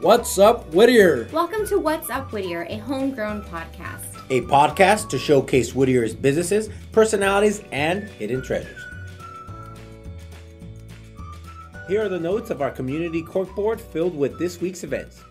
What's 0.00 0.38
up, 0.38 0.66
Whittier? 0.74 1.28
Welcome 1.32 1.66
to 1.68 1.78
What's 1.78 2.10
Up 2.10 2.32
Whittier, 2.32 2.66
a 2.68 2.78
homegrown 2.78 3.42
podcast. 3.44 4.20
A 4.28 4.42
podcast 4.42 5.08
to 5.10 5.18
showcase 5.18 5.70
Whittier's 5.70 6.14
businesses, 6.14 6.68
personalities, 6.92 7.62
and 7.72 8.02
hidden 8.04 8.42
treasures. 8.42 8.82
Here 11.86 12.02
are 12.04 12.08
the 12.08 12.18
notes 12.18 12.50
of 12.50 12.60
our 12.60 12.70
community 12.70 13.22
corkboard 13.22 13.80
filled 13.80 14.16
with 14.16 14.38
this 14.38 14.60
week's 14.60 14.82
events. 14.84 15.22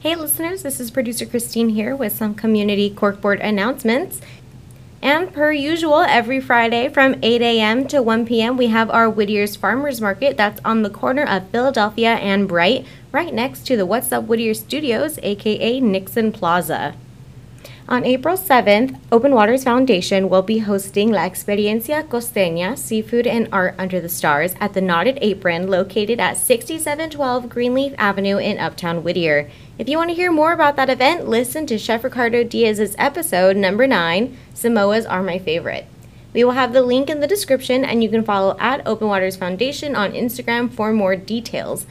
Hey, 0.00 0.16
listeners, 0.16 0.62
this 0.62 0.80
is 0.80 0.90
producer 0.90 1.26
Christine 1.26 1.68
here 1.68 1.94
with 1.94 2.16
some 2.16 2.34
community 2.34 2.90
corkboard 2.90 3.44
announcements. 3.44 4.22
And 5.02 5.32
per 5.32 5.50
usual, 5.50 6.00
every 6.00 6.40
Friday 6.40 6.90
from 6.90 7.16
8 7.22 7.40
a.m. 7.40 7.88
to 7.88 8.02
1 8.02 8.26
p.m., 8.26 8.58
we 8.58 8.66
have 8.66 8.90
our 8.90 9.08
Whittier's 9.08 9.56
Farmers 9.56 10.00
Market 10.00 10.36
that's 10.36 10.60
on 10.62 10.82
the 10.82 10.90
corner 10.90 11.24
of 11.24 11.48
Philadelphia 11.48 12.16
and 12.16 12.46
Bright, 12.46 12.84
right 13.10 13.32
next 13.32 13.66
to 13.68 13.78
the 13.78 13.86
What's 13.86 14.12
Up 14.12 14.24
Whittier 14.24 14.52
Studios, 14.52 15.18
aka 15.22 15.80
Nixon 15.80 16.32
Plaza. 16.32 16.94
On 17.90 18.04
April 18.04 18.36
7th, 18.36 19.00
Open 19.10 19.34
Waters 19.34 19.64
Foundation 19.64 20.28
will 20.28 20.42
be 20.42 20.58
hosting 20.58 21.10
La 21.10 21.24
Experiencia 21.24 22.04
Costeña 22.04 22.78
Seafood 22.78 23.26
and 23.26 23.48
Art 23.50 23.74
Under 23.78 24.00
the 24.00 24.08
Stars 24.08 24.54
at 24.60 24.74
the 24.74 24.80
Knotted 24.80 25.18
Apron 25.20 25.66
located 25.66 26.20
at 26.20 26.36
6712 26.36 27.48
Greenleaf 27.48 27.92
Avenue 27.98 28.36
in 28.36 28.60
Uptown 28.60 29.02
Whittier. 29.02 29.50
If 29.76 29.88
you 29.88 29.96
want 29.96 30.10
to 30.10 30.14
hear 30.14 30.30
more 30.30 30.52
about 30.52 30.76
that 30.76 30.88
event, 30.88 31.26
listen 31.26 31.66
to 31.66 31.78
Chef 31.78 32.04
Ricardo 32.04 32.44
Diaz's 32.44 32.94
episode 32.96 33.56
number 33.56 33.88
9 33.88 34.38
Samoas 34.54 35.04
Are 35.10 35.24
My 35.24 35.40
Favorite. 35.40 35.88
We 36.32 36.44
will 36.44 36.52
have 36.52 36.72
the 36.72 36.82
link 36.82 37.10
in 37.10 37.18
the 37.18 37.26
description, 37.26 37.84
and 37.84 38.04
you 38.04 38.08
can 38.08 38.22
follow 38.22 38.56
at 38.60 38.86
Open 38.86 39.08
Waters 39.08 39.34
Foundation 39.34 39.96
on 39.96 40.12
Instagram 40.12 40.72
for 40.72 40.92
more 40.92 41.16
details. 41.16 41.86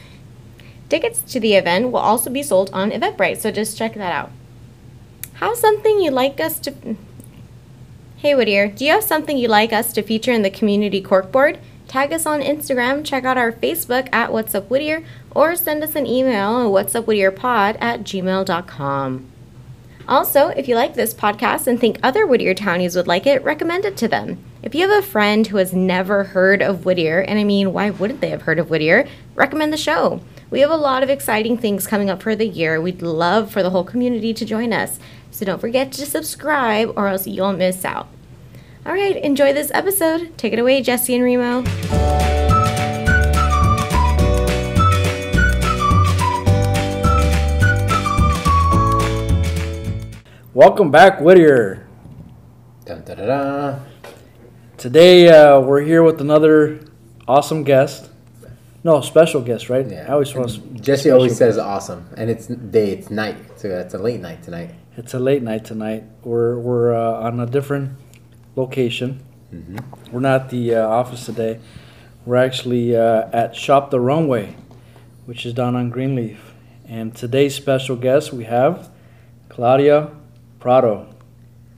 Tickets 0.87 1.19
to 1.23 1.41
the 1.41 1.55
event 1.55 1.91
will 1.91 1.99
also 1.99 2.29
be 2.29 2.41
sold 2.41 2.69
on 2.71 2.89
Eventbrite, 2.89 3.41
so 3.41 3.51
just 3.51 3.77
check 3.77 3.95
that 3.95 4.13
out. 4.13 4.31
Have 5.39 5.55
something 5.55 6.01
you'd 6.01 6.11
like 6.11 6.41
us 6.41 6.59
to. 6.59 6.73
Hey 8.17 8.35
Whittier, 8.35 8.67
do 8.67 8.83
you 8.83 8.91
have 8.91 9.05
something 9.05 9.37
you'd 9.37 9.49
like 9.49 9.71
us 9.71 9.93
to 9.93 10.01
feature 10.01 10.33
in 10.33 10.41
the 10.41 10.49
community 10.49 11.01
corkboard? 11.01 11.59
Tag 11.87 12.11
us 12.11 12.25
on 12.25 12.41
Instagram, 12.41 13.05
check 13.05 13.23
out 13.23 13.37
our 13.37 13.53
Facebook 13.53 14.09
at 14.11 14.33
What's 14.33 14.53
Up 14.53 14.69
Whittier, 14.69 15.01
or 15.31 15.55
send 15.55 15.81
us 15.81 15.95
an 15.95 16.05
email 16.05 16.57
at 16.57 16.67
whatsupwhittierpod 16.67 17.77
at 17.79 18.01
gmail.com. 18.01 19.31
Also, 20.09 20.47
if 20.49 20.67
you 20.67 20.75
like 20.75 20.95
this 20.95 21.13
podcast 21.13 21.67
and 21.67 21.79
think 21.79 21.99
other 22.03 22.27
Whittier 22.27 22.53
townies 22.53 22.97
would 22.97 23.07
like 23.07 23.25
it, 23.25 23.41
recommend 23.43 23.85
it 23.85 23.95
to 23.95 24.09
them. 24.09 24.43
If 24.61 24.75
you 24.75 24.89
have 24.89 25.03
a 25.03 25.07
friend 25.07 25.47
who 25.47 25.55
has 25.55 25.71
never 25.71 26.25
heard 26.25 26.61
of 26.61 26.83
Whittier, 26.83 27.21
and 27.21 27.39
I 27.39 27.45
mean, 27.45 27.71
why 27.71 27.91
wouldn't 27.91 28.19
they 28.19 28.31
have 28.31 28.41
heard 28.41 28.59
of 28.59 28.69
Whittier? 28.69 29.07
Recommend 29.35 29.71
the 29.71 29.77
show. 29.77 30.19
We 30.49 30.61
have 30.61 30.71
a 30.71 30.75
lot 30.75 31.03
of 31.03 31.11
exciting 31.11 31.57
things 31.57 31.85
coming 31.85 32.09
up 32.09 32.23
for 32.23 32.35
the 32.35 32.47
year. 32.47 32.81
We'd 32.81 33.03
love 33.03 33.51
for 33.51 33.61
the 33.61 33.69
whole 33.69 33.83
community 33.83 34.33
to 34.33 34.45
join 34.45 34.73
us. 34.73 34.99
So 35.39 35.45
don't 35.45 35.61
forget 35.61 35.93
to 35.93 36.05
subscribe 36.05 36.91
or 36.97 37.07
else 37.07 37.25
you'll 37.25 37.53
miss 37.53 37.85
out. 37.85 38.09
All 38.85 38.91
right, 38.91 39.15
enjoy 39.15 39.53
this 39.53 39.71
episode. 39.73 40.37
Take 40.37 40.51
it 40.51 40.59
away, 40.59 40.81
Jesse 40.81 41.15
and 41.15 41.23
Remo. 41.23 41.63
Welcome 50.53 50.91
back, 50.91 51.21
Whittier. 51.21 51.87
Dun, 52.83 53.05
da, 53.05 53.15
da, 53.15 53.25
da. 53.25 53.79
Today 54.75 55.29
uh, 55.29 55.61
we're 55.61 55.79
here 55.79 56.03
with 56.03 56.19
another 56.19 56.81
awesome 57.29 57.63
guest. 57.63 58.09
No, 58.83 58.99
special 58.99 59.39
guest, 59.39 59.69
right? 59.69 59.89
Yeah. 59.89 60.03
I 60.09 60.11
always 60.11 60.35
want. 60.35 60.81
Jesse 60.81 61.11
always 61.11 61.37
says 61.37 61.57
awesome, 61.57 62.09
and 62.17 62.29
it's 62.29 62.47
day, 62.47 62.91
it's 62.91 63.09
night, 63.09 63.37
so 63.55 63.69
it's 63.69 63.93
a 63.93 63.97
late 63.97 64.19
night 64.19 64.43
tonight. 64.43 64.71
It's 64.99 65.13
a 65.13 65.19
late 65.19 65.41
night 65.41 65.63
tonight. 65.63 66.03
We're 66.25 66.59
we're 66.59 66.93
uh, 66.93 67.21
on 67.27 67.39
a 67.39 67.45
different 67.45 67.97
location. 68.57 69.23
We're 70.11 70.19
not 70.19 70.41
at 70.41 70.49
the 70.49 70.75
uh, 70.75 70.85
office 70.85 71.25
today. 71.25 71.61
We're 72.25 72.35
actually 72.35 72.97
uh, 72.97 73.29
at 73.31 73.55
Shop 73.55 73.91
the 73.91 73.99
Runway, 74.01 74.57
which 75.25 75.45
is 75.45 75.53
down 75.53 75.77
on 75.77 75.89
Greenleaf. 75.89 76.53
And 76.85 77.15
today's 77.15 77.55
special 77.55 77.95
guest 77.95 78.33
we 78.33 78.43
have 78.43 78.89
Claudia 79.47 80.11
Prado. 80.59 81.07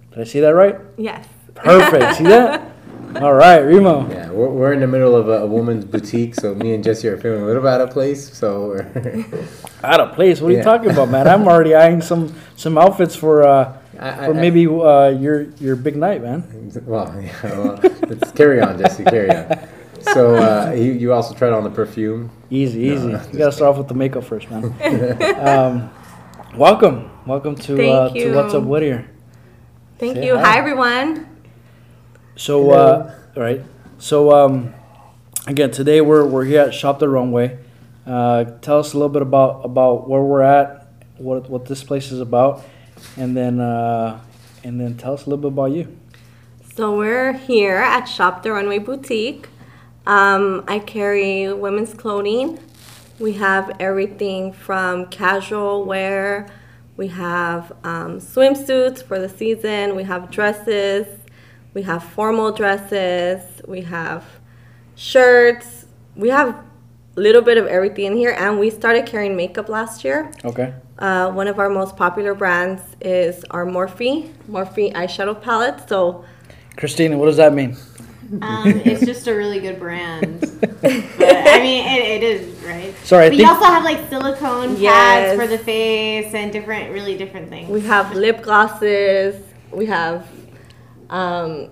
Did 0.10 0.22
I 0.22 0.24
see 0.24 0.40
that 0.40 0.56
right? 0.56 0.80
Yes. 0.98 1.28
Perfect. 1.54 2.16
see 2.16 2.24
that? 2.24 2.71
All 3.22 3.34
right, 3.34 3.60
Remo. 3.60 4.10
Yeah, 4.10 4.30
we're, 4.32 4.50
we're 4.50 4.74
in 4.74 4.80
the 4.80 4.88
middle 4.88 5.16
of 5.16 5.28
a, 5.28 5.40
a 5.44 5.46
woman's 5.48 5.86
boutique, 5.86 6.36
so 6.36 6.54
me 6.56 6.74
and 6.74 6.84
Jesse 6.84 7.08
are 7.08 7.18
feeling 7.18 7.42
a 7.42 7.46
little 7.46 7.62
bit 7.62 7.70
out 7.70 7.82
of 7.82 7.90
place. 7.92 8.32
So, 8.32 8.68
we're 8.68 9.26
Out 9.84 10.00
of 10.00 10.14
place. 10.16 10.40
What 10.42 10.50
are 10.50 10.52
you 10.52 10.58
Yeah. 10.58 10.64
talking 10.64 10.92
about, 10.92 11.10
man? 11.10 11.28
I'm 11.28 11.48
already 11.48 11.76
eyeing 11.76 12.02
some 12.02 12.34
some 12.56 12.78
outfits 12.78 13.16
for 13.16 13.44
uh, 13.48 13.78
I, 14.00 14.10
I, 14.10 14.26
for 14.28 14.34
maybe 14.34 14.66
uh, 14.68 15.10
your 15.10 15.50
your 15.60 15.76
big 15.76 15.96
night, 15.96 16.22
man. 16.22 16.44
Well, 16.86 17.14
yeah, 17.22 17.32
well, 17.44 17.80
let's 18.08 18.32
carry 18.32 18.62
on, 18.62 18.78
Jesse, 18.78 19.04
carry 19.04 19.30
on. 19.32 19.68
So, 20.14 20.36
uh, 20.36 20.72
you, 20.72 20.94
you 20.94 21.14
also 21.14 21.34
tried 21.36 21.54
on 21.54 21.64
the 21.64 21.70
perfume. 21.70 22.30
Easy, 22.50 22.88
No, 22.90 22.94
easy. 22.96 23.08
you 23.34 23.38
gotta 23.40 23.52
start 23.52 23.72
off 23.72 23.78
with 23.78 23.88
the 23.88 23.94
makeup 23.94 24.24
first, 24.24 24.50
man. 24.50 24.66
um, 25.40 25.92
welcome, 26.58 27.12
welcome 27.28 27.56
to 27.56 27.74
uh, 27.88 28.10
Thank 28.10 28.24
to 28.24 28.36
What's 28.36 28.54
Up 28.56 28.64
you. 28.64 28.68
Whittier. 28.70 29.10
Thank 30.00 30.16
Say 30.16 30.26
you. 30.26 30.38
hi. 30.38 30.54
Hi, 30.54 30.58
everyone. 30.58 31.28
So, 32.36 32.72
uh, 32.72 33.14
all 33.36 33.44
right. 33.44 33.62
So, 33.98 34.32
um, 34.32 34.74
again, 35.48 35.72
today 35.72 36.02
we're 36.02 36.26
we're 36.26 36.46
here 36.46 36.62
at 36.62 36.74
Shop 36.74 37.00
the 37.00 37.10
Runway. 37.10 37.60
Uh, 38.06 38.46
tell 38.62 38.80
us 38.80 38.94
a 38.94 38.98
little 38.98 39.10
bit 39.10 39.22
about 39.22 39.66
about 39.66 40.10
where 40.10 40.22
we're 40.22 40.42
at, 40.42 40.88
what 41.18 41.50
what 41.50 41.66
this 41.66 41.84
place 41.84 42.12
is 42.12 42.20
about, 42.20 42.64
and 43.18 43.36
then 43.36 43.60
uh, 43.60 44.22
and 44.64 44.80
then 44.80 44.98
tell 44.98 45.14
us 45.14 45.26
a 45.26 45.30
little 45.30 45.42
bit 45.42 45.54
about 45.54 45.72
you. 45.72 45.98
So 46.74 46.98
we're 46.98 47.34
here 47.34 47.78
at 47.78 48.06
Shop 48.06 48.44
the 48.44 48.54
Runway 48.54 48.80
Boutique. 48.80 49.50
Um, 50.08 50.64
I 50.68 50.80
carry 50.80 51.54
women's 51.54 51.94
clothing. 51.94 52.60
We 53.20 53.34
have 53.34 53.76
everything 53.80 54.52
from 54.54 55.08
casual 55.08 55.84
wear. 55.86 56.50
We 56.98 57.10
have 57.10 57.72
um, 57.84 58.20
swimsuits 58.20 59.04
for 59.04 59.20
the 59.20 59.30
season. 59.30 59.96
We 59.96 60.04
have 60.04 60.32
dresses. 60.32 61.21
We 61.74 61.84
have 61.84 62.04
formal 62.04 62.52
dresses. 62.52 63.42
We 63.68 63.82
have 63.82 64.24
shirts. 64.96 65.86
We 66.16 66.30
have 66.30 66.50
a 66.50 66.64
little 67.20 67.42
bit 67.42 67.58
of 67.58 67.68
everything 67.68 68.06
in 68.06 68.16
here. 68.18 68.36
And 68.38 68.60
we 68.60 68.70
started 68.70 69.06
carrying 69.06 69.36
makeup 69.36 69.70
last 69.70 70.04
year. 70.04 70.32
Okay. 70.44 70.74
Uh, 71.00 71.32
one 71.32 71.48
of 71.48 71.60
our 71.60 71.70
most 71.70 71.96
popular 71.96 72.34
brands 72.36 72.82
is 73.02 73.44
our 73.52 73.66
Morphe, 73.66 74.32
Morphe 74.50 74.94
eyeshadow 74.94 75.42
palette. 75.42 75.88
So 75.90 76.26
Christina, 76.78 77.18
what 77.18 77.26
does 77.26 77.38
that 77.38 77.54
mean? 77.54 77.76
Um, 78.42 78.68
it's 78.86 79.06
just 79.06 79.28
a 79.28 79.34
really 79.36 79.60
good 79.60 79.80
brand. 79.80 80.40
But, 80.82 81.48
I 81.48 81.60
mean, 81.60 81.86
it, 81.86 82.22
it 82.22 82.24
is 82.24 82.64
right. 82.64 82.96
Sorry, 83.04 83.26
I 83.26 83.30
but 83.30 83.38
think- 83.38 83.42
you 83.42 83.48
also 83.54 83.66
have 83.66 83.84
like 83.84 84.10
silicone 84.10 84.78
Yes. 84.78 85.36
pads 85.38 85.42
for 85.42 85.48
the 85.48 85.58
face 85.58 86.34
and 86.34 86.52
different, 86.52 86.92
really 86.92 87.18
different 87.18 87.50
things. 87.50 87.70
we 87.70 87.82
have 87.82 88.16
lip 88.16 88.42
glosses. 88.42 89.36
We 89.72 89.86
have 89.88 90.28
um, 91.12 91.70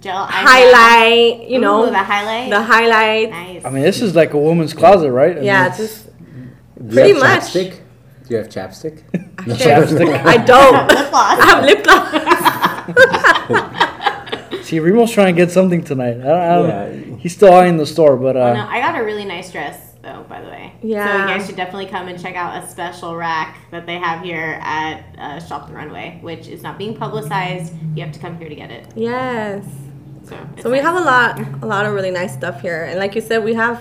Gel 0.00 0.26
highlight. 0.26 1.48
You 1.48 1.58
know 1.60 1.84
Ooh, 1.86 1.90
the 1.90 1.98
highlight. 1.98 2.50
the 2.50 2.62
highlight. 2.62 3.30
nice. 3.30 3.64
I 3.64 3.70
mean, 3.70 3.82
this 3.82 4.00
is 4.02 4.14
like 4.14 4.34
a 4.34 4.38
woman's 4.38 4.74
closet, 4.74 5.10
right? 5.12 5.32
I 5.32 5.36
mean, 5.36 5.44
Yeah, 5.44 5.66
it's- 5.66 5.78
just 5.78 6.06
Do 6.06 6.12
you 6.84 6.90
Pretty 6.90 7.12
have 7.12 7.20
much. 7.20 7.42
chapstick? 7.52 7.70
Do 8.26 8.30
you 8.30 8.36
have 8.38 8.48
chapstick? 8.48 9.02
chapstick. 9.36 10.24
I 10.26 10.36
don't. 10.38 10.88
Lip 10.88 11.10
gloss. 11.10 11.38
I 11.40 11.46
have 11.46 11.64
lip 11.64 11.84
gloss. 11.84 12.10
See, 14.66 14.78
Remo's 14.80 15.12
trying 15.12 15.34
to 15.34 15.40
get 15.40 15.50
something 15.50 15.84
tonight. 15.84 16.16
I 16.20 16.22
don't, 16.22 16.40
I 16.40 16.54
don't, 16.54 16.68
Yeah. 17.10 17.16
He's 17.18 17.34
still 17.34 17.52
eyeing 17.52 17.76
the 17.76 17.84
store, 17.86 18.16
but 18.16 18.34
Oh, 18.36 18.42
uh, 18.42 18.54
no, 18.54 18.66
I 18.68 18.80
got 18.80 18.98
a 18.98 19.04
really 19.04 19.24
nice 19.26 19.50
dress 19.52 19.93
though, 20.88 20.94
by 20.96 21.04
the 21.04 21.08
way. 21.10 21.16
So 21.16 21.32
you 21.32 21.38
guys 21.38 21.46
should 21.46 21.56
definitely 21.56 21.86
come 21.86 22.08
and 22.08 22.20
check 22.20 22.34
out 22.36 22.62
a 22.62 22.66
special 22.68 23.16
rack 23.16 23.58
that 23.70 23.86
they 23.86 23.98
have 23.98 24.22
here 24.24 24.58
at 24.62 25.04
uh, 25.18 25.40
Shop 25.40 25.68
the 25.68 25.74
Runway, 25.74 26.18
which 26.22 26.48
is 26.48 26.62
not 26.62 26.78
being 26.78 26.94
publicized. 26.96 27.72
You 27.94 28.02
have 28.04 28.12
to 28.12 28.20
come 28.20 28.36
here 28.38 28.48
to 28.48 28.54
get 28.54 28.70
it. 28.70 28.86
yes. 28.96 29.64
So, 30.24 30.36
So 30.62 30.70
we 30.70 30.76
nice. 30.76 30.86
have 30.86 30.96
a 30.96 31.00
lot, 31.04 31.38
a 31.62 31.66
lot 31.66 31.84
of 31.84 31.92
really 31.92 32.10
nice 32.10 32.32
stuff 32.32 32.62
here, 32.62 32.84
and 32.84 32.98
like 32.98 33.14
you 33.14 33.20
said, 33.20 33.44
we 33.44 33.54
have. 33.54 33.78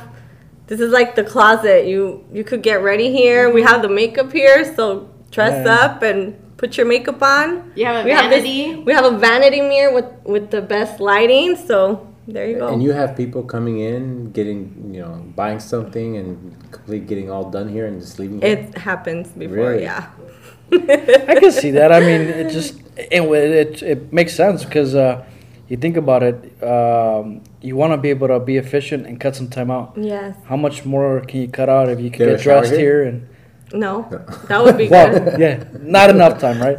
This 0.67 0.79
is 0.81 0.91
like 0.91 1.15
the 1.15 1.23
closet. 1.23 1.87
You 1.87 2.23
you 2.33 2.43
could 2.43 2.61
get 2.63 2.81
ready 2.83 3.11
here. 3.11 3.49
We 3.53 3.61
have 3.63 3.81
the 3.81 3.89
makeup 3.89 4.31
here, 4.31 4.73
so 4.75 5.09
dress 5.31 5.65
Yeah. 5.65 5.73
up 5.75 6.01
and 6.03 6.35
put 6.57 6.75
your 6.77 6.85
makeup 6.85 7.21
on. 7.21 7.71
You 7.75 7.85
have 7.85 7.97
a 7.97 8.03
we 8.05 8.11
have 8.11 8.29
this- 8.29 8.43
vanity. 8.43 8.83
we 8.83 8.91
have 8.93 9.05
a 9.05 9.17
vanity 9.17 9.61
mirror 9.61 9.93
with 9.93 10.05
with 10.25 10.51
the 10.51 10.61
best 10.61 10.99
lighting. 10.99 11.55
So 11.55 12.07
there 12.27 12.47
you 12.49 12.57
go. 12.57 12.67
And 12.73 12.81
you 12.83 12.91
have 12.93 13.15
people 13.15 13.43
coming 13.43 13.79
in, 13.79 14.31
getting, 14.31 14.91
you 14.93 15.01
know, 15.01 15.23
buying 15.35 15.59
something 15.59 16.17
and 16.17 16.55
complete 16.71 17.07
getting 17.07 17.29
all 17.29 17.49
done 17.49 17.67
here 17.69 17.85
and 17.85 17.99
just 18.01 18.19
leaving. 18.19 18.41
here? 18.41 18.57
it 18.57 18.77
happens 18.77 19.27
before, 19.29 19.55
Really? 19.55 19.83
yeah. 19.83 20.09
I 20.71 21.35
can 21.39 21.51
see 21.51 21.71
that. 21.71 21.91
I 21.91 21.99
mean, 21.99 22.21
it 22.21 22.49
just 22.57 22.79
it, 22.97 23.21
it, 23.21 23.83
it 23.83 24.13
makes 24.13 24.35
sense 24.35 24.63
because 24.65 24.95
uh, 24.95 25.23
you 25.67 25.77
think 25.77 25.97
about 25.97 26.23
it, 26.23 26.63
um, 26.63 27.41
you 27.61 27.75
want 27.75 27.91
to 27.93 27.97
be 27.97 28.09
able 28.09 28.27
to 28.29 28.39
be 28.39 28.57
efficient 28.57 29.05
and 29.05 29.19
cut 29.19 29.35
some 29.35 29.49
time 29.49 29.69
out. 29.69 29.93
Yes. 29.97 30.35
How 30.45 30.55
much 30.55 30.85
more 30.85 31.21
can 31.21 31.41
you 31.41 31.47
cut 31.47 31.69
out 31.69 31.89
if 31.89 31.99
you 31.99 32.09
Get 32.09 32.17
could 32.17 32.27
a 32.29 32.35
get 32.37 32.41
dressed 32.43 32.71
here? 32.71 32.79
here 32.79 33.03
and 33.03 33.27
No, 33.73 34.07
that 34.47 34.63
would 34.63 34.77
be 34.77 34.87
well, 34.93 35.09
good. 35.13 35.39
yeah, 35.39 35.63
not 35.81 36.09
enough 36.09 36.39
time, 36.39 36.59
right? 36.61 36.77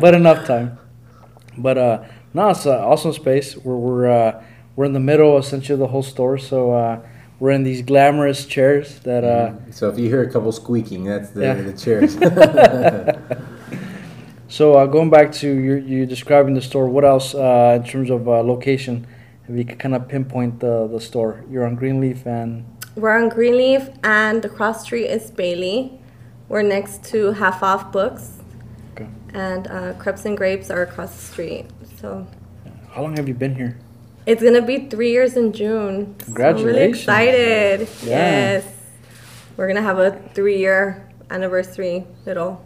but 0.00 0.14
enough 0.14 0.46
time. 0.46 0.78
But 1.58 1.76
uh, 1.78 2.04
no, 2.34 2.48
it's 2.50 2.66
an 2.66 2.72
awesome 2.72 3.12
space. 3.12 3.56
We're 3.56 3.76
we're 3.76 4.10
uh, 4.10 4.42
we're 4.76 4.84
in 4.86 4.92
the 4.92 5.00
middle 5.00 5.36
essentially 5.38 5.74
of 5.74 5.80
the 5.80 5.88
whole 5.88 6.02
store, 6.02 6.38
so 6.38 6.72
uh, 6.72 7.00
we're 7.38 7.50
in 7.50 7.62
these 7.64 7.82
glamorous 7.82 8.46
chairs 8.46 9.00
that 9.00 9.24
uh, 9.24 9.52
So 9.72 9.88
if 9.88 9.98
you 9.98 10.08
hear 10.08 10.22
a 10.22 10.30
couple 10.30 10.52
squeaking, 10.52 11.04
that's 11.04 11.30
the, 11.30 11.40
Yeah. 11.42 11.54
the 11.54 11.72
chairs. 11.72 12.16
So 14.48 14.74
uh, 14.74 14.86
going 14.86 15.10
back 15.10 15.30
to 15.34 15.48
you, 15.48 15.74
you 15.76 16.06
describing 16.06 16.54
the 16.54 16.60
store. 16.60 16.88
What 16.88 17.04
else 17.04 17.36
uh, 17.36 17.78
in 17.80 17.88
terms 17.88 18.10
of 18.10 18.26
uh, 18.28 18.42
location? 18.42 19.06
If 19.48 19.56
you 19.56 19.64
could 19.64 19.78
kind 19.78 19.94
of 19.94 20.08
pinpoint 20.08 20.58
the 20.58 20.88
the 20.88 21.00
store, 21.00 21.44
you're 21.48 21.64
on 21.64 21.76
Greenleaf 21.76 22.26
and 22.26 22.64
We're 22.96 23.16
on 23.16 23.28
Greenleaf, 23.28 23.88
and 24.02 24.42
the 24.42 24.48
cross 24.48 24.82
street 24.82 25.06
is 25.06 25.30
Bailey. 25.30 26.00
We're 26.48 26.62
next 26.62 27.04
to 27.12 27.30
Half 27.32 27.62
Off 27.62 27.92
Books, 27.92 28.38
Okay. 28.94 29.06
and 29.34 29.68
uh, 29.68 29.92
Crepes 30.02 30.24
and 30.24 30.36
Grapes 30.36 30.68
are 30.68 30.82
across 30.82 31.14
the 31.14 31.22
street. 31.32 31.66
So 32.00 32.26
how 32.92 33.02
long 33.02 33.16
have 33.16 33.28
you 33.28 33.34
been 33.34 33.54
here? 33.54 33.76
it's 34.26 34.42
gonna 34.42 34.62
be 34.62 34.88
three 34.88 35.10
years 35.10 35.36
in 35.36 35.52
June. 35.52 36.14
So 36.26 36.42
I'm 36.42 36.62
really 36.62 36.82
excited. 36.82 37.88
Yeah. 38.02 38.08
Yes, 38.08 38.64
we're 39.56 39.66
gonna 39.66 39.82
have 39.82 39.98
a 39.98 40.12
three-year 40.34 41.08
anniversary 41.30 42.04
little 42.26 42.64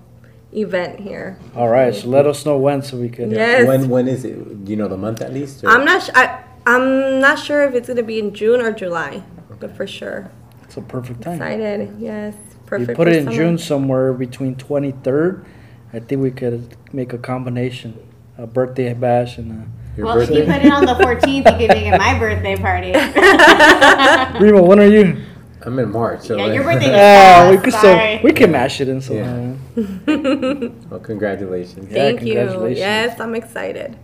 event 0.53 1.01
here. 1.01 1.39
All 1.55 1.69
right, 1.69 1.95
so 1.95 2.09
let 2.09 2.27
us 2.27 2.45
know 2.45 2.59
when 2.59 2.83
so 2.83 2.97
we 2.97 3.09
can. 3.09 3.33
Uh, 3.33 3.37
yes. 3.37 3.67
when 3.67 3.89
when 3.89 4.09
is 4.09 4.25
it? 4.25 4.65
Do 4.65 4.71
you 4.71 4.77
know 4.77 4.89
the 4.89 4.97
month 4.97 5.21
at 5.23 5.33
least? 5.33 5.65
or- 5.65 5.69
I'm 5.71 5.85
not. 5.85 6.03
Sh- 6.03 6.11
I, 6.15 6.43
I'm 6.67 7.21
not 7.21 7.39
sure 7.39 7.63
if 7.65 7.75
it's 7.75 7.89
gonna 7.89 8.03
be 8.03 8.19
in 8.19 8.35
June 8.35 8.61
or 8.61 8.73
July, 8.73 9.23
but 9.61 9.77
for 9.77 9.87
sure. 9.87 10.31
It's 10.65 10.77
a 10.77 10.83
perfect 10.83 11.23
time. 11.23 11.35
Excited. 11.35 11.97
Yes. 11.99 12.35
Perfect. 12.67 12.91
You 12.91 12.97
put 12.97 13.09
it 13.09 13.17
in 13.17 13.25
summer. 13.25 13.37
June 13.37 13.59
somewhere 13.59 14.13
between 14.13 14.57
23rd. 14.57 15.45
I 15.93 16.01
think 16.01 16.23
we 16.23 16.31
could 16.31 16.77
make 16.93 17.13
a 17.13 17.19
combination, 17.19 17.97
a 18.39 18.47
birthday 18.47 18.93
bash 18.95 19.39
and 19.39 19.53
a. 19.53 19.67
Your 19.97 20.07
well, 20.07 20.21
if 20.21 20.31
you 20.31 20.43
put 20.45 20.57
it 20.57 20.73
on 20.73 20.87
the 20.87 20.95
14th, 20.95 21.27
you 21.29 21.43
could 21.45 21.69
make 21.69 21.87
it 21.87 21.97
my 21.97 22.19
birthday 22.19 22.57
party. 22.57 22.91
Remo, 24.45 24.65
when 24.65 24.81
are 24.81 24.87
you? 24.87 25.23
I'm 25.63 25.79
in 25.79 25.93
March. 25.93 26.23
So 26.23 26.37
yeah, 26.37 26.53
your 26.53 26.65
birthday. 26.65 26.91
Ah, 26.95 27.49
we 27.49 27.59
could 27.59 27.73
so 27.73 27.81
Sorry. 27.81 28.21
we 28.23 28.33
can 28.33 28.51
mash 28.51 28.81
it 28.81 28.89
in 28.89 29.01
some. 29.01 29.17
Yeah. 29.17 29.55
Well, 30.91 31.01
congratulations. 31.01 31.91
Yeah, 31.91 31.95
Thank 31.95 32.23
you. 32.23 32.35
Yes, 32.71 33.21
I'm 33.21 33.35
excited. 33.35 33.97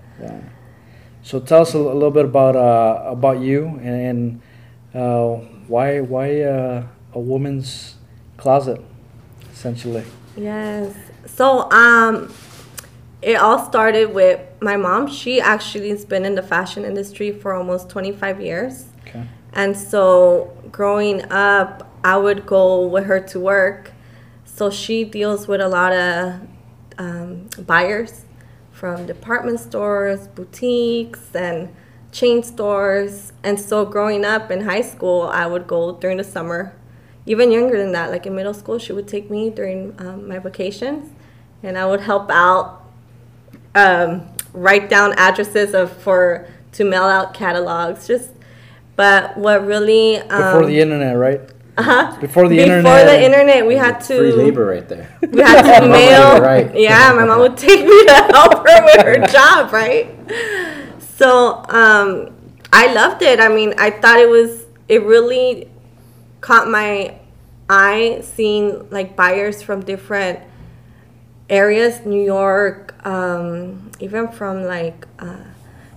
So 1.22 1.40
tell 1.40 1.62
us 1.62 1.74
a, 1.74 1.78
a 1.78 1.92
little 1.92 2.10
bit 2.10 2.24
about 2.24 2.56
uh, 2.56 3.10
about 3.10 3.40
you 3.40 3.78
and, 3.82 4.40
uh, 4.94 5.36
why 5.68 6.00
why 6.00 6.40
uh, 6.42 6.86
a 7.12 7.20
woman's 7.20 7.96
closet, 8.36 8.80
essentially. 9.52 10.04
Yes. 10.36 10.94
So, 11.26 11.70
um, 11.70 12.32
it 13.22 13.34
all 13.34 13.64
started 13.66 14.14
with 14.14 14.40
my 14.60 14.76
mom. 14.76 15.06
She 15.06 15.40
actually 15.40 15.90
has 15.90 16.04
been 16.04 16.24
in 16.24 16.34
the 16.34 16.42
fashion 16.42 16.84
industry 16.84 17.32
for 17.32 17.52
almost 17.52 17.88
25 17.90 18.40
years. 18.40 18.86
Okay. 19.06 19.26
And 19.52 19.76
so, 19.76 20.56
growing 20.70 21.30
up, 21.30 21.90
I 22.04 22.16
would 22.16 22.46
go 22.46 22.86
with 22.86 23.04
her 23.04 23.20
to 23.20 23.40
work. 23.40 23.92
So, 24.44 24.70
she 24.70 25.04
deals 25.04 25.48
with 25.48 25.60
a 25.60 25.68
lot 25.68 25.92
of 25.92 26.40
um, 26.98 27.48
buyers 27.66 28.24
from 28.70 29.06
department 29.06 29.60
stores, 29.60 30.28
boutiques, 30.28 31.34
and 31.34 31.74
chain 32.12 32.42
stores. 32.42 33.32
And 33.42 33.58
so, 33.60 33.84
growing 33.84 34.24
up 34.24 34.50
in 34.50 34.62
high 34.62 34.82
school, 34.82 35.22
I 35.22 35.46
would 35.46 35.66
go 35.66 35.96
during 35.96 36.18
the 36.18 36.24
summer. 36.24 36.74
Even 37.26 37.50
younger 37.50 37.76
than 37.76 37.92
that, 37.92 38.10
like 38.10 38.24
in 38.24 38.34
middle 38.34 38.54
school, 38.54 38.78
she 38.78 38.92
would 38.92 39.06
take 39.06 39.30
me 39.30 39.50
during 39.50 39.94
um, 39.98 40.26
my 40.26 40.38
vacations, 40.38 41.12
and 41.62 41.76
I 41.76 41.84
would 41.86 42.00
help 42.00 42.30
out 42.30 42.79
um, 43.74 44.28
write 44.52 44.88
down 44.88 45.14
addresses 45.16 45.74
of 45.74 45.90
for 45.92 46.48
to 46.72 46.84
mail 46.84 47.04
out 47.04 47.34
catalogs. 47.34 48.06
Just, 48.06 48.30
but 48.96 49.36
what 49.36 49.64
really 49.66 50.18
um, 50.18 50.42
Before 50.54 50.66
the 50.66 50.80
internet, 50.80 51.16
right? 51.16 51.40
uh-huh. 51.78 52.16
Before 52.20 52.48
the 52.48 52.56
Before 52.56 52.76
internet. 52.76 53.06
the 53.06 53.24
internet, 53.24 53.66
we 53.66 53.74
had 53.76 54.00
to 54.00 54.16
Free 54.18 54.32
labor 54.32 54.66
right 54.66 54.86
there. 54.88 55.08
we 55.22 55.40
had 55.40 55.80
to 55.80 55.88
mail. 55.88 56.40
right. 56.40 56.74
Yeah, 56.76 57.12
my 57.16 57.24
mom 57.24 57.40
would 57.40 57.56
take 57.56 57.84
me 57.84 58.06
to 58.06 58.14
help 58.32 58.66
her 58.68 58.84
with 58.84 59.02
her 59.06 59.26
job, 59.32 59.72
right? 59.72 60.08
So 61.16 61.64
um, 61.68 62.34
I 62.72 62.92
loved 62.92 63.22
it. 63.22 63.40
I 63.40 63.48
mean, 63.48 63.74
I 63.78 63.90
thought 63.90 64.18
it 64.18 64.28
was 64.28 64.66
it 64.88 65.02
really 65.04 65.68
caught 66.40 66.68
my 66.68 67.14
eye 67.68 68.20
seeing 68.22 68.88
like 68.90 69.14
buyers 69.16 69.62
from 69.62 69.82
different 69.82 70.40
areas, 71.48 72.04
New 72.04 72.22
York, 72.22 72.89
um, 73.04 73.90
even 74.00 74.28
from 74.28 74.64
like 74.64 75.06
uh, 75.18 75.36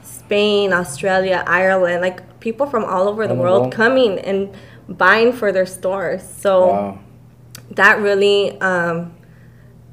Spain, 0.04 0.74
Australia, 0.74 1.44
Ireland, 1.48 2.02
like 2.02 2.40
people 2.40 2.66
from 2.68 2.84
all 2.86 3.08
over 3.08 3.28
the 3.28 3.36
world 3.36 3.72
coming 3.72 4.20
and 4.20 4.50
buying 4.88 5.32
for 5.34 5.52
their 5.52 5.66
stores. 5.66 6.22
So 6.28 6.68
Wow. 6.68 7.00
that 7.72 8.00
really 8.00 8.60
um, 8.62 9.14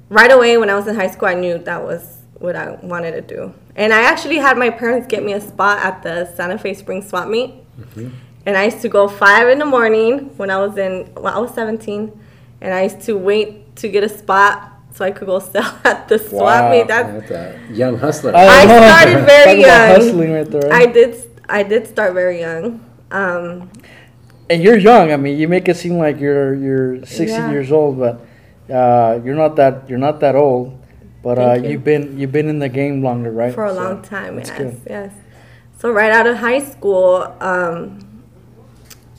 right 0.09 0.33
away 0.33 0.57
when 0.57 0.69
i 0.69 0.75
was 0.75 0.87
in 0.89 0.95
high 0.97 1.07
school 1.09 1.29
i 1.29 1.35
knew 1.35 1.57
that 1.59 1.83
was 1.83 2.19
what 2.41 2.57
i 2.57 2.73
wanted 2.83 3.13
to 3.13 3.21
do. 3.21 3.55
And 3.77 3.93
i 3.93 4.03
actually 4.03 4.37
had 4.39 4.59
my 4.59 4.69
parents 4.71 5.07
get 5.07 5.23
me 5.23 5.33
a 5.35 5.41
spot 5.41 5.79
at 5.85 6.03
the 6.03 6.27
santa 6.35 6.59
fe 6.59 6.75
spring 6.75 7.01
swap 7.03 7.29
meet. 7.29 7.55
And 8.47 8.57
i 8.57 8.65
used 8.65 8.81
to 8.83 8.89
go 8.89 9.07
five 9.07 9.49
in 9.49 9.59
the 9.59 9.65
morning 9.67 10.37
when 10.37 10.51
i 10.51 10.59
was 10.59 10.77
in 10.77 11.09
well 11.15 11.35
i 11.37 11.39
was 11.39 11.53
17 11.55 12.11
and 12.61 12.75
i 12.75 12.83
used 12.83 13.01
to 13.03 13.17
wait 13.17 13.77
to 13.77 13.89
get 13.89 14.03
a 14.03 14.09
spot 14.09 14.70
so 15.01 15.07
i 15.07 15.11
could 15.11 15.25
go 15.27 15.39
sell 15.55 15.73
at 15.85 16.07
the 16.09 16.19
swap 16.19 16.69
Wow. 16.69 16.71
meet 16.71 16.87
that's 16.87 17.09
That's 17.29 17.31
a 17.33 17.73
young 17.73 17.97
hustler. 17.97 18.33
I 18.37 18.65
know. 18.69 18.77
started 18.85 19.25
very 19.35 19.61
young. 19.63 19.89
hustling 19.97 20.31
right 20.37 20.51
there. 20.51 20.69
i 20.73 20.85
did 20.85 21.17
i 21.49 21.63
did 21.65 21.87
start 21.89 22.13
very 22.13 22.39
young 22.41 22.85
um, 23.11 23.71
and 24.51 24.63
you're 24.63 24.77
young. 24.79 25.11
I 25.13 25.17
mean, 25.17 25.39
you 25.39 25.47
make 25.49 25.69
it 25.69 25.77
seem 25.77 25.97
like 25.99 26.19
you're 26.21 26.55
you're 26.55 26.99
60 27.07 27.27
Yeah. 27.27 27.51
years 27.51 27.71
old, 27.73 27.99
but 27.99 28.21
uh, 28.71 29.19
you're 29.25 29.35
not 29.35 29.57
that 29.57 29.89
you're 29.89 29.99
not 30.09 30.19
that 30.21 30.35
old. 30.37 30.79
But 31.23 31.39
uh, 31.39 31.53
you. 31.55 31.71
you've 31.71 31.85
been 31.85 32.19
you've 32.19 32.31
been 32.33 32.49
in 32.49 32.59
the 32.61 32.69
game 32.69 33.03
longer, 33.03 33.31
right? 33.33 33.55
for 33.55 33.65
a 33.67 33.75
So, 33.75 33.83
long 33.83 34.03
time. 34.03 34.39
Yes, 34.39 34.51
good. 34.51 34.81
yes. 34.89 35.13
So 35.79 35.91
right 35.91 36.11
out 36.13 36.27
of 36.27 36.37
high 36.39 36.63
school, 36.63 37.27
um, 37.41 37.99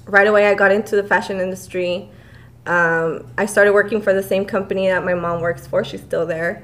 right 0.05 0.27
away 0.27 0.47
I 0.47 0.53
got 0.53 0.71
into 0.71 0.95
the 0.95 1.03
fashion 1.03 1.39
industry. 1.41 2.09
Um, 2.65 3.27
I 3.37 3.45
started 3.47 3.73
working 3.73 4.01
for 4.01 4.13
the 4.13 4.23
same 4.23 4.45
company 4.45 4.87
that 4.87 5.03
my 5.03 5.13
mom 5.13 5.41
works 5.41 5.65
for. 5.67 5.83
She's 5.83 6.01
still 6.01 6.25
there, 6.25 6.63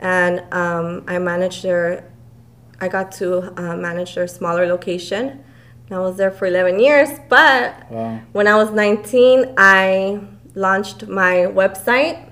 and 0.00 0.42
um, 0.52 1.04
I 1.06 1.18
managed 1.18 1.62
their. 1.62 2.10
I 2.80 2.88
got 2.88 3.12
to 3.12 3.52
uh, 3.60 3.76
manage 3.76 4.14
their 4.14 4.26
smaller 4.26 4.66
location. 4.66 5.44
And 5.88 5.96
I 5.98 6.00
was 6.00 6.16
there 6.16 6.30
for 6.30 6.46
11 6.46 6.80
years, 6.80 7.10
but 7.28 7.90
Wow. 7.90 8.20
when 8.32 8.46
I 8.48 8.56
was 8.56 8.70
19, 8.70 9.52
I 9.58 10.20
launched 10.54 11.06
my 11.06 11.44
website 11.46 12.30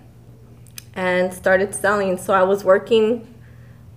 and 0.95 1.33
started 1.33 1.75
selling. 1.75 2.17
So 2.19 2.33
I 2.33 2.43
was 2.43 2.65
working 2.65 3.27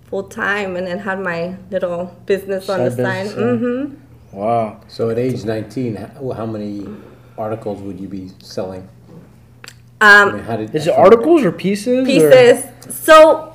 full 0.04 0.24
time 0.24 0.76
and 0.76 0.86
then 0.86 0.98
had 1.00 1.20
my 1.20 1.56
little 1.70 2.14
business 2.26 2.68
on 2.68 2.84
the 2.84 2.90
Side 2.90 2.96
side. 3.02 3.24
business, 3.24 3.38
yeah. 3.38 3.56
hmm 3.56 3.94
Wow. 4.36 4.80
So 4.88 5.08
at 5.10 5.18
age 5.18 5.44
19, 5.44 5.96
how, 5.96 6.30
how 6.32 6.46
many 6.46 6.86
articles 7.38 7.80
would 7.80 7.98
you 7.98 8.08
be 8.08 8.30
selling? 8.42 8.86
I 10.00 10.22
Um, 10.22 10.34
mean, 10.36 10.44
how 10.44 10.56
did, 10.56 10.74
Is 10.74 10.86
it 10.86 10.94
articles 10.94 11.42
or 11.44 11.52
pieces? 11.52 12.02
or- 12.02 12.04
pieces. 12.04 12.64
So 12.90 13.52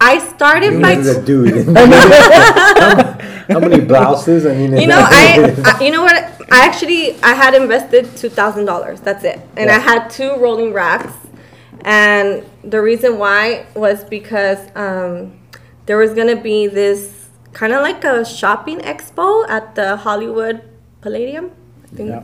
I 0.00 0.18
started 0.18 0.80
by. 0.80 0.94
This 0.96 1.16
a 1.16 1.22
dude. 1.22 1.66
how 3.50 3.58
many 3.58 3.80
blouses? 3.80 4.46
I 4.46 4.54
mean, 4.54 4.76
You 4.76 4.86
know, 4.86 4.98
I, 5.06 5.54
I 5.78 5.82
you 5.84 5.90
know 5.90 6.02
what? 6.02 6.16
I 6.52 6.64
actually 6.66 7.16
I 7.22 7.34
had 7.34 7.54
invested 7.54 8.16
two 8.16 8.28
thousand 8.28 8.64
dollars. 8.66 9.00
That's 9.00 9.24
it, 9.24 9.40
and 9.56 9.70
I 9.70 9.78
had 9.78 10.08
two 10.10 10.36
rolling 10.36 10.72
racks, 10.72 11.12
and 11.84 12.44
the 12.64 12.80
reason 12.80 13.18
why 13.18 13.66
was 13.74 14.04
because 14.04 14.58
um, 14.74 15.38
there 15.86 15.96
was 15.98 16.14
gonna 16.14 16.36
be 16.40 16.66
this 16.66 17.28
kind 17.52 17.72
of 17.72 17.82
like 17.82 18.04
a 18.04 18.24
shopping 18.24 18.78
expo 18.80 19.48
at 19.48 19.74
the 19.74 19.96
Hollywood 19.96 20.62
Palladium. 21.02 21.50
I 21.84 21.96
think 21.96 22.08
Yeah. 22.10 22.22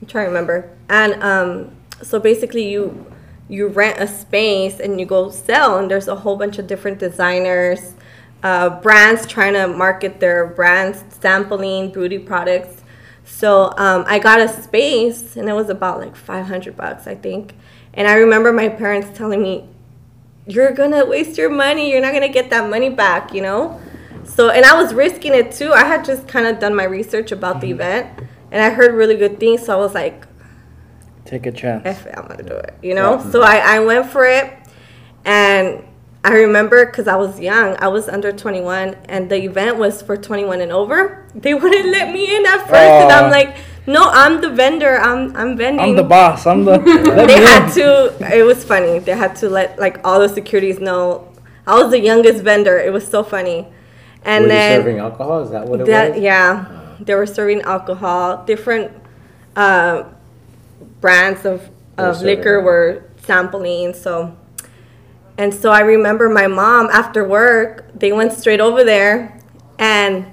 I'm 0.00 0.06
trying 0.06 0.24
to 0.26 0.28
remember, 0.30 0.70
and 0.88 1.22
um, 1.22 1.70
so 2.02 2.18
basically 2.18 2.68
you 2.68 3.06
you 3.48 3.66
rent 3.66 3.98
a 4.00 4.06
space 4.06 4.78
and 4.78 5.00
you 5.00 5.06
go 5.06 5.30
sell, 5.30 5.78
and 5.78 5.90
there's 5.90 6.08
a 6.08 6.16
whole 6.16 6.36
bunch 6.36 6.58
of 6.58 6.66
different 6.66 6.98
designers 6.98 7.94
uh, 8.42 8.80
brands 8.80 9.26
trying 9.26 9.54
to 9.54 9.68
market 9.68 10.20
their 10.20 10.46
brands, 10.46 11.04
sampling 11.20 11.92
beauty 11.92 12.18
products. 12.18 12.82
So 13.24 13.72
um, 13.76 14.04
I 14.06 14.18
got 14.18 14.40
a 14.40 14.48
space, 14.48 15.36
and 15.36 15.48
it 15.48 15.52
was 15.52 15.68
about 15.68 16.00
like 16.00 16.16
500 16.16 16.76
bucks, 16.76 17.06
I 17.06 17.14
think. 17.14 17.54
And 17.94 18.08
I 18.08 18.14
remember 18.14 18.52
my 18.52 18.68
parents 18.68 19.16
telling 19.16 19.42
me, 19.42 19.68
"You're 20.46 20.72
gonna 20.72 21.04
waste 21.04 21.38
your 21.38 21.50
money. 21.50 21.90
You're 21.90 22.00
not 22.00 22.12
gonna 22.12 22.28
get 22.28 22.50
that 22.50 22.68
money 22.70 22.88
back," 22.88 23.34
you 23.34 23.42
know. 23.42 23.80
So, 24.24 24.48
and 24.50 24.64
I 24.64 24.80
was 24.80 24.94
risking 24.94 25.34
it 25.34 25.52
too. 25.52 25.72
I 25.72 25.84
had 25.84 26.04
just 26.04 26.26
kind 26.28 26.46
of 26.46 26.58
done 26.58 26.74
my 26.74 26.84
research 26.84 27.32
about 27.32 27.60
the 27.60 27.70
event, 27.70 28.08
and 28.50 28.62
I 28.62 28.70
heard 28.70 28.94
really 28.94 29.16
good 29.16 29.38
things. 29.38 29.64
So 29.66 29.74
I 29.74 29.76
was 29.76 29.94
like, 29.94 30.26
Take 31.30 31.46
a 31.46 31.52
chance. 31.52 31.86
It, 31.86 32.12
I'm 32.16 32.26
gonna 32.26 32.42
do 32.42 32.56
it, 32.56 32.74
you 32.82 32.92
know? 32.92 33.24
So 33.30 33.42
I, 33.42 33.76
I 33.76 33.78
went 33.78 34.10
for 34.10 34.26
it, 34.26 34.52
and 35.24 35.84
I 36.24 36.32
remember 36.32 36.84
because 36.86 37.06
I 37.06 37.14
was 37.14 37.38
young, 37.38 37.76
I 37.78 37.86
was 37.86 38.08
under 38.08 38.32
21, 38.32 38.96
and 39.04 39.30
the 39.30 39.36
event 39.44 39.76
was 39.76 40.02
for 40.02 40.16
21 40.16 40.60
and 40.60 40.72
over. 40.72 41.24
They 41.36 41.54
wouldn't 41.62 41.86
let 41.86 42.12
me 42.12 42.36
in 42.36 42.44
at 42.46 42.62
first, 42.62 42.74
and 42.74 43.12
I'm 43.12 43.30
like, 43.30 43.56
no, 43.86 44.10
I'm 44.10 44.40
the 44.40 44.50
vendor, 44.50 44.98
I'm, 44.98 45.36
I'm 45.36 45.56
vending. 45.56 45.80
I'm 45.80 45.94
the 45.94 46.02
boss. 46.02 46.48
I'm 46.48 46.64
the. 46.64 46.78
they 47.26 47.40
had 47.40 47.70
to, 47.74 48.36
it 48.36 48.42
was 48.42 48.64
funny. 48.64 48.98
They 48.98 49.12
had 49.12 49.36
to 49.36 49.48
let 49.48 49.78
like 49.78 50.04
all 50.04 50.18
the 50.18 50.28
securities 50.28 50.80
know 50.80 51.30
I 51.64 51.80
was 51.80 51.92
the 51.92 52.00
youngest 52.00 52.42
vendor. 52.42 52.76
It 52.76 52.92
was 52.92 53.06
so 53.06 53.22
funny. 53.22 53.68
And 54.24 54.42
Were 54.42 54.48
then 54.48 54.80
serving 54.80 54.98
alcohol? 54.98 55.42
Is 55.42 55.50
that 55.50 55.66
what 55.66 55.80
it 55.80 55.86
that 55.86 56.14
was? 56.14 56.20
yeah, 56.20 56.96
they 56.98 57.14
were 57.14 57.26
serving 57.26 57.62
alcohol. 57.62 58.44
Different 58.44 58.92
uh, 59.54 60.04
brands 61.00 61.44
of, 61.44 61.68
of 61.98 62.22
liquor 62.22 62.56
it. 62.56 62.62
were 62.62 63.04
sampling. 63.24 63.94
So, 63.94 64.36
and 65.38 65.54
so 65.54 65.70
I 65.70 65.80
remember 65.80 66.28
my 66.28 66.46
mom 66.46 66.88
after 66.90 67.26
work, 67.26 67.90
they 67.94 68.12
went 68.12 68.32
straight 68.32 68.60
over 68.60 68.84
there, 68.84 69.38
and 69.78 70.26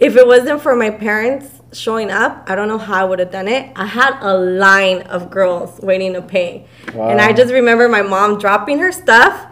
if 0.00 0.16
it 0.16 0.26
wasn't 0.26 0.60
for 0.60 0.74
my 0.74 0.90
parents 0.90 1.60
showing 1.72 2.10
up, 2.10 2.44
I 2.48 2.54
don't 2.54 2.68
know 2.68 2.78
how 2.78 3.02
I 3.02 3.04
would 3.04 3.18
have 3.18 3.30
done 3.30 3.48
it. 3.48 3.72
I 3.76 3.86
had 3.86 4.18
a 4.20 4.36
line 4.36 5.02
of 5.02 5.30
girls 5.30 5.80
waiting 5.80 6.12
to 6.14 6.22
pay, 6.22 6.66
and 6.94 7.20
I 7.20 7.32
just 7.32 7.52
remember 7.52 7.88
my 7.88 8.02
mom 8.02 8.38
dropping 8.38 8.78
her 8.78 8.92
stuff 8.92 9.46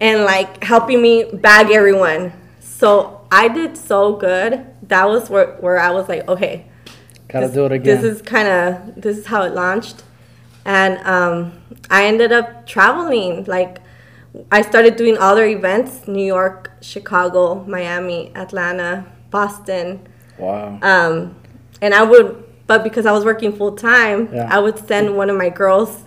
and 0.00 0.24
like 0.24 0.62
helping 0.62 1.02
me 1.02 1.24
bag 1.24 1.70
everyone. 1.70 2.32
So 2.60 3.26
I 3.30 3.48
did 3.48 3.76
so 3.76 4.14
good. 4.14 4.66
That 4.84 5.08
was 5.08 5.28
where, 5.28 5.56
where 5.56 5.78
I 5.78 5.90
was 5.90 6.08
like, 6.08 6.26
okay, 6.28 6.67
Gotta 7.28 7.46
this, 7.46 7.54
do 7.54 7.64
it 7.66 7.72
again. 7.72 8.02
This 8.02 8.04
is 8.16 8.22
kind 8.22 8.48
of 8.48 9.00
this 9.02 9.18
is 9.18 9.26
how 9.26 9.42
it 9.42 9.54
launched, 9.54 10.02
and 10.64 10.98
um, 11.06 11.52
I 11.90 12.06
ended 12.06 12.32
up 12.32 12.66
traveling. 12.66 13.44
Like 13.44 13.78
I 14.50 14.62
started 14.62 14.96
doing 14.96 15.16
other 15.18 15.44
events: 15.46 16.08
New 16.08 16.24
York, 16.24 16.70
Chicago, 16.80 17.64
Miami, 17.64 18.32
Atlanta, 18.34 19.04
Boston. 19.30 20.00
wow. 20.38 20.78
Um, 20.82 21.36
and 21.80 21.94
I 21.94 22.02
would, 22.02 22.44
but 22.66 22.82
because 22.82 23.06
I 23.06 23.12
was 23.12 23.24
working 23.24 23.52
full 23.52 23.72
time, 23.76 24.28
Yeah. 24.32 24.48
I 24.50 24.58
would 24.58 24.78
send 24.86 25.16
one 25.16 25.28
of 25.30 25.36
my 25.36 25.48
girls. 25.50 26.04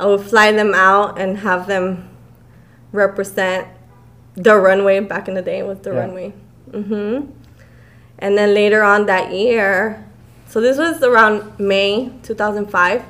I 0.00 0.06
would 0.06 0.22
fly 0.22 0.50
them 0.52 0.72
out 0.74 1.18
and 1.18 1.38
have 1.38 1.66
them 1.66 2.08
represent 2.92 3.68
the 4.34 4.56
runway. 4.58 5.00
Back 5.00 5.28
in 5.28 5.34
the 5.34 5.42
day, 5.42 5.58
it 5.60 5.66
was 5.66 5.78
the 5.80 5.90
Yeah. 5.92 5.98
runway. 6.00 6.32
hmm 6.72 7.20
And 8.18 8.38
then 8.38 8.54
later 8.54 8.82
on 8.82 9.06
that 9.06 9.32
year, 9.32 10.04
so 10.52 10.60
this 10.60 10.76
was 10.76 11.02
around 11.02 11.58
May 11.58 12.12
2005. 12.24 13.02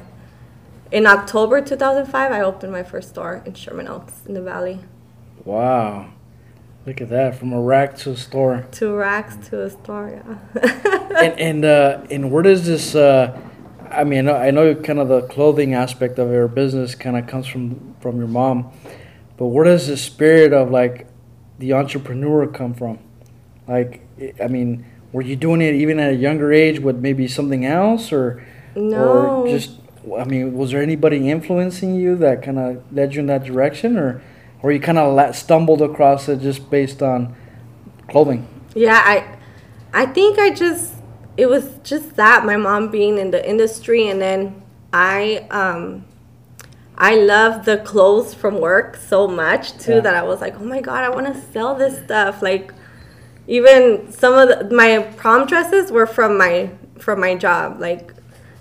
In 0.93 1.09
October 1.09 1.61
2005, 1.61 2.31
I 2.31 2.41
opened 2.41 2.71
my 2.71 2.85
first 2.85 3.09
store 3.09 3.43
in 3.45 3.55
Sherman 3.55 3.89
Oaks 3.89 4.25
in 4.27 4.35
the 4.35 4.43
Valley. 4.43 4.79
Wow. 5.45 6.11
Look 6.87 7.01
at 7.01 7.09
that. 7.11 7.35
From 7.37 7.53
a 7.53 7.61
rack 7.61 7.97
to 7.99 8.13
a 8.13 8.17
store. 8.17 8.65
Two 8.71 8.95
racks 8.95 9.35
to 9.49 9.63
a 9.65 9.71
store, 9.71 10.23
yeah. 10.25 10.61
and 11.19 11.41
and 11.41 11.65
uh, 11.65 12.07
and 12.13 12.31
where 12.31 12.45
does 12.45 12.65
this? 12.65 12.95
Uh, 12.95 13.37
I 13.91 14.05
mean, 14.05 14.29
I 14.29 14.53
know, 14.53 14.77
kind 14.77 15.01
of 15.01 15.09
the 15.09 15.23
clothing 15.23 15.75
aspect 15.75 16.21
of 16.21 16.31
your 16.31 16.47
business 16.47 16.95
kind 16.95 17.17
of 17.17 17.27
comes 17.27 17.49
from 17.49 17.97
from 18.01 18.19
your 18.19 18.29
mom, 18.29 18.71
but 19.37 19.47
where 19.47 19.65
does 19.65 19.89
the 19.89 19.97
spirit 19.97 20.53
of 20.53 20.71
like 20.71 21.09
the 21.59 21.73
entrepreneur 21.73 22.47
come 22.47 22.73
from? 22.73 23.01
Like, 23.67 24.07
I- 24.21 24.45
I 24.45 24.47
mean, 24.47 24.85
were 25.12 25.23
you 25.23 25.37
doing 25.37 25.61
it 25.61 25.75
even 25.75 25.99
at 25.99 26.11
a 26.12 26.16
younger 26.16 26.52
age 26.52 26.81
with 26.81 26.97
maybe 26.97 27.28
something 27.28 27.64
else, 27.66 28.12
or 28.12 28.42
No. 28.75 28.97
or 28.99 29.47
just? 29.49 29.73
I 30.19 30.25
mean, 30.25 30.57
was 30.57 30.73
there 30.73 30.83
anybody 30.83 31.31
influencing 31.31 31.95
you 31.95 32.16
that 32.16 32.42
kind 32.42 32.59
of 32.59 32.83
led 32.92 33.14
you 33.14 33.21
in 33.21 33.26
that 33.26 33.45
direction, 33.45 33.97
or 33.99 34.21
or 34.62 34.73
you 34.73 34.81
kind 34.81 34.99
of 34.99 35.37
stumbled 35.37 35.83
across 35.83 36.28
it 36.28 36.40
just 36.40 36.71
based 36.71 37.02
on 37.02 37.35
clothing? 38.09 38.47
Yeah, 38.75 39.00
I 39.04 39.25
I 39.92 40.07
think 40.07 40.38
I 40.38 40.50
just 40.50 40.95
it 41.37 41.47
was 41.47 41.78
just 41.85 42.16
that 42.16 42.45
my 42.45 42.57
mom 42.57 42.90
being 42.90 43.19
in 43.19 43.31
the 43.31 43.49
industry 43.49 44.09
and 44.09 44.21
then 44.21 44.62
I 44.92 45.47
um 45.50 46.04
I 46.99 47.14
love 47.16 47.64
the 47.64 47.78
clothes 47.78 48.35
from 48.35 48.61
work 48.61 48.97
so 48.97 49.26
much 49.26 49.76
too 49.78 49.95
Yeah. 49.95 50.00
that 50.00 50.14
I 50.14 50.23
was 50.23 50.40
like, 50.40 50.54
"Oh 50.61 50.64
my 50.64 50.81
god, 50.81 51.04
I 51.04 51.09
want 51.11 51.26
to 51.33 51.40
sell 51.52 51.75
this 51.75 51.99
stuff." 52.04 52.42
Like 52.42 52.73
even 53.47 54.11
some 54.13 54.35
of 54.35 54.49
the, 54.49 54.75
my 54.75 54.99
prom 55.17 55.47
dresses 55.47 55.91
were 55.91 56.07
from 56.07 56.39
my 56.39 56.71
from 56.99 57.21
my 57.21 57.35
job 57.35 57.81
like 57.81 58.13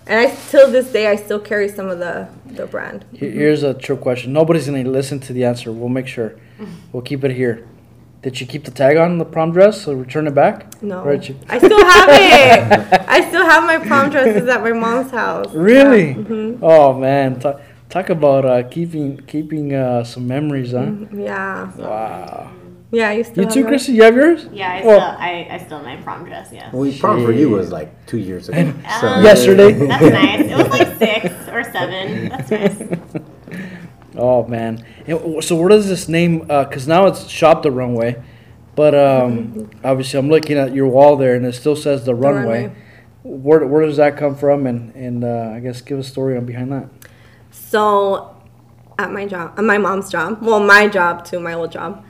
and 0.08 0.20
I 0.20 0.36
till 0.50 0.72
this 0.72 0.92
day 0.92 1.08
I 1.08 1.16
still 1.16 1.40
carry 1.40 1.70
some 1.70 1.88
of 1.90 2.00
the 2.00 2.28
the 2.48 2.66
brand. 2.66 3.06
Here's 3.14 3.64
a 3.64 3.74
true 3.74 3.96
question. 3.96 4.34
Nobody's 4.34 4.66
gonna 4.66 4.84
listen 4.84 5.20
to 5.22 5.34
the 5.34 5.46
answer. 5.46 5.72
We'll 5.72 5.90
make 5.90 6.08
sure. 6.08 6.36
We'll 6.92 7.04
keep 7.04 7.24
it 7.24 7.32
here. 7.32 7.66
Did 8.22 8.40
you 8.40 8.46
keep 8.46 8.66
the 8.66 8.72
tag 8.72 8.98
on 8.98 9.18
the 9.18 9.26
prom 9.26 9.52
dress 9.52 9.88
or 9.88 9.96
return 9.96 10.28
it 10.28 10.36
back? 10.36 10.82
No. 10.84 11.10
You- 11.12 11.36
I 11.50 11.58
still 11.58 11.84
have 11.86 12.10
it. 12.92 13.02
I 13.08 13.28
still 13.30 13.46
have 13.46 13.64
my 13.64 13.78
prom 13.80 14.10
dresses 14.12 14.48
at 14.48 14.62
my 14.62 14.74
mom's 14.74 15.12
house. 15.12 15.52
Really? 15.54 16.10
Yeah. 16.10 16.14
mhm. 16.16 16.60
Oh 16.62 16.94
man, 17.00 17.40
talk, 17.40 17.62
talk 17.90 18.10
about 18.10 18.46
uh, 18.46 18.64
keeping 18.70 19.18
keeping 19.26 19.74
uh, 19.74 20.04
some 20.04 20.28
memories, 20.28 20.72
huh? 20.74 20.92
Yeah. 21.14 21.72
Wow. 21.78 22.52
Yeah, 22.92 23.10
I 23.10 23.14
used 23.14 23.34
to 23.36 23.42
You 23.42 23.46
have 23.46 23.54
too, 23.54 23.62
those. 23.64 23.70
Chrissy. 23.70 23.94
You 23.94 24.04
have 24.04 24.16
yours? 24.16 24.48
Yeah, 24.52 24.70
I 24.72 24.86
Well- 24.86 25.00
still 25.00 25.22
I, 25.22 25.48
I 25.52 25.58
still 25.66 25.78
have 25.78 25.86
my 25.86 25.96
prom 26.04 26.26
dress. 26.26 26.50
Yes. 26.52 26.74
We 26.74 26.98
prom 26.98 27.24
for 27.26 27.32
you 27.32 27.50
was 27.50 27.72
like 27.72 28.06
two 28.06 28.18
years 28.18 28.50
ago. 28.50 28.74
So- 29.00 29.08
Um, 29.08 29.24
Yesterday. 29.24 29.72
That's 29.88 30.04
nice. 30.04 30.42
It 30.52 30.58
was 30.58 30.70
like 30.70 30.98
six 30.98 31.34
or 31.50 31.64
seven. 31.64 32.30
That's 32.30 32.52
nice. 32.52 33.22
Oh 34.18 34.46
man. 34.46 34.84
So 35.40 35.56
where 35.56 35.70
does 35.70 35.88
this 35.88 36.10
name? 36.10 36.40
Because 36.40 36.86
now 36.86 37.08
it's 37.08 37.30
Shop 37.30 37.64
the 37.64 37.72
Runway, 37.72 38.22
but 38.76 38.94
um, 38.94 39.70
obviously 39.86 40.20
I'm 40.20 40.28
looking 40.30 40.58
at 40.58 40.74
your 40.74 40.88
wall 40.90 41.16
there, 41.16 41.34
and 41.36 41.46
it 41.46 41.54
still 41.56 41.78
says 41.78 42.04
the, 42.04 42.14
runway. 42.14 42.64
Runway. 42.64 42.76
Where 43.24 43.66
where 43.66 43.86
does 43.86 43.96
that 43.98 44.18
come 44.18 44.36
from? 44.36 44.68
And 44.68 44.94
and 44.96 45.24
uh, 45.24 45.54
I 45.56 45.62
guess 45.62 45.80
give 45.80 45.98
a 45.98 46.04
story 46.04 46.36
on 46.36 46.46
behind 46.46 46.74
that. 46.74 46.90
So, 47.52 48.36
at 49.00 49.14
my 49.14 49.26
job, 49.28 49.54
at 49.58 49.64
my 49.64 49.78
mom's 49.78 50.10
job, 50.10 50.40
well, 50.42 50.60
my 50.60 50.90
job 50.90 51.24
too, 51.24 51.40
my 51.40 51.54
old 51.54 51.72
job, 51.72 52.04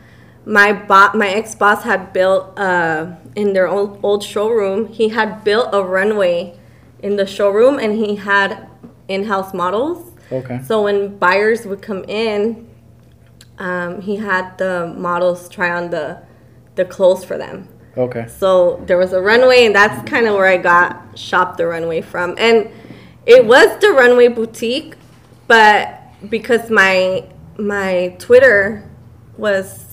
my 0.46 0.74
bo- 0.74 1.14
my 1.14 1.30
ex 1.30 1.56
boss 1.56 1.84
had 1.84 2.14
built 2.14 2.58
uh, 2.58 3.16
in 3.36 3.54
their 3.54 3.68
old 3.68 4.00
old 4.04 4.24
showroom. 4.24 4.88
He 4.88 5.10
had 5.10 5.44
built 5.44 5.70
a 5.74 5.84
runway 5.84 6.58
in 7.02 7.16
the 7.16 7.26
showroom, 7.26 7.80
and 7.80 7.96
he 7.96 8.16
had 8.16 8.68
in 9.08 9.26
house 9.26 9.54
models. 9.54 10.12
Okay. 10.32 10.62
So 10.64 10.84
when 10.84 11.18
buyers 11.18 11.66
would 11.66 11.82
come 11.82 12.04
in, 12.06 12.70
um, 13.60 14.02
he 14.02 14.16
had 14.16 14.58
the 14.58 14.94
models 14.98 15.50
try 15.50 15.72
on 15.72 15.90
the 15.90 16.22
the 16.76 16.86
clothes 16.86 17.24
for 17.24 17.38
them. 17.38 17.68
Okay. 17.98 18.26
So 18.28 18.82
there 18.86 18.98
was 18.98 19.14
a 19.14 19.22
runway, 19.22 19.66
and 19.66 19.76
that's 19.76 20.10
kind 20.10 20.26
of 20.28 20.36
where 20.36 20.48
I 20.48 20.58
got 20.58 21.18
shop 21.20 21.58
the 21.58 21.68
runway 21.68 22.02
from. 22.02 22.36
And 22.38 22.70
it 23.26 23.46
was 23.46 23.80
the 23.80 23.92
runway 23.92 24.30
boutique, 24.30 24.96
but 25.48 26.02
because 26.30 26.70
my 26.70 27.26
my 27.58 28.16
Twitter 28.18 28.90
was 29.38 29.91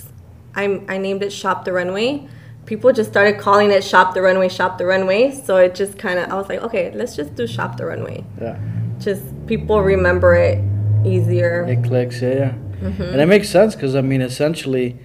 I 0.58 0.64
I 0.94 0.98
named 0.98 1.22
it 1.22 1.32
shop 1.32 1.64
the 1.64 1.72
runway. 1.72 2.26
People 2.66 2.92
just 2.92 3.10
started 3.10 3.38
calling 3.38 3.70
it 3.70 3.82
shop 3.82 4.12
the 4.14 4.22
runway, 4.22 4.48
shop 4.48 4.76
the 4.76 4.86
runway. 4.86 5.32
So 5.32 5.56
it 5.56 5.74
just 5.74 5.98
kind 5.98 6.18
of 6.18 6.30
I 6.30 6.34
was 6.34 6.48
like, 6.48 6.62
okay, 6.62 6.90
let's 6.92 7.14
just 7.16 7.34
do 7.34 7.46
shop 7.46 7.76
the 7.76 7.86
runway. 7.86 8.24
Yeah. 8.40 8.58
Just 8.98 9.22
people 9.46 9.80
remember 9.80 10.34
it 10.34 10.58
easier. 11.06 11.64
It 11.64 11.84
clicks, 11.84 12.20
yeah, 12.20 12.34
yeah. 12.34 12.52
Mm-hmm. 12.80 13.02
And 13.02 13.20
it 13.20 13.26
makes 13.26 13.48
sense 13.48 13.74
because 13.74 13.94
I 13.94 14.02
mean, 14.02 14.20
essentially, 14.20 14.98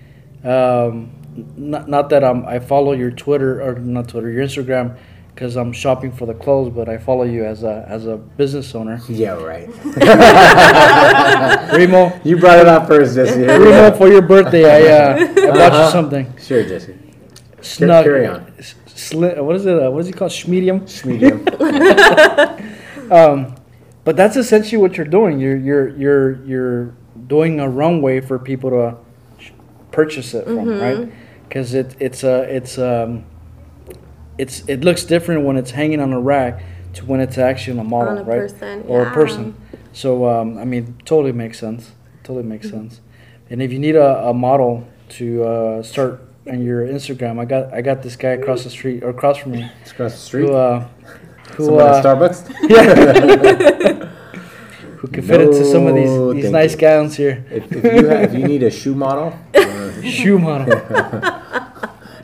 um, 0.43 1.11
not 1.55 1.87
not 1.87 2.09
that 2.09 2.23
I'm 2.23 2.45
I 2.45 2.59
follow 2.59 2.93
your 2.93 3.11
Twitter 3.11 3.61
or 3.61 3.75
not 3.79 4.09
Twitter, 4.09 4.29
your 4.29 4.45
Instagram, 4.45 4.97
because 5.33 5.55
I'm 5.55 5.73
shopping 5.73 6.11
for 6.11 6.25
the 6.25 6.33
clothes, 6.33 6.71
but 6.73 6.87
I 6.89 6.97
follow 6.97 7.23
you 7.23 7.43
as 7.45 7.63
a 7.63 7.85
as 7.89 8.05
a 8.05 8.17
business 8.17 8.73
owner. 8.75 9.01
Yeah, 9.09 9.31
right. 9.33 9.67
Remo, 11.73 12.11
You 12.23 12.37
brought 12.37 12.59
it 12.59 12.67
up 12.67 12.87
first, 12.87 13.15
Jesse. 13.15 13.41
Remo, 13.45 13.95
for 13.97 14.07
your 14.07 14.21
birthday, 14.21 14.65
I 14.65 14.91
uh, 14.91 15.15
I 15.15 15.25
bought 15.25 15.35
you 15.45 15.49
Uh-huh. 15.61 15.91
something. 15.91 16.33
Sure, 16.37 16.63
Jesse. 16.63 16.95
Snug. 17.61 18.03
carry 18.05 18.27
on. 18.27 18.51
s- 18.59 18.75
Sli- 18.87 19.43
what 19.43 19.55
is 19.55 19.65
it? 19.65 19.81
Uh, 19.81 19.89
what 19.89 19.99
is 20.01 20.07
it 20.09 20.15
called? 20.15 20.31
Schmedium. 20.31 20.85
Medium. 21.05 21.45
Um, 23.11 23.55
but 24.05 24.15
that's 24.15 24.37
essentially 24.37 24.81
what 24.81 24.95
you're 24.97 25.05
doing. 25.05 25.37
You're 25.39 25.57
you're 25.57 25.89
you're 25.89 26.45
you're 26.45 26.95
doing 27.27 27.59
a 27.59 27.67
runway 27.69 28.21
for 28.21 28.39
people 28.39 28.69
to 28.71 28.95
sh- 29.39 29.51
purchase 29.91 30.33
it 30.33 30.45
from, 30.45 30.79
right? 30.79 31.11
Because 31.47 31.73
it 31.73 31.95
it's 31.99 32.23
a 32.23 32.43
it's 32.43 32.77
um 32.79 33.25
it's 34.37 34.67
it 34.67 34.83
looks 34.83 35.03
different 35.05 35.43
when 35.45 35.57
it's 35.57 35.71
hanging 35.71 35.99
on 35.99 36.13
a 36.13 36.19
rack 36.19 36.63
to 36.93 37.05
when 37.05 37.19
it's 37.19 37.37
actually 37.37 37.79
on 37.79 37.85
a 37.85 37.89
model, 37.89 38.11
On 38.13 38.17
a 38.19 38.23
right? 38.23 38.39
person, 38.39 38.83
or 38.87 39.03
a 39.07 39.11
person. 39.11 39.55
So 39.93 40.27
um, 40.29 40.57
I 40.57 40.65
mean, 40.65 40.95
totally 41.05 41.31
makes 41.31 41.59
sense. 41.59 41.91
Totally 42.23 42.43
makes 42.45 42.69
sense. 42.69 43.01
And 43.49 43.61
if 43.61 43.71
you 43.71 43.79
need 43.79 43.95
a, 43.95 44.27
a 44.29 44.33
model 44.33 44.87
to 45.09 45.43
uh, 45.43 45.83
start 45.83 46.21
on 46.47 46.61
your 46.63 46.85
Instagram. 46.85 47.39
I 47.39 47.45
got 47.45 47.73
I 47.73 47.81
got 47.81 48.01
this 48.03 48.15
guy 48.15 48.29
across 48.29 48.63
the 48.63 48.69
street 48.69 49.03
or 49.03 49.09
across 49.09 49.37
from 49.37 49.53
me 49.53 49.69
It's 49.81 49.91
across 49.91 50.11
the 50.13 50.17
street. 50.19 50.47
who 50.47 50.53
uh, 50.55 50.87
who 51.55 51.79
uh, 51.79 51.97
at 51.97 52.03
Starbucks. 52.03 52.53
Yeah. 52.69 54.09
Who 54.97 55.07
can 55.09 55.21
fit 55.23 55.41
into 55.41 55.65
some 55.65 55.85
of 55.87 55.95
these 55.95 56.43
these 56.43 56.51
nice 56.51 56.71
you. 56.73 56.77
gowns 56.79 57.15
here. 57.17 57.45
if, 57.51 57.69
if 57.71 57.83
you 57.83 58.07
have, 58.07 58.23
if 58.23 58.33
you 58.39 58.47
need 58.47 58.63
a 58.63 58.71
shoe 58.71 58.95
model, 58.95 59.37
uh, 59.55 60.01
Shoe 60.01 60.39
model. 60.39 60.73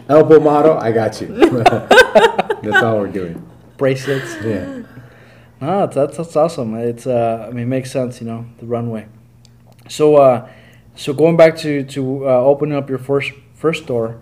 elbow 0.07 0.39
model, 0.39 0.77
I 0.77 0.91
got 0.91 1.19
you. 1.21 1.27
That's 2.63 2.83
all 2.83 2.99
we're 2.99 3.07
doing. 3.07 3.49
bracelets. 3.77 4.35
Yeah. 4.43 4.83
No, 5.61 5.87
that's 5.87 6.15
that's 6.15 6.35
awesome. 6.35 6.75
It's 6.75 7.05
uh, 7.05 7.47
I 7.49 7.51
mean, 7.51 7.63
it 7.63 7.67
makes 7.67 7.91
sense, 7.91 8.21
you 8.21 8.27
know, 8.27 8.45
the 8.59 8.65
runway. 8.65 9.07
So 9.89 10.15
uh, 10.15 10.49
so 10.95 11.13
going 11.13 11.35
back 11.35 11.57
to 11.57 11.83
to 11.83 12.27
uh, 12.27 12.31
opening 12.41 12.77
up 12.77 12.89
your 12.89 12.97
first 12.97 13.33
first 13.55 13.83
store, 13.83 14.19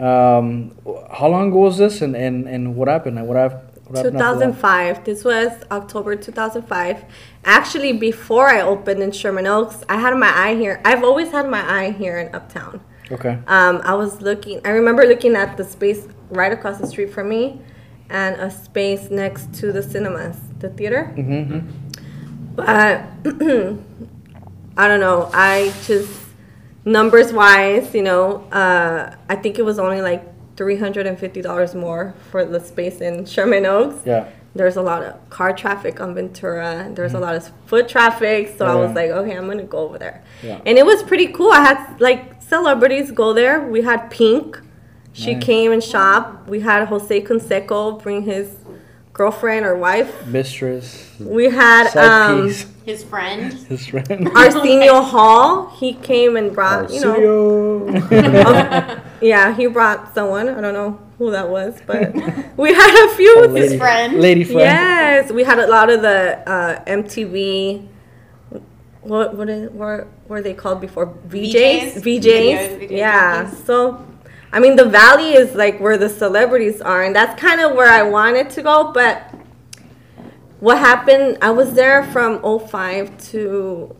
um, 0.00 0.76
how 1.12 1.28
long 1.28 1.50
ago 1.50 1.58
was 1.58 1.78
this, 1.78 2.02
and 2.02 2.16
and 2.16 2.48
and 2.48 2.74
what 2.74 2.88
happened? 2.88 3.24
What 3.26 3.36
happened? 3.36 3.68
What 3.86 3.98
happened 3.98 4.18
2005. 4.18 5.04
This 5.04 5.24
was 5.24 5.52
October 5.70 6.16
2005. 6.16 7.04
Actually, 7.44 7.92
before 7.92 8.48
I 8.48 8.60
opened 8.60 9.02
in 9.02 9.12
Sherman 9.12 9.46
Oaks, 9.46 9.84
I 9.88 9.96
had 9.98 10.16
my 10.16 10.32
eye 10.34 10.54
here. 10.54 10.80
I've 10.84 11.04
always 11.04 11.30
had 11.30 11.48
my 11.48 11.62
eye 11.68 11.90
here 11.90 12.18
in 12.18 12.34
Uptown. 12.34 12.80
Okay. 13.12 13.38
Um, 13.46 13.80
I 13.84 13.94
was 13.94 14.22
looking. 14.22 14.60
I 14.64 14.70
remember 14.70 15.04
looking 15.06 15.34
at 15.34 15.56
the 15.56 15.64
space 15.64 16.06
right 16.30 16.52
across 16.52 16.78
the 16.78 16.86
street 16.86 17.12
from 17.12 17.28
me, 17.28 17.60
and 18.08 18.36
a 18.40 18.50
space 18.50 19.10
next 19.10 19.52
to 19.54 19.72
the 19.72 19.82
cinemas, 19.82 20.36
the 20.58 20.70
theater. 20.70 21.12
Mm-hmm. 21.16 21.68
But 22.54 23.04
I 24.76 24.88
don't 24.88 25.00
know. 25.00 25.30
I 25.32 25.74
just 25.84 26.20
numbers 26.84 27.32
wise, 27.32 27.94
you 27.94 28.02
know, 28.02 28.42
uh, 28.50 29.14
I 29.28 29.36
think 29.36 29.58
it 29.58 29.62
was 29.62 29.78
only 29.78 30.02
like 30.02 30.24
three 30.56 30.76
hundred 30.76 31.06
and 31.06 31.18
fifty 31.18 31.42
dollars 31.42 31.74
more 31.74 32.14
for 32.30 32.44
the 32.44 32.60
space 32.60 33.00
in 33.00 33.24
Sherman 33.24 33.66
Oaks. 33.66 34.06
Yeah. 34.06 34.28
There's 34.52 34.76
a 34.76 34.82
lot 34.82 35.04
of 35.04 35.30
car 35.30 35.52
traffic 35.52 36.00
on 36.00 36.14
Ventura. 36.14 36.90
There's 36.92 37.14
a 37.14 37.20
lot 37.20 37.36
of 37.36 37.52
foot 37.66 37.88
traffic, 37.88 38.52
so 38.58 38.66
I 38.66 38.74
was 38.74 38.96
like, 38.96 39.10
okay, 39.10 39.36
I'm 39.36 39.46
gonna 39.46 39.62
go 39.62 39.78
over 39.78 39.96
there. 39.96 40.24
Yeah. 40.42 40.60
And 40.66 40.76
it 40.76 40.84
was 40.84 41.04
pretty 41.04 41.28
cool. 41.28 41.52
I 41.52 41.60
had 41.60 42.00
like 42.00 42.42
celebrities 42.42 43.12
go 43.12 43.32
there. 43.32 43.60
We 43.60 43.82
had 43.82 44.10
Pink. 44.10 44.60
She 45.12 45.34
Nice. 45.34 45.44
came 45.44 45.72
and 45.72 45.82
shopped. 45.82 46.48
We 46.48 46.60
had 46.60 46.86
Jose 46.88 47.20
Canseco 47.22 48.02
bring 48.02 48.22
his 48.22 48.54
girlfriend 49.12 49.66
or 49.66 49.76
wife. 49.76 50.26
Mistress. 50.26 51.10
We 51.18 51.50
had 51.50 51.94
um. 51.96 52.48
His 52.86 53.04
friend. 53.04 53.52
His 53.52 53.86
friend. 53.86 54.28
Arsenio 54.34 55.00
Hall. 55.12 55.68
He 55.78 55.94
came 55.94 56.36
and 56.36 56.52
brought, 56.52 56.90
you 56.92 57.00
know, 57.00 57.86
Arsenio. 57.88 59.00
yeah, 59.20 59.54
he 59.54 59.66
brought 59.66 60.14
someone. 60.14 60.48
I 60.48 60.60
don't 60.60 60.74
know 60.74 60.98
who 61.18 61.30
that 61.30 61.48
was, 61.48 61.78
but 61.86 62.12
we 62.56 62.72
had 62.72 63.06
a 63.10 63.14
few. 63.16 63.46
lady, 63.46 63.60
his 63.68 63.76
friend. 63.78 64.18
Lady 64.20 64.44
friend. 64.44 64.60
Yes, 64.60 65.30
we 65.30 65.44
had 65.44 65.58
a 65.58 65.66
lot 65.68 65.90
of 65.90 66.02
the 66.02 66.38
uh, 66.48 66.84
MTV. 66.86 67.86
What 69.02 69.34
what 69.36 69.48
is, 69.48 69.70
were 69.70 70.08
were 70.28 70.42
they 70.42 70.54
called 70.54 70.80
before? 70.80 71.06
VJs. 71.28 71.94
VJs? 71.94 72.02
VJs. 72.02 72.22
Videos, 72.22 72.78
video 72.78 72.98
Yeah. 72.98 73.50
So, 73.50 74.04
I 74.52 74.58
mean, 74.60 74.76
the 74.76 74.84
valley 74.84 75.32
is 75.34 75.54
like 75.54 75.78
where 75.80 75.96
the 75.96 76.08
celebrities 76.08 76.80
are, 76.80 77.02
and 77.04 77.14
that's 77.14 77.40
kind 77.40 77.60
of 77.60 77.72
where 77.76 77.88
I 77.88 78.02
wanted 78.02 78.50
to 78.50 78.62
go. 78.62 78.90
But 78.92 79.32
what 80.60 80.78
happened? 80.78 81.38
I 81.40 81.50
was 81.50 81.72
there 81.74 82.04
from 82.04 82.40
05 82.42 83.16
to 83.30 83.96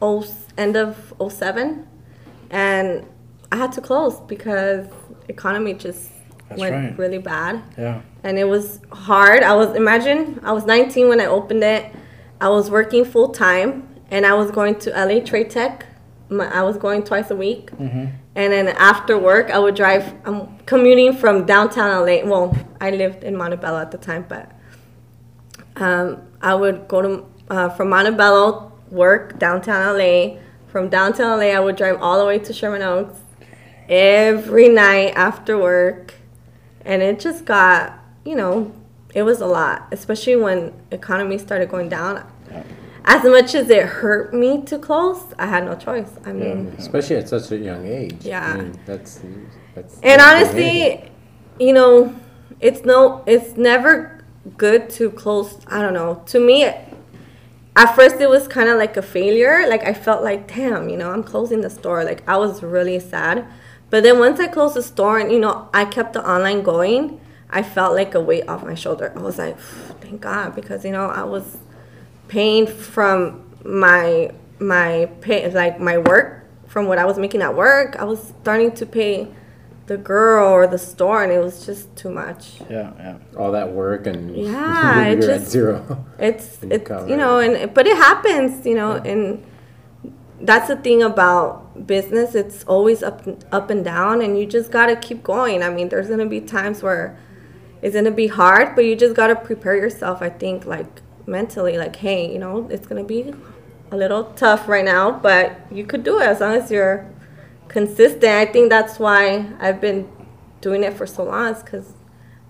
0, 0.00 0.24
end 0.58 0.76
of 0.76 1.12
07, 1.30 1.86
and 2.50 3.06
I 3.50 3.56
had 3.56 3.72
to 3.72 3.80
close 3.80 4.18
because 4.20 4.86
economy 5.28 5.74
just 5.74 6.10
That's 6.48 6.60
went 6.60 6.74
right. 6.74 6.98
really 6.98 7.18
bad 7.18 7.62
Yeah. 7.78 8.00
and 8.24 8.38
it 8.38 8.44
was 8.44 8.80
hard. 8.90 9.42
I 9.42 9.54
was 9.54 9.76
imagine 9.76 10.40
I 10.42 10.52
was 10.52 10.64
19 10.64 11.08
when 11.08 11.20
I 11.20 11.26
opened 11.26 11.62
it. 11.62 11.84
I 12.40 12.48
was 12.48 12.70
working 12.70 13.04
full 13.04 13.28
time, 13.28 13.86
and 14.10 14.26
I 14.26 14.32
was 14.34 14.50
going 14.50 14.74
to 14.80 14.90
LA 14.90 15.20
Trade 15.20 15.50
Tech. 15.50 15.86
I 16.30 16.62
was 16.62 16.78
going 16.78 17.02
twice 17.04 17.30
a 17.30 17.36
week, 17.36 17.70
Mm-hmm. 17.72 18.06
And 18.34 18.52
then 18.52 18.68
after 18.68 19.18
work, 19.18 19.50
I 19.50 19.58
would 19.58 19.74
drive. 19.74 20.14
I'm 20.24 20.58
commuting 20.60 21.14
from 21.14 21.44
downtown 21.44 22.06
LA. 22.06 22.24
Well, 22.24 22.56
I 22.80 22.90
lived 22.90 23.24
in 23.24 23.36
Montebello 23.36 23.78
at 23.78 23.90
the 23.90 23.98
time, 23.98 24.24
but 24.28 24.50
um, 25.76 26.22
I 26.40 26.54
would 26.54 26.88
go 26.88 27.02
to 27.02 27.26
uh, 27.50 27.68
from 27.70 27.90
Montebello, 27.90 28.72
work 28.90 29.38
downtown 29.38 29.98
LA. 29.98 30.38
From 30.68 30.88
downtown 30.88 31.38
LA, 31.38 31.46
I 31.48 31.60
would 31.60 31.76
drive 31.76 32.00
all 32.00 32.18
the 32.18 32.24
way 32.24 32.38
to 32.38 32.52
Sherman 32.54 32.80
Oaks 32.80 33.18
every 33.88 34.70
night 34.70 35.12
after 35.14 35.58
work, 35.58 36.14
and 36.86 37.02
it 37.02 37.20
just 37.20 37.44
got 37.44 37.98
you 38.24 38.34
know 38.34 38.72
it 39.14 39.24
was 39.24 39.42
a 39.42 39.46
lot, 39.46 39.88
especially 39.92 40.36
when 40.36 40.72
economy 40.90 41.36
started 41.36 41.68
going 41.68 41.90
down. 41.90 42.26
As 43.04 43.24
much 43.24 43.54
as 43.54 43.68
it 43.68 43.84
hurt 43.84 44.32
me 44.32 44.62
to 44.62 44.78
close, 44.78 45.22
I 45.38 45.46
had 45.46 45.64
no 45.64 45.74
choice. 45.74 46.10
I 46.24 46.32
mean, 46.32 46.74
Especially 46.78 47.16
at 47.16 47.28
such 47.28 47.50
a 47.50 47.56
young 47.56 47.86
age. 47.86 48.24
Yeah. 48.24 48.46
I 48.46 48.56
mean, 48.56 48.80
that's 48.86 49.20
that's. 49.74 49.94
and 50.02 50.20
that's 50.20 50.50
honestly, 50.50 51.10
you 51.58 51.72
know, 51.72 52.14
it's 52.60 52.84
no, 52.84 53.24
it's 53.26 53.56
never 53.56 54.24
good 54.56 54.88
to 54.90 55.10
close. 55.10 55.58
I 55.66 55.82
don't 55.82 55.94
know. 55.94 56.22
To 56.26 56.38
me, 56.38 56.64
at 56.64 57.94
first 57.96 58.16
it 58.20 58.28
was 58.28 58.46
kind 58.46 58.68
of 58.68 58.78
like 58.78 58.96
a 58.96 59.02
failure. 59.02 59.66
Like 59.68 59.84
I 59.84 59.94
felt 59.94 60.22
like, 60.22 60.54
damn, 60.54 60.88
you 60.88 60.96
know, 60.96 61.10
I'm 61.10 61.24
closing 61.24 61.60
the 61.60 61.70
store. 61.70 62.04
Like 62.04 62.26
I 62.28 62.36
was 62.36 62.62
really 62.62 63.00
sad. 63.00 63.46
But 63.90 64.04
then 64.04 64.18
once 64.18 64.40
I 64.40 64.46
closed 64.46 64.74
the 64.74 64.82
store 64.82 65.18
and 65.18 65.32
you 65.32 65.38
know 65.38 65.68
I 65.74 65.84
kept 65.84 66.12
the 66.12 66.28
online 66.28 66.62
going, 66.62 67.20
I 67.50 67.62
felt 67.62 67.94
like 67.94 68.14
a 68.14 68.20
weight 68.20 68.48
off 68.48 68.62
my 68.62 68.74
shoulder. 68.74 69.12
I 69.14 69.18
was 69.18 69.38
like, 69.38 69.58
thank 70.00 70.20
God, 70.20 70.54
because 70.54 70.84
you 70.84 70.92
know 70.92 71.06
I 71.06 71.24
was 71.24 71.58
paying 72.32 72.66
from 72.66 73.16
my 73.64 74.30
my 74.58 74.90
pay 75.20 75.38
like 75.62 75.78
my 75.90 75.98
work 75.98 76.28
from 76.72 76.86
what 76.90 76.98
I 76.98 77.04
was 77.10 77.18
making 77.24 77.42
at 77.42 77.54
work. 77.54 77.90
I 78.02 78.04
was 78.12 78.20
starting 78.42 78.72
to 78.80 78.86
pay 78.86 79.14
the 79.86 79.96
girl 79.98 80.46
or 80.56 80.66
the 80.66 80.78
store, 80.78 81.22
and 81.24 81.30
it 81.32 81.40
was 81.48 81.66
just 81.66 81.94
too 82.00 82.08
much. 82.22 82.42
Yeah. 82.70 82.88
Yeah. 83.04 83.16
all 83.38 83.52
that 83.58 83.68
work 83.72 84.06
and 84.06 84.20
Yeah, 84.50 85.08
you're 85.08 85.18
it 85.18 85.24
at 85.24 85.40
just- 85.40 85.50
zero. 85.50 85.78
It's 86.28 86.46
And 86.62 86.70
you 86.72 86.76
it's 86.78 87.10
you 87.10 87.16
know, 87.22 87.34
and 87.44 87.52
but 87.76 87.84
it 87.92 87.96
happens, 88.08 88.64
you 88.70 88.76
know, 88.80 88.92
and 89.10 89.22
that's 90.40 90.68
the 90.72 90.76
thing 90.86 91.02
about 91.02 91.86
business. 91.86 92.34
It's 92.42 92.64
always 92.74 93.02
up 93.02 93.18
up 93.58 93.66
and 93.74 93.84
down, 93.84 94.22
and 94.24 94.38
you 94.38 94.44
just 94.46 94.70
gotta 94.78 94.96
keep 95.06 95.22
going. 95.34 95.62
I 95.62 95.68
mean, 95.76 95.88
there's 95.90 96.08
gonna 96.12 96.30
be 96.36 96.40
times 96.40 96.82
where 96.86 97.04
it's 97.82 97.94
gonna 97.96 98.16
be 98.24 98.28
hard, 98.28 98.66
but 98.76 98.84
you 98.88 98.94
just 99.04 99.14
gotta 99.20 99.36
prepare 99.48 99.76
yourself. 99.84 100.16
I 100.28 100.30
think 100.42 100.58
like 100.76 100.92
mentally, 101.26 101.78
like, 101.78 101.96
hey, 101.96 102.30
you 102.32 102.38
know, 102.38 102.68
it's 102.70 102.86
gonna 102.86 103.04
be 103.04 103.34
a 103.90 103.96
little 103.96 104.24
tough 104.36 104.68
right 104.68 104.84
now, 104.84 105.10
but 105.10 105.60
you 105.70 105.84
could 105.84 106.02
do 106.02 106.18
it 106.20 106.24
as 106.24 106.40
long 106.40 106.54
as 106.54 106.70
you're 106.70 107.06
consistent. 107.68 108.24
I 108.24 108.46
think 108.46 108.70
that's 108.70 108.98
why 108.98 109.46
I've 109.60 109.80
been 109.80 110.08
doing 110.60 110.82
it 110.82 110.94
for 110.94 111.06
so 111.06 111.24
long, 111.24 111.54
because 111.54 111.92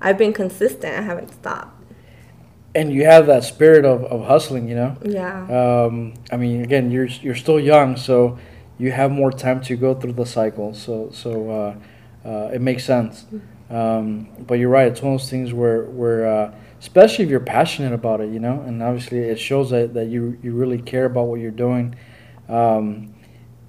I've 0.01 0.19
been 0.19 0.33
consistent. 0.33 0.97
I 0.97 1.03
haven't 1.03 1.33
stopped. 1.33 1.81
And 2.75 2.93
you 2.93 3.05
have 3.05 3.27
that 3.27 3.45
spirit 3.45 3.85
of, 3.85 4.05
of 4.05 4.27
hustling, 4.27 4.69
you 4.69 4.75
know. 4.75 4.97
Yeah. 5.03 5.45
Um, 5.85 6.15
I 6.31 6.37
mean, 6.37 6.63
again, 6.63 6.91
you're 6.91 7.07
you're 7.07 7.35
still 7.35 7.61
young, 7.61 7.97
so 7.97 8.39
you 8.79 8.93
have 8.93 9.11
more 9.11 9.31
time 9.31 9.61
to 9.63 9.77
go 9.77 9.95
through 9.95 10.15
the 10.15 10.25
cycle. 10.25 10.73
So 10.73 11.11
so 11.13 11.51
uh, 11.51 12.29
uh, 12.29 12.51
it 12.55 12.63
makes 12.63 12.85
sense. 12.85 13.27
Um, 13.69 14.29
but 14.47 14.55
you're 14.55 14.71
right. 14.71 14.87
It's 14.87 15.03
one 15.03 15.15
of 15.15 15.21
those 15.21 15.29
things 15.29 15.53
where 15.53 15.85
where 15.85 16.27
uh, 16.27 16.55
especially 16.83 17.25
if 17.25 17.31
you're 17.31 17.38
passionate 17.59 17.92
about 17.92 18.21
it, 18.21 18.29
you 18.33 18.40
know, 18.40 18.61
and 18.66 18.83
obviously 18.83 19.21
it 19.21 19.38
shows 19.38 19.71
that, 19.71 19.95
that 19.95 20.07
you 20.07 20.37
you 20.42 20.53
really 20.53 20.83
care 20.83 21.05
about 21.05 21.29
what 21.29 21.38
you're 21.38 21.59
doing. 21.66 21.95
Um, 22.49 23.14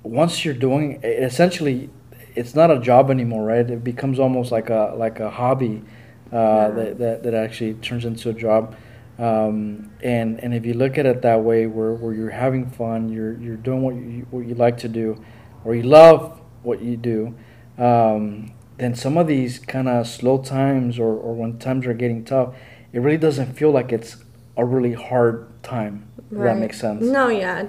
once 0.01 0.43
you're 0.43 0.55
doing 0.55 0.99
it, 1.03 1.23
essentially, 1.23 1.91
it's 2.35 2.55
not 2.55 2.71
a 2.71 2.79
job 2.79 3.11
anymore, 3.11 3.45
right? 3.45 3.69
It 3.69 3.83
becomes 3.83 4.17
almost 4.19 4.51
like 4.51 4.71
a 4.71 4.95
like 4.97 5.19
a 5.19 5.29
hobby 5.29 5.83
uh, 6.31 6.35
Yeah. 6.35 6.69
that, 6.69 6.97
that 6.97 7.23
that 7.23 7.33
actually 7.35 7.75
turns 7.75 8.03
into 8.03 8.29
a 8.29 8.33
job. 8.33 8.75
Um, 9.19 9.91
and 10.01 10.39
and 10.43 10.51
if 10.55 10.65
you 10.65 10.73
look 10.73 10.97
at 10.97 11.05
it 11.05 11.21
that 11.21 11.43
way, 11.43 11.67
where, 11.67 11.93
where 11.93 12.15
you're 12.15 12.31
having 12.31 12.65
fun, 12.71 13.09
you're 13.09 13.37
you're 13.39 13.57
doing 13.57 13.83
what 13.83 13.93
you 13.95 14.25
what 14.31 14.47
you 14.47 14.55
like 14.55 14.77
to 14.79 14.89
do, 14.89 15.23
or 15.63 15.75
you 15.75 15.83
love 15.83 16.41
what 16.63 16.81
you 16.81 16.97
do, 16.97 17.35
um, 17.77 18.51
then 18.79 18.95
some 18.95 19.17
of 19.19 19.27
these 19.27 19.59
kind 19.59 19.87
of 19.87 20.07
slow 20.07 20.39
times 20.41 20.97
or, 20.97 21.13
or 21.13 21.35
when 21.35 21.59
times 21.59 21.85
are 21.85 21.93
getting 21.93 22.25
tough, 22.25 22.55
it 22.93 22.99
really 22.99 23.17
doesn't 23.17 23.53
feel 23.53 23.71
like 23.71 23.91
it's 23.91 24.17
a 24.55 24.63
really 24.63 24.93
hard 24.93 25.47
time. 25.63 26.05
If 26.17 26.29
that 26.29 26.37
Right. 26.37 26.57
makes 26.57 26.79
sense. 26.79 27.03
No, 27.03 27.27
yeah. 27.27 27.63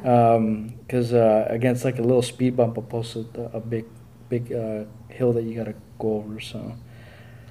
Because 0.79 1.13
uh, 1.13 1.47
again, 1.51 1.73
it's 1.75 1.85
like 1.85 1.99
a 1.99 2.03
little 2.03 2.23
speed 2.23 2.57
bump 2.57 2.77
opposed 2.77 3.13
to 3.35 3.51
a 3.53 3.61
big 3.61 3.85
big 4.29 4.53
uh, 4.53 4.85
hill 5.09 5.33
that 5.33 5.43
you 5.45 5.55
got 5.57 5.65
to 5.67 5.75
go 5.99 6.17
over. 6.19 6.41
So. 6.41 6.73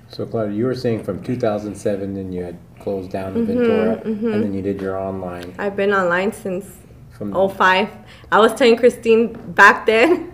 So, 0.09 0.25
Claudia, 0.27 0.55
you 0.55 0.65
were 0.65 0.75
saying 0.75 1.03
from 1.03 1.23
2007, 1.23 2.13
then 2.13 2.31
you 2.31 2.43
had 2.43 2.57
closed 2.79 3.09
down 3.11 3.33
the 3.33 3.39
Mm-hmm, 3.39 3.51
Ventura, 3.53 4.01
and 4.05 4.43
then 4.43 4.53
you 4.53 4.61
did 4.61 4.79
your 4.79 4.95
online 4.95 5.55
I've 5.57 5.75
been 5.75 5.91
online 5.91 6.31
since 6.31 6.65
from 7.17 7.33
05. 7.33 7.89
I 8.31 8.39
was 8.39 8.53
telling 8.53 8.75
Christine 8.77 9.33
back 9.55 9.87
then, 9.87 10.32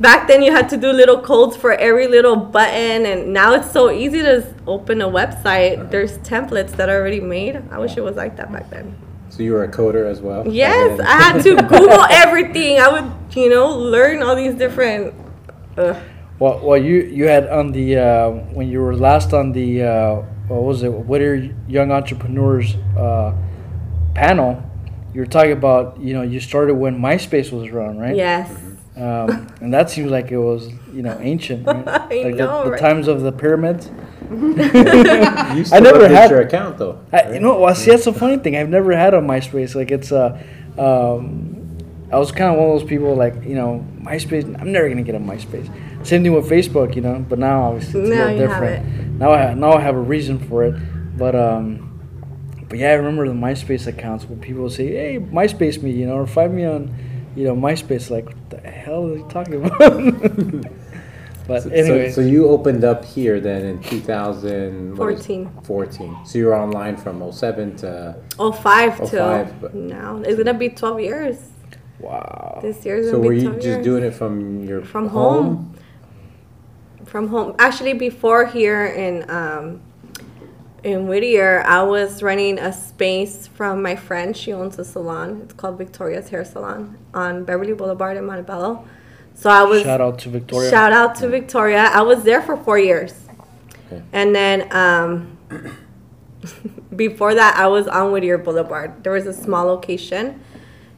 Back 0.00 0.26
then, 0.26 0.42
you 0.42 0.50
had 0.50 0.68
to 0.70 0.76
do 0.76 0.90
little 0.90 1.20
codes 1.20 1.56
for 1.56 1.72
every 1.72 2.08
little 2.08 2.36
button, 2.36 3.06
and 3.06 3.32
now 3.32 3.54
it's 3.54 3.70
so 3.70 3.90
easy 3.90 4.20
to 4.22 4.44
open 4.66 5.00
a 5.00 5.08
website. 5.08 5.90
There's 5.90 6.18
templates 6.18 6.72
that 6.72 6.88
are 6.88 6.96
already 6.98 7.20
made. 7.20 7.62
I 7.70 7.78
wish 7.78 7.96
it 7.96 8.00
was 8.00 8.16
like 8.16 8.36
that 8.36 8.50
back 8.52 8.70
then. 8.70 8.96
So 9.28 9.42
you 9.42 9.52
were 9.52 9.64
a 9.64 9.68
coder 9.68 10.10
as 10.10 10.20
well? 10.20 10.46
Yes. 10.46 10.98
I 11.00 11.16
had 11.22 11.42
to 11.42 11.56
Google 11.68 12.04
everything. 12.10 12.78
I 12.80 12.88
would, 12.88 13.36
you 13.36 13.48
know, 13.48 13.68
learn 13.76 14.22
all 14.22 14.34
these 14.36 14.54
different. 14.54 15.14
Uh, 15.76 15.94
Well, 16.38 16.58
well, 16.58 16.78
you 16.78 16.96
you 17.02 17.28
had 17.28 17.46
on 17.48 17.70
the 17.70 17.98
uh, 17.98 18.30
when 18.56 18.66
you 18.68 18.80
were 18.80 18.96
last 18.96 19.32
on 19.32 19.52
the 19.52 19.84
uh, 19.84 20.14
what 20.48 20.62
was 20.64 20.82
it? 20.82 20.90
what 20.90 21.20
are 21.20 21.36
Young 21.68 21.92
Entrepreneurs 21.92 22.74
uh, 22.98 23.32
panel. 24.14 24.60
You 25.14 25.20
were 25.20 25.26
talking 25.26 25.52
about 25.52 26.00
you 26.00 26.14
know 26.14 26.22
you 26.22 26.40
started 26.40 26.74
when 26.74 26.98
MySpace 26.98 27.52
was 27.52 27.68
around, 27.68 28.00
right? 28.00 28.16
yes. 28.16 28.50
Um, 28.94 29.48
and 29.62 29.72
that 29.72 29.88
seems 29.90 30.10
like 30.10 30.30
it 30.30 30.38
was 30.38 30.68
you 30.92 31.02
know 31.02 31.16
ancient, 31.20 31.66
right? 31.66 31.88
I 31.88 32.22
like 32.24 32.34
know, 32.34 32.58
the, 32.58 32.64
the 32.64 32.70
right? 32.72 32.80
times 32.80 33.08
of 33.08 33.22
the 33.22 33.32
pyramids. 33.32 33.90
You 34.32 35.64
still 35.64 35.80
never 35.82 36.08
had- 36.08 36.30
your 36.30 36.40
account 36.40 36.78
though. 36.78 36.98
I, 37.12 37.32
you 37.34 37.40
know, 37.40 37.58
well, 37.60 37.74
see, 37.74 37.90
that's 37.90 38.04
the 38.06 38.12
funny 38.12 38.38
thing. 38.38 38.56
I've 38.56 38.68
never 38.70 38.92
had 38.96 39.12
a 39.14 39.20
MySpace. 39.20 39.74
Like, 39.74 39.90
it's 39.90 40.10
uh, 40.12 40.42
um, 40.78 41.76
I 42.10 42.18
was 42.18 42.32
kind 42.32 42.52
of 42.54 42.58
one 42.58 42.70
of 42.70 42.80
those 42.80 42.88
people, 42.88 43.14
like, 43.14 43.34
you 43.44 43.54
know, 43.54 43.84
MySpace. 44.00 44.44
I'm 44.60 44.72
never 44.72 44.88
gonna 44.88 45.02
get 45.02 45.14
a 45.14 45.18
MySpace. 45.18 45.66
Same 46.06 46.22
thing 46.22 46.32
with 46.32 46.48
Facebook, 46.48 46.94
you 46.94 47.02
know. 47.02 47.24
But 47.28 47.38
now, 47.38 47.64
obviously, 47.64 48.00
it's 48.02 48.10
Now 48.10 48.14
a 48.14 48.32
little 48.32 48.34
you 48.36 48.48
have 48.48 48.60
different. 48.62 49.18
Now, 49.18 49.32
I 49.32 49.42
ha- 49.48 49.54
now 49.54 49.72
I 49.72 49.80
have 49.80 49.94
a 49.96 50.00
reason 50.00 50.38
for 50.38 50.64
it. 50.64 50.74
But 51.18 51.34
um, 51.34 51.88
but 52.68 52.78
yeah, 52.78 52.90
I 52.90 52.94
remember 52.94 53.28
the 53.28 53.34
MySpace 53.34 53.86
accounts 53.86 54.24
where 54.24 54.38
people 54.38 54.62
would 54.64 54.72
say, 54.72 54.88
"Hey, 54.88 55.18
MySpace 55.18 55.82
me," 55.82 55.90
you 55.92 56.06
know, 56.06 56.14
or 56.16 56.26
find 56.26 56.54
me 56.54 56.64
on, 56.64 56.94
you 57.36 57.44
know, 57.44 57.54
MySpace. 57.56 58.10
Like, 58.10 58.26
what 58.26 58.50
the 58.50 58.58
hell 58.68 59.06
are 59.06 59.16
you 59.16 59.26
talking 59.28 59.64
about? 59.64 59.78
but 61.48 61.62
So, 61.62 61.70
anyway, 61.70 62.10
so, 62.10 62.22
so 62.22 62.28
you 62.28 62.48
opened 62.48 62.84
up 62.84 63.04
here 63.04 63.40
then 63.40 63.64
in 63.64 63.82
2014. 63.82 64.96
14. 64.96 65.62
14. 65.64 66.18
So 66.24 66.38
you 66.38 66.46
were 66.46 66.54
online 66.56 66.96
from 66.96 67.30
07 67.32 67.76
to. 67.78 68.16
Oh, 68.38 68.52
five 68.52 68.96
till 69.08 69.28
05, 69.44 69.60
but- 69.60 69.74
now. 69.74 70.18
It's 70.24 70.36
gonna 70.36 70.54
be 70.54 70.68
12 70.68 71.00
years. 71.00 71.36
wow. 72.00 72.58
This 72.62 72.84
year's 72.84 73.06
So 73.06 73.12
gonna 73.12 73.24
were 73.28 73.34
be 73.34 73.40
you 73.42 73.52
just 73.54 73.66
years. 73.66 73.84
doing 73.84 74.04
it 74.04 74.14
from 74.14 74.64
your 74.64 74.82
From 74.84 75.08
home. 75.08 75.74
From 77.04 77.28
home. 77.28 77.54
Actually, 77.58 77.94
before 77.94 78.46
here 78.46 78.86
in 78.86 79.28
um, 79.28 79.80
in 80.84 81.06
Whittier, 81.06 81.62
I 81.64 81.82
was 81.82 82.22
renting 82.22 82.58
a 82.58 82.72
space 82.72 83.46
from 83.46 83.82
my 83.82 83.94
friend. 83.94 84.36
She 84.36 84.52
owns 84.52 84.78
a 84.78 84.84
salon. 84.84 85.42
It's 85.44 85.52
called 85.52 85.78
Victoria's 85.78 86.28
Hair 86.30 86.44
Salon 86.44 86.98
on 87.14 87.44
Beverly 87.44 87.72
Boulevard 87.72 88.16
in 88.16 88.24
Montebello. 88.26 88.84
So 89.34 89.50
I 89.50 89.62
was 89.62 89.82
Shout 89.82 90.00
out 90.00 90.18
to 90.20 90.28
Victoria. 90.28 90.70
Shout 90.70 90.92
out 90.92 91.14
to 91.16 91.28
Victoria. 91.28 91.90
I 91.92 92.02
was 92.02 92.24
there 92.24 92.42
for 92.42 92.56
four 92.56 92.78
years. 92.78 93.14
Okay. 93.86 94.02
And 94.12 94.34
then 94.34 94.68
um, 94.74 95.38
before 96.96 97.34
that, 97.34 97.56
I 97.56 97.66
was 97.68 97.86
on 97.88 98.12
Whittier 98.12 98.38
Boulevard. 98.38 99.04
There 99.04 99.12
was 99.12 99.26
a 99.26 99.32
small 99.32 99.66
location, 99.66 100.42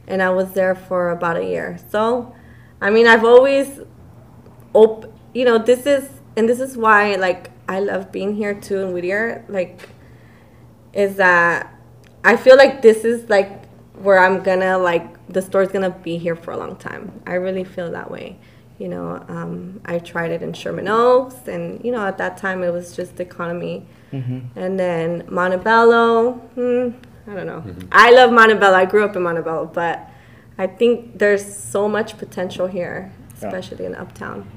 and 0.07 0.21
I 0.21 0.31
was 0.31 0.53
there 0.53 0.75
for 0.75 1.11
about 1.11 1.37
a 1.37 1.45
year. 1.45 1.77
So, 1.89 2.35
I 2.81 2.89
mean, 2.89 3.07
I've 3.07 3.23
always, 3.23 3.79
op- 4.73 5.11
you 5.33 5.45
know, 5.45 5.57
this 5.57 5.85
is, 5.85 6.09
and 6.35 6.49
this 6.49 6.59
is 6.59 6.75
why, 6.75 7.15
like, 7.15 7.51
I 7.67 7.79
love 7.79 8.11
being 8.11 8.35
here 8.35 8.53
too 8.53 8.79
in 8.79 8.93
Whittier. 8.93 9.43
Like, 9.47 9.89
is 10.93 11.15
that 11.17 11.73
I 12.23 12.37
feel 12.37 12.57
like 12.57 12.81
this 12.81 13.03
is 13.03 13.29
like 13.29 13.65
where 13.95 14.19
I'm 14.19 14.43
gonna 14.43 14.77
like 14.77 15.05
the 15.27 15.41
store's 15.41 15.69
gonna 15.69 15.89
be 15.89 16.17
here 16.17 16.35
for 16.35 16.51
a 16.51 16.57
long 16.57 16.75
time. 16.75 17.21
I 17.25 17.33
really 17.35 17.63
feel 17.63 17.91
that 17.91 18.09
way. 18.11 18.37
You 18.77 18.89
know, 18.89 19.23
um, 19.29 19.79
I 19.85 19.99
tried 19.99 20.31
it 20.31 20.41
in 20.41 20.51
Sherman 20.51 20.87
Oaks, 20.89 21.47
and 21.47 21.83
you 21.83 21.91
know, 21.93 22.05
at 22.05 22.17
that 22.17 22.37
time 22.37 22.61
it 22.63 22.71
was 22.71 22.95
just 22.95 23.19
economy. 23.19 23.85
And 24.55 24.79
then 24.79 25.25
Montebello, 25.27 26.33
hmm, 26.55 26.89
I 27.29 27.33
don't 27.35 27.45
know. 27.47 27.65
I 27.91 28.11
love 28.11 28.31
Montebello. 28.31 28.73
I 28.73 28.85
grew 28.85 29.03
up 29.03 29.13
in 29.17 29.23
Montebello, 29.23 29.71
but 29.73 30.09
I 30.57 30.67
think 30.67 31.19
there's 31.19 31.43
so 31.45 31.89
much 31.89 32.17
potential 32.17 32.67
here, 32.67 33.11
Yeah. 33.41 33.47
especially 33.49 33.83
in 33.85 33.93
Uptown. 33.93 34.49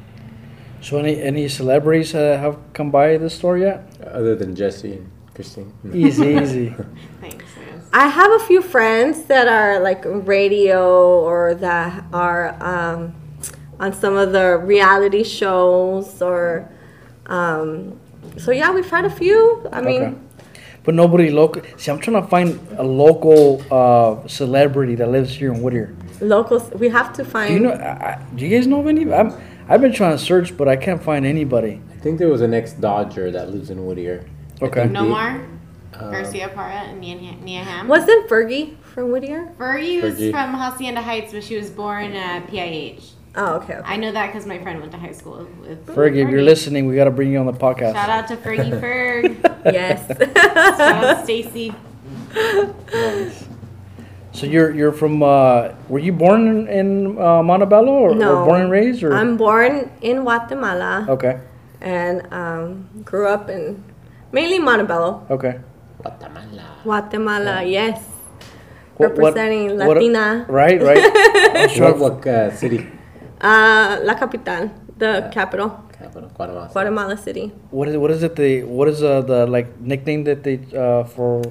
So 0.80 0.98
any 0.98 1.20
any 1.20 1.48
celebrities 1.48 2.14
uh, 2.14 2.38
have 2.38 2.56
come 2.72 2.90
by 2.90 3.16
the 3.18 3.28
store 3.30 3.58
yet? 3.58 3.82
Other 4.02 4.34
than 4.36 4.54
Jesse 4.54 4.92
and 4.94 5.10
Christine. 5.34 5.72
Easy, 5.92 6.26
easy. 6.42 6.74
Thanks, 7.20 7.44
I 7.92 8.06
have 8.06 8.30
a 8.32 8.38
few 8.46 8.60
friends 8.62 9.24
that 9.24 9.48
are 9.48 9.80
like 9.80 10.04
radio 10.04 11.20
or 11.20 11.54
that 11.54 12.04
are 12.12 12.54
um, 12.62 13.14
on 13.80 13.92
some 13.92 14.14
of 14.16 14.32
the 14.32 14.58
reality 14.58 15.24
shows 15.24 16.20
or 16.22 16.68
um, 17.26 17.98
so 18.36 18.50
yeah 18.52 18.70
we've 18.72 18.90
had 18.90 19.04
a 19.04 19.10
few 19.10 19.66
I 19.72 19.80
mean 19.80 20.02
Okay. 20.02 20.14
But 20.84 20.94
nobody 20.94 21.28
local. 21.28 21.60
See, 21.76 21.90
I'm 21.90 21.98
trying 21.98 22.22
to 22.22 22.28
find 22.28 22.58
a 22.78 22.82
local 22.82 23.60
uh, 23.70 24.26
celebrity 24.26 24.94
that 24.94 25.10
lives 25.10 25.34
here 25.34 25.52
in 25.52 25.60
Whittier. 25.60 25.94
locals 26.20 26.70
we 26.80 26.88
have 26.88 27.12
to 27.18 27.24
find 27.24 27.48
Do 27.48 27.54
you 27.54 27.60
know? 27.60 27.72
I, 27.74 28.12
I- 28.12 28.18
do 28.34 28.46
you 28.46 28.56
guys 28.56 28.66
know 28.66 28.80
of 28.80 28.86
any? 28.86 29.02
I'm, 29.12 29.32
I've 29.68 29.80
been 29.80 29.92
trying 29.92 30.12
to 30.16 30.22
search, 30.22 30.56
but 30.56 30.66
I 30.68 30.76
can't 30.76 31.02
find 31.02 31.26
anybody. 31.26 31.80
I 31.94 31.98
think 32.00 32.18
there 32.18 32.28
was 32.28 32.40
an 32.40 32.54
ex 32.54 32.72
Dodger 32.72 33.30
that 33.30 33.50
lives 33.50 33.70
in 33.70 33.84
Whittier. 33.86 34.24
Okay. 34.62 34.82
think 34.82 34.92
they- 34.92 34.98
Nomar, 34.98 35.46
uh, 35.94 36.10
Garciaparra, 36.10 36.88
and 36.90 37.00
Mia, 37.00 37.34
Mia 37.42 37.60
Hamm. 37.62 37.86
wasn't 37.88 38.28
Fergie 38.28 38.76
from 38.82 39.10
Whittier 39.12 39.52
Fergie 39.58 40.02
was 40.02 40.14
Fergie. 40.14 40.30
from 40.30 40.54
Hacienda 40.54 41.00
Heights, 41.02 41.32
but 41.32 41.44
she 41.44 41.56
was 41.56 41.70
born 41.70 42.12
at 42.14 42.46
PIH. 42.48 43.12
oh 43.36 43.56
okay, 43.56 43.74
okay. 43.74 43.82
I 43.84 43.96
know 43.96 44.10
that 44.12 44.28
because 44.28 44.46
my 44.46 44.58
friend 44.60 44.80
went 44.80 44.90
to 44.92 44.98
high 44.98 45.12
school 45.12 45.46
with 45.60 45.86
Fergie, 45.86 46.24
if 46.24 46.30
you're 46.30 46.42
listening, 46.42 46.86
we 46.86 46.94
got 46.96 47.04
to 47.04 47.10
bring 47.10 47.30
you 47.32 47.38
on 47.38 47.46
the 47.46 47.52
podcast. 47.52 47.92
Shout 47.94 48.08
out 48.10 48.26
to 48.28 48.36
Fergie 48.36 48.80
Ferg. 48.82 49.36
yes 49.72 50.06
Shout 50.78 51.04
out 51.04 51.24
Stacy. 51.24 51.74
So 54.38 54.46
you're 54.46 54.70
you're 54.70 54.94
from? 54.94 55.18
Uh, 55.18 55.74
were 55.90 55.98
you 55.98 56.14
born 56.14 56.46
in, 56.46 56.58
in 56.70 56.88
uh, 57.18 57.42
Montebello 57.42 57.90
or, 57.90 58.14
No. 58.14 58.38
or 58.38 58.46
born 58.46 58.60
and 58.62 58.70
raised? 58.70 59.02
Or 59.02 59.10
I'm 59.10 59.34
born 59.36 59.90
in 60.00 60.22
Guatemala 60.22 61.10
okay, 61.10 61.42
and 61.82 62.22
um, 62.30 62.86
grew 63.02 63.26
up 63.26 63.50
in 63.50 63.82
mainly 64.30 64.62
Montebello 64.62 65.26
okay. 65.26 65.58
Guatemala. 65.98 66.78
Guatemala 66.86 67.54
yes 67.66 67.98
What- 68.94 69.18
what- 69.18 69.34
Representing 69.34 69.74
what- 69.74 69.98
Latina. 69.98 70.46
right, 70.46 70.78
right. 70.78 71.02
I 71.58 71.66
was 71.66 71.78
What, 71.82 71.98
what 71.98 72.26
uh, 72.26 72.54
city? 72.54 72.86
uh, 73.42 73.98
La 74.06 74.14
Capital 74.14 74.70
the 74.98 75.30
capital 75.34 75.82
Capital, 75.98 76.30
Guatemala. 76.30 76.70
Guatemala 76.70 77.16
City 77.18 77.50
what 77.74 77.90
is 77.90 77.96
what 77.98 78.10
is 78.14 78.22
it? 78.22 78.38
The 78.38 78.62
what 78.62 78.86
is 78.86 79.02
uh, 79.02 79.22
the 79.22 79.50
like 79.50 79.66
nickname 79.82 80.22
that 80.30 80.46
they 80.46 80.62
uh, 80.78 81.02
for? 81.02 81.42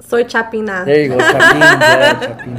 Soy 0.00 0.24
Chapina. 0.24 0.84
There 0.84 1.02
you 1.02 1.08
go, 1.10 1.18
Chapin. 1.18 1.60
yeah, 1.60 2.20
Chapin. 2.20 2.54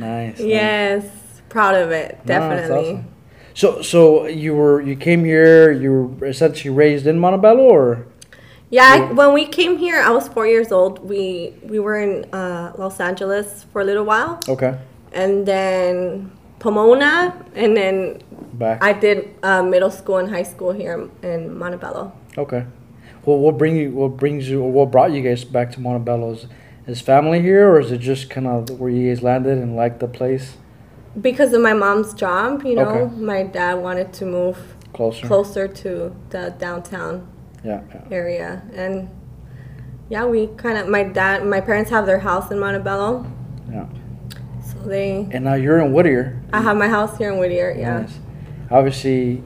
Nice. 0.00 0.38
nice. 0.38 0.40
Yes, 0.40 1.04
proud 1.48 1.74
of 1.74 1.90
it, 1.90 2.18
No, 2.24 2.26
definitely. 2.26 2.90
awesome. 2.90 3.08
So 3.54 3.82
so 3.82 4.26
you 4.26 4.54
were 4.54 4.80
you 4.80 4.96
came 4.96 5.24
here. 5.24 5.70
You 5.72 6.16
were 6.18 6.26
essentially 6.26 6.74
raised 6.74 7.06
in 7.06 7.18
Montebello, 7.18 7.64
or 7.64 8.06
Yeah, 8.70 9.08
I, 9.10 9.12
when 9.12 9.34
we 9.34 9.46
came 9.46 9.76
here, 9.76 10.00
I 10.00 10.10
was 10.10 10.26
four 10.28 10.46
years 10.46 10.72
old. 10.72 11.06
We 11.06 11.54
we 11.62 11.78
were 11.78 11.96
in 12.00 12.24
uh, 12.32 12.72
Los 12.78 12.98
Angeles 13.00 13.66
for 13.72 13.82
a 13.82 13.84
little 13.84 14.04
while, 14.04 14.40
okay, 14.48 14.78
and 15.12 15.44
then 15.44 16.32
Pomona, 16.60 17.34
and 17.54 17.76
then 17.76 18.22
back. 18.54 18.82
I 18.82 18.94
did 18.94 19.34
uh, 19.42 19.62
middle 19.62 19.90
school 19.90 20.16
and 20.16 20.30
high 20.30 20.44
school 20.44 20.72
here 20.72 21.10
in 21.22 21.58
Montebello. 21.58 22.12
Okay. 22.38 22.64
Well, 23.26 23.38
what 23.38 23.58
bring 23.58 23.76
you? 23.76 23.90
What 23.90 24.16
brings 24.16 24.48
you? 24.48 24.62
Or 24.62 24.72
what 24.72 24.90
brought 24.90 25.12
you 25.12 25.22
guys 25.22 25.44
back 25.44 25.72
to 25.72 25.80
Montebello? 25.80 26.32
Is, 26.32 26.46
is 26.86 27.00
family 27.00 27.40
here, 27.40 27.68
or 27.70 27.80
is 27.80 27.92
it 27.92 27.98
just 27.98 28.28
kind 28.30 28.46
of 28.46 28.78
where 28.80 28.90
you 28.90 29.08
guys 29.08 29.22
landed 29.22 29.58
and 29.58 29.76
liked 29.76 30.00
the 30.00 30.08
place 30.08 30.56
Because 31.20 31.52
of 31.52 31.60
my 31.60 31.74
mom's 31.74 32.14
job, 32.14 32.62
you 32.64 32.74
know, 32.74 32.88
Okay. 32.88 33.14
my 33.16 33.42
dad 33.44 33.74
wanted 33.74 34.12
to 34.14 34.24
move 34.26 34.56
closer? 34.92 35.26
closer 35.26 35.68
to 35.68 36.14
the 36.30 36.54
downtown 36.58 37.26
Yeah, 37.64 37.80
yeah. 37.94 38.00
area, 38.10 38.62
and 38.74 39.08
yeah, 40.08 40.24
we 40.26 40.48
kind 40.56 40.76
of 40.78 40.88
my 40.88 41.04
dad, 41.04 41.44
my 41.46 41.60
parents 41.60 41.90
have 41.90 42.06
their 42.06 42.18
house 42.20 42.50
in 42.50 42.58
Montebello, 42.58 43.26
Yeah. 43.70 43.86
so 44.64 44.78
they. 44.88 45.28
And 45.30 45.44
now 45.44 45.54
you're 45.54 45.78
in 45.78 45.92
Whittier. 45.92 46.40
I 46.52 46.60
have 46.62 46.76
my 46.76 46.88
house 46.88 47.16
here 47.18 47.30
in 47.32 47.38
Whittier, 47.38 47.74
yeah. 47.78 48.00
Nice. 48.00 48.18
Obviously, 48.70 49.42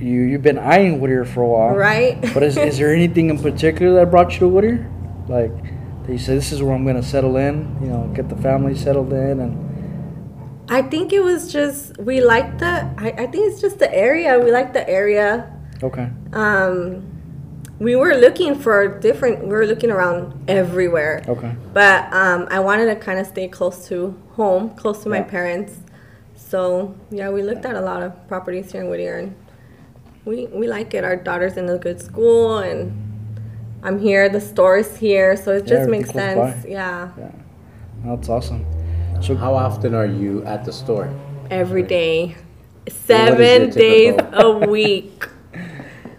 you 0.00 0.20
you've 0.22 0.42
been 0.42 0.58
eyeing 0.58 1.00
Whittier 1.00 1.24
for 1.24 1.42
a 1.42 1.46
while. 1.48 1.74
Right? 1.76 2.20
But 2.34 2.42
is, 2.42 2.56
is 2.56 2.76
there 2.78 2.92
anything 2.94 3.30
in 3.30 3.38
particular 3.38 3.94
that 4.00 4.10
brought 4.10 4.32
you 4.34 4.40
to 4.40 4.48
Whittier? 4.48 4.86
Like, 5.28 5.52
you 6.08 6.18
say 6.18 6.34
this 6.34 6.52
is 6.52 6.62
where 6.62 6.74
I'm 6.74 6.84
gonna 6.86 7.02
settle 7.02 7.36
in. 7.36 7.76
You 7.80 7.88
know, 7.88 8.10
get 8.14 8.28
the 8.28 8.36
family 8.36 8.74
settled 8.76 9.12
in, 9.12 9.40
and 9.40 10.64
I 10.70 10.82
think 10.82 11.12
it 11.12 11.20
was 11.20 11.52
just 11.52 11.98
we 11.98 12.20
like 12.20 12.58
the. 12.58 12.90
I, 12.98 13.08
I 13.18 13.26
think 13.26 13.50
it's 13.52 13.60
just 13.60 13.78
the 13.78 13.92
area. 13.94 14.38
We 14.38 14.50
like 14.50 14.72
the 14.72 14.88
area. 14.88 15.52
okay, 15.82 16.08
Um, 16.32 17.04
we 17.78 17.94
were 17.94 18.14
looking 18.14 18.54
for 18.54 18.98
different. 18.98 19.42
We 19.42 19.48
were 19.50 19.66
looking 19.66 19.90
around 19.90 20.44
everywhere, 20.48 21.24
okay, 21.28 21.54
but 21.72 22.12
um, 22.12 22.48
I 22.50 22.58
wanted 22.60 22.86
to 22.86 22.96
kind 22.96 23.18
of 23.20 23.26
stay 23.26 23.46
close 23.48 23.86
to 23.88 24.14
home, 24.32 24.70
close 24.70 25.02
to 25.04 25.08
my 25.08 25.18
Yeah. 25.18 25.24
parents. 25.24 25.72
So 26.34 26.94
yeah, 27.10 27.28
we 27.30 27.42
looked 27.42 27.64
at 27.66 27.76
a 27.76 27.80
lot 27.80 28.02
of 28.02 28.10
properties 28.28 28.72
here 28.72 28.82
in 28.82 28.88
Whittier, 28.88 29.16
and 29.18 29.34
we 30.24 30.46
we 30.46 30.66
like 30.66 30.92
it. 30.94 31.04
Our 31.04 31.16
daughter's 31.16 31.56
in 31.56 31.68
a 31.68 31.78
good 31.78 32.00
school, 32.00 32.58
and 32.58 32.92
I'm 33.82 33.98
here. 33.98 34.28
The 34.28 34.40
store's 34.40 34.96
here, 34.96 35.36
so 35.36 35.52
it 35.52 35.64
Yeah, 35.66 35.76
just 35.76 35.88
makes 35.90 36.10
sense. 36.10 36.64
by. 36.64 36.68
Yeah, 36.68 37.08
That's 38.04 38.28
awesome. 38.28 38.64
So 39.20 39.34
How 39.34 39.54
often 39.54 39.94
are 39.94 40.06
you 40.06 40.44
at 40.44 40.64
the 40.64 40.72
store? 40.72 41.08
every 41.50 41.82
day, 41.82 42.36
your 42.86 42.94
seven 43.06 43.70
days 43.70 44.14
a 44.32 44.50
week. 44.50 45.26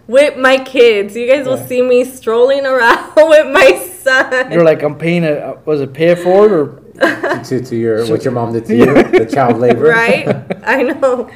With 0.08 0.36
my 0.36 0.58
kids, 0.58 1.14
you 1.14 1.28
guys 1.28 1.46
will 1.46 1.56
see 1.56 1.82
me 1.82 2.04
strolling 2.04 2.66
around 2.66 3.12
with 3.16 3.46
my 3.52 3.78
son. 4.02 4.50
you're 4.50 4.64
like, 4.64 4.82
I'm 4.82 4.96
paying 4.98 5.22
it. 5.22 5.38
uh, 5.38 5.54
Was 5.64 5.80
it 5.80 5.92
pay 5.92 6.08
it 6.08 6.18
forward 6.18 6.52
or? 6.52 6.80
to, 7.44 7.60
to 7.64 7.76
your 7.76 8.04
what 8.08 8.24
your 8.24 8.32
mom 8.32 8.52
did 8.52 8.66
to 8.66 8.76
you, 8.76 8.86
the 8.86 9.24
child 9.32 9.58
labor. 9.58 9.84
right? 9.84 10.26
I 10.64 10.82
know. 10.82 11.30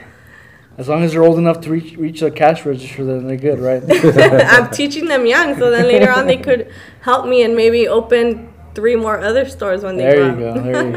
As 0.76 0.88
long 0.88 1.02
as 1.04 1.12
they're 1.12 1.22
old 1.22 1.38
enough 1.38 1.60
to 1.62 1.70
reach 1.70 1.96
reach 1.96 2.20
the 2.20 2.30
cash 2.30 2.66
register, 2.66 3.04
then 3.04 3.26
they're 3.28 3.36
good, 3.36 3.60
right? 3.60 3.82
I'm 4.52 4.70
teaching 4.70 5.06
them 5.06 5.24
young, 5.26 5.56
so 5.56 5.70
then 5.70 5.86
later 5.86 6.10
on 6.10 6.26
they 6.26 6.36
could 6.36 6.72
help 7.02 7.26
me 7.26 7.42
and 7.44 7.54
maybe 7.54 7.86
open 7.86 8.52
three 8.74 8.96
more 8.96 9.20
other 9.20 9.48
stores 9.48 9.82
when 9.84 9.96
they 9.96 10.02
There 10.02 10.26
you 10.30 10.34
grow 10.34 10.48
up. 10.50 10.54
go. 10.56 10.62
There 10.62 10.86
you 10.86 10.92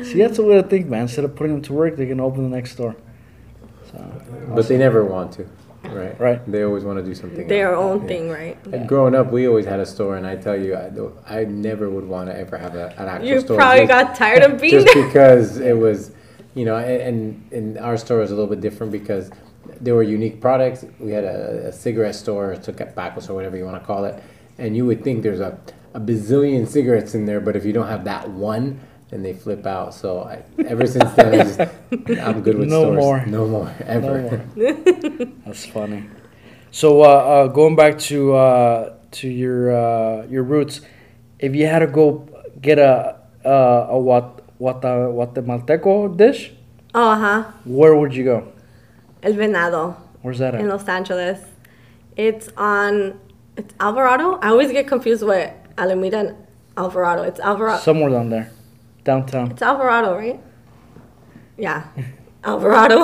go. 0.00 0.04
See, 0.04 0.18
that's 0.18 0.36
the 0.36 0.42
way 0.44 0.56
to 0.60 0.62
think, 0.62 0.86
man. 0.86 1.02
Instead 1.02 1.24
of 1.24 1.34
putting 1.34 1.54
them 1.54 1.62
to 1.62 1.72
work, 1.72 1.96
they 1.96 2.04
can 2.06 2.20
open 2.20 2.42
the 2.50 2.54
next 2.54 2.72
store. 2.72 2.94
But 4.48 4.68
they 4.68 4.76
never 4.76 5.04
want 5.04 5.32
to, 5.34 5.46
right? 5.84 6.18
Right. 6.20 6.50
They 6.50 6.62
always 6.64 6.84
want 6.84 6.98
to 6.98 7.04
do 7.04 7.14
something. 7.14 7.46
Their 7.48 7.72
else. 7.72 7.82
own 7.82 8.02
Yeah. 8.02 8.08
thing, 8.08 8.30
right? 8.30 8.58
And 8.72 8.86
growing 8.88 9.14
up, 9.14 9.30
we 9.32 9.46
always 9.48 9.64
had 9.64 9.80
a 9.80 9.86
store, 9.86 10.16
and 10.16 10.26
I 10.26 10.36
tell 10.36 10.56
you, 10.60 10.74
I, 10.76 10.90
I 11.40 11.44
never 11.44 11.88
would 11.88 12.06
want 12.06 12.28
to 12.28 12.36
ever 12.38 12.58
have 12.58 12.74
a, 12.74 12.88
an 12.98 13.08
actual 13.08 13.28
You 13.28 13.40
store. 13.40 13.56
probably 13.56 13.86
just- 13.86 13.88
got 14.08 14.14
tired 14.14 14.42
of 14.42 14.60
being 14.60 14.72
just 14.82 14.92
there. 14.92 15.06
because 15.06 15.58
it 15.58 15.76
was, 15.76 16.10
you 16.54 16.64
know, 16.64 16.76
and, 16.76 17.48
and 17.52 17.78
our 17.78 17.96
store 17.96 18.18
was 18.18 18.30
a 18.30 18.34
little 18.34 18.48
bit 18.50 18.60
different 18.60 18.92
because 18.92 19.30
there 19.80 19.94
were 19.94 20.02
unique 20.02 20.40
products. 20.40 20.84
We 20.98 21.12
had 21.12 21.24
a, 21.24 21.68
a 21.68 21.72
cigarette 21.72 22.14
store, 22.14 22.56
tobaccos 22.56 23.28
or 23.30 23.34
whatever 23.34 23.56
you 23.56 23.64
want 23.64 23.80
to 23.80 23.86
call 23.86 24.04
it, 24.04 24.22
and 24.58 24.76
you 24.76 24.84
would 24.86 25.02
think 25.04 25.22
there's 25.22 25.40
a, 25.40 25.58
a 25.94 26.00
bazillion 26.00 26.66
cigarettes 26.68 27.14
in 27.14 27.26
there, 27.26 27.40
but 27.40 27.56
if 27.56 27.64
you 27.64 27.72
don't 27.72 27.88
have 27.88 28.04
that 28.04 28.28
one, 28.30 28.80
then 29.10 29.22
they 29.22 29.34
flip 29.34 29.66
out. 29.66 29.94
So 29.94 30.22
I, 30.22 30.42
ever 30.64 30.86
since 30.86 31.10
then, 31.12 31.34
I 31.40 31.44
just, 31.44 31.60
I'm 32.20 32.42
good 32.42 32.58
with 32.58 32.68
No 32.68 32.82
stores. 32.82 32.96
more. 32.98 33.26
No 33.26 33.46
more. 33.46 33.74
Ever. 33.86 34.44
No 34.56 34.72
more. 34.74 35.26
That's 35.46 35.66
funny. 35.66 36.04
So 36.70 37.02
uh, 37.02 37.04
uh, 37.04 37.46
going 37.48 37.76
back 37.76 37.98
to 38.10 38.34
uh, 38.34 38.94
to 39.12 39.28
your 39.28 39.70
uh, 39.76 40.26
your 40.26 40.42
roots, 40.42 40.80
if 41.38 41.54
you 41.54 41.66
had 41.66 41.80
to 41.80 41.86
go 41.86 42.26
get 42.60 42.78
a 42.78 43.18
uh, 43.44 43.86
a 43.90 43.98
what 43.98 44.41
what 44.62 44.84
a 44.84 44.94
Guatemalteco 45.16 46.16
dish, 46.16 46.52
Oh, 46.94 47.14
huh. 47.24 47.44
where 47.64 47.94
would 47.96 48.14
you 48.14 48.24
go? 48.24 48.52
El 49.22 49.32
Venado 49.34 49.96
Where's 50.22 50.38
that 50.38 50.54
in? 50.54 50.68
Los 50.68 50.86
Angeles. 50.88 51.40
It's 52.16 52.48
on, 52.56 53.18
it's 53.56 53.74
Alvarado. 53.80 54.38
I 54.40 54.48
always 54.50 54.70
get 54.70 54.86
confused 54.86 55.24
with 55.24 55.50
Alameda 55.76 56.18
and 56.20 56.36
Alvarado. 56.76 57.22
It's 57.24 57.40
Alvarado. 57.40 57.78
Somewhere 57.82 58.10
down 58.10 58.30
there, 58.30 58.52
downtown. 59.04 59.50
It's 59.50 59.62
Alvarado, 59.62 60.16
right? 60.16 60.38
Yeah. 61.56 61.84
Alvarado. 62.44 62.98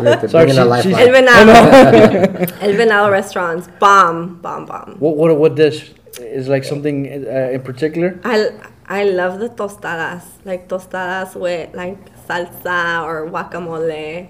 We 0.00 0.06
have 0.06 0.20
to 0.22 0.28
Sorry, 0.28 0.46
bring 0.46 0.56
in 0.56 0.62
a 0.62 0.82
she- 0.82 0.92
lifeline. 0.92 1.02
El 1.02 1.08
Venado. 1.14 2.62
El 2.66 2.72
Venado 2.74 3.10
restaurants. 3.10 3.68
Bomb, 3.80 4.40
bomb, 4.42 4.64
bomb. 4.66 4.96
What 4.98 5.16
what 5.16 5.36
what 5.36 5.54
dish 5.56 5.92
is 6.20 6.48
like 6.48 6.64
something 6.64 7.06
uh, 7.06 7.50
in 7.56 7.62
particular? 7.62 8.18
I, 8.24 8.50
I 8.88 9.04
love 9.04 9.38
the 9.40 9.48
tostadas. 9.48 10.22
Like 10.44 10.68
tostadas 10.68 11.34
with 11.34 11.74
like 11.74 11.98
salsa 12.26 13.02
or 13.04 13.28
guacamole, 13.30 14.28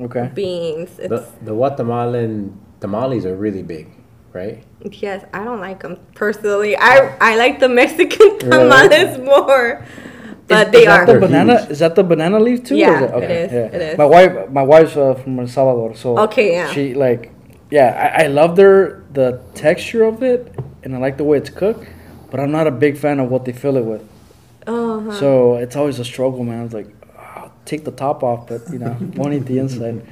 Okay. 0.00 0.30
beans. 0.34 0.98
It's, 0.98 1.08
The, 1.08 1.26
the 1.42 1.52
Guatemalan 1.52 2.58
tamales 2.80 3.26
are 3.26 3.36
really 3.36 3.62
big, 3.62 3.88
right? 4.32 4.64
yes, 4.90 5.24
I 5.32 5.44
don't 5.44 5.60
like 5.60 5.80
them 5.82 5.98
personally. 6.14 6.74
I, 6.76 7.14
I 7.20 7.36
like 7.36 7.60
the 7.60 7.68
Mexican 7.68 8.38
tamales 8.38 9.18
more. 9.18 9.84
But 10.48 10.66
Is- 10.68 10.72
they 10.72 10.78
is 10.80 10.86
that 10.86 11.08
are. 11.08 11.14
the 11.14 11.20
banana. 11.20 11.58
huge. 11.60 11.70
Is 11.70 11.78
that 11.78 11.94
the 11.94 12.02
banana 12.02 12.40
leaf 12.40 12.64
too? 12.64 12.74
or 12.74 12.78
Yeah, 12.78 13.04
is 13.04 13.22
it 13.22 13.30
is, 13.30 13.52
it 13.74 13.82
is. 13.92 13.98
My 13.98 14.04
wife, 14.06 14.50
my 14.50 14.62
wife's 14.64 14.96
uh, 14.96 15.14
from 15.14 15.38
El 15.38 15.46
Salvador, 15.46 15.94
so 15.94 16.18
Okay, 16.26 16.52
yeah. 16.52 16.72
She 16.72 16.94
like, 16.94 17.30
yeah, 17.70 18.14
I, 18.18 18.24
I 18.24 18.26
love 18.26 18.56
their 18.56 19.04
the 19.12 19.38
texture 19.54 20.02
of 20.02 20.22
it, 20.24 20.52
and 20.82 20.96
I 20.96 20.98
like 20.98 21.18
the 21.18 21.24
way 21.24 21.38
it's 21.38 21.50
cooked, 21.50 21.86
but 22.30 22.40
I'm 22.40 22.50
not 22.50 22.66
a 22.66 22.70
big 22.70 22.96
fan 22.96 23.20
of 23.20 23.30
what 23.30 23.44
they 23.44 23.52
fill 23.52 23.76
it 23.76 23.84
with. 23.84 24.06
Oh, 24.66 25.00
huh. 25.00 25.18
So 25.18 25.54
it's 25.56 25.76
always 25.76 25.98
a 25.98 26.04
struggle, 26.04 26.44
man. 26.44 26.64
It's 26.64 26.74
like, 26.74 26.88
oh, 27.18 27.50
take 27.64 27.84
the 27.84 27.90
top 27.90 28.22
off, 28.22 28.48
but 28.48 28.62
you 28.70 28.78
know, 28.78 28.96
won't 29.14 29.34
eat 29.34 29.46
the 29.46 29.58
inside. 29.58 30.06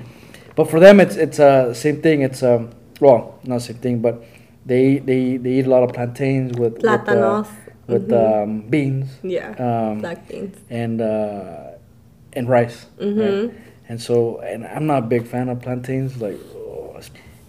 But 0.56 0.70
for 0.70 0.80
them, 0.80 1.00
it's 1.00 1.16
it's 1.16 1.38
uh 1.38 1.74
same 1.74 2.02
thing. 2.02 2.22
It's 2.22 2.42
um 2.42 2.70
well, 3.00 3.38
not 3.44 3.56
the 3.56 3.60
same 3.60 3.76
thing, 3.76 4.00
but 4.00 4.24
they 4.66 4.98
they 4.98 5.36
they 5.36 5.52
eat 5.58 5.66
a 5.66 5.70
lot 5.70 5.82
of 5.82 5.92
plantains 5.92 6.58
with 6.58 6.82
with, 6.82 7.08
uh, 7.08 7.44
with 7.86 8.12
um, 8.12 8.60
beans 8.68 9.08
yeah. 9.22 9.50
um, 9.58 10.00
Black 10.00 10.28
beans. 10.28 10.56
and 10.68 11.00
uh, 11.00 11.70
and 12.34 12.48
rice. 12.48 12.86
Mm-hmm. 13.00 13.46
right? 13.46 13.54
And 13.88 14.00
so, 14.00 14.40
and 14.40 14.66
I'm 14.66 14.86
not 14.86 15.04
a 15.04 15.06
big 15.06 15.26
fan 15.26 15.48
of 15.48 15.62
plantains. 15.62 16.20
Like, 16.20 16.38
oh, 16.54 17.00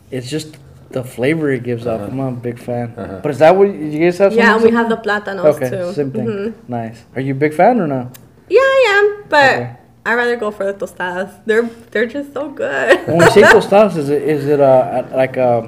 it's 0.10 0.30
just 0.30 0.58
the 0.92 1.04
flavor 1.04 1.52
it 1.52 1.64
gives 1.64 1.86
off. 1.88 2.02
I'm 2.02 2.20
a 2.20 2.32
big 2.32 2.58
fan. 2.60 2.94
Uh-huh. 2.98 3.20
But 3.22 3.32
is 3.32 3.40
that 3.40 3.56
what 3.56 3.66
you 3.74 4.00
guys 4.00 4.18
have? 4.18 4.34
Yeah, 4.34 4.54
something 4.54 4.72
we 4.72 4.76
have 4.76 4.90
the 4.90 5.02
similar? 5.02 5.22
plátanos 5.22 5.56
Okay, 5.56 5.70
too. 5.70 5.94
same 5.94 6.12
thing. 6.12 6.28
Mhm. 6.28 6.54
Nice. 6.68 7.04
Are 7.16 7.22
you 7.22 7.34
a 7.34 7.38
big 7.38 7.54
fan 7.54 7.80
or 7.80 7.88
no? 7.88 8.10
Yeah, 8.50 8.60
I 8.62 8.80
am, 8.98 9.24
but 9.30 9.54
Okay. 9.54 9.76
I 10.06 10.14
rather 10.16 10.36
go 10.38 10.50
for 10.52 10.66
the 10.66 10.74
tostadas. 10.74 11.30
They're 11.46 11.70
they're 11.92 12.08
just 12.08 12.34
so 12.34 12.50
good. 12.50 13.06
When 13.08 13.18
we 13.20 13.26
say 13.30 13.42
tostadas, 13.56 13.96
is 13.98 14.10
it 14.10 14.24
is 14.24 14.46
it 14.48 14.60
uh 14.60 15.04
like 15.14 15.38
uh, 15.38 15.68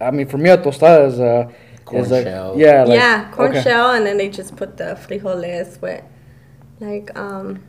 I 0.00 0.10
mean 0.10 0.26
for 0.28 0.36
me 0.38 0.50
a 0.50 0.58
tostada 0.58 1.08
is 1.08 1.18
uh 1.20 1.48
Corn 1.86 2.02
is 2.02 2.10
like, 2.10 2.24
shell. 2.24 2.54
Yeah. 2.58 2.82
Like, 2.82 2.98
yeah, 2.98 3.30
corn 3.30 3.50
okay. 3.52 3.62
shell, 3.62 3.92
and 3.92 4.04
then 4.04 4.16
they 4.18 4.28
just 4.28 4.56
put 4.56 4.76
the 4.76 4.98
frijoles 5.00 5.80
with, 5.80 6.02
like 6.80 7.16
um, 7.16 7.60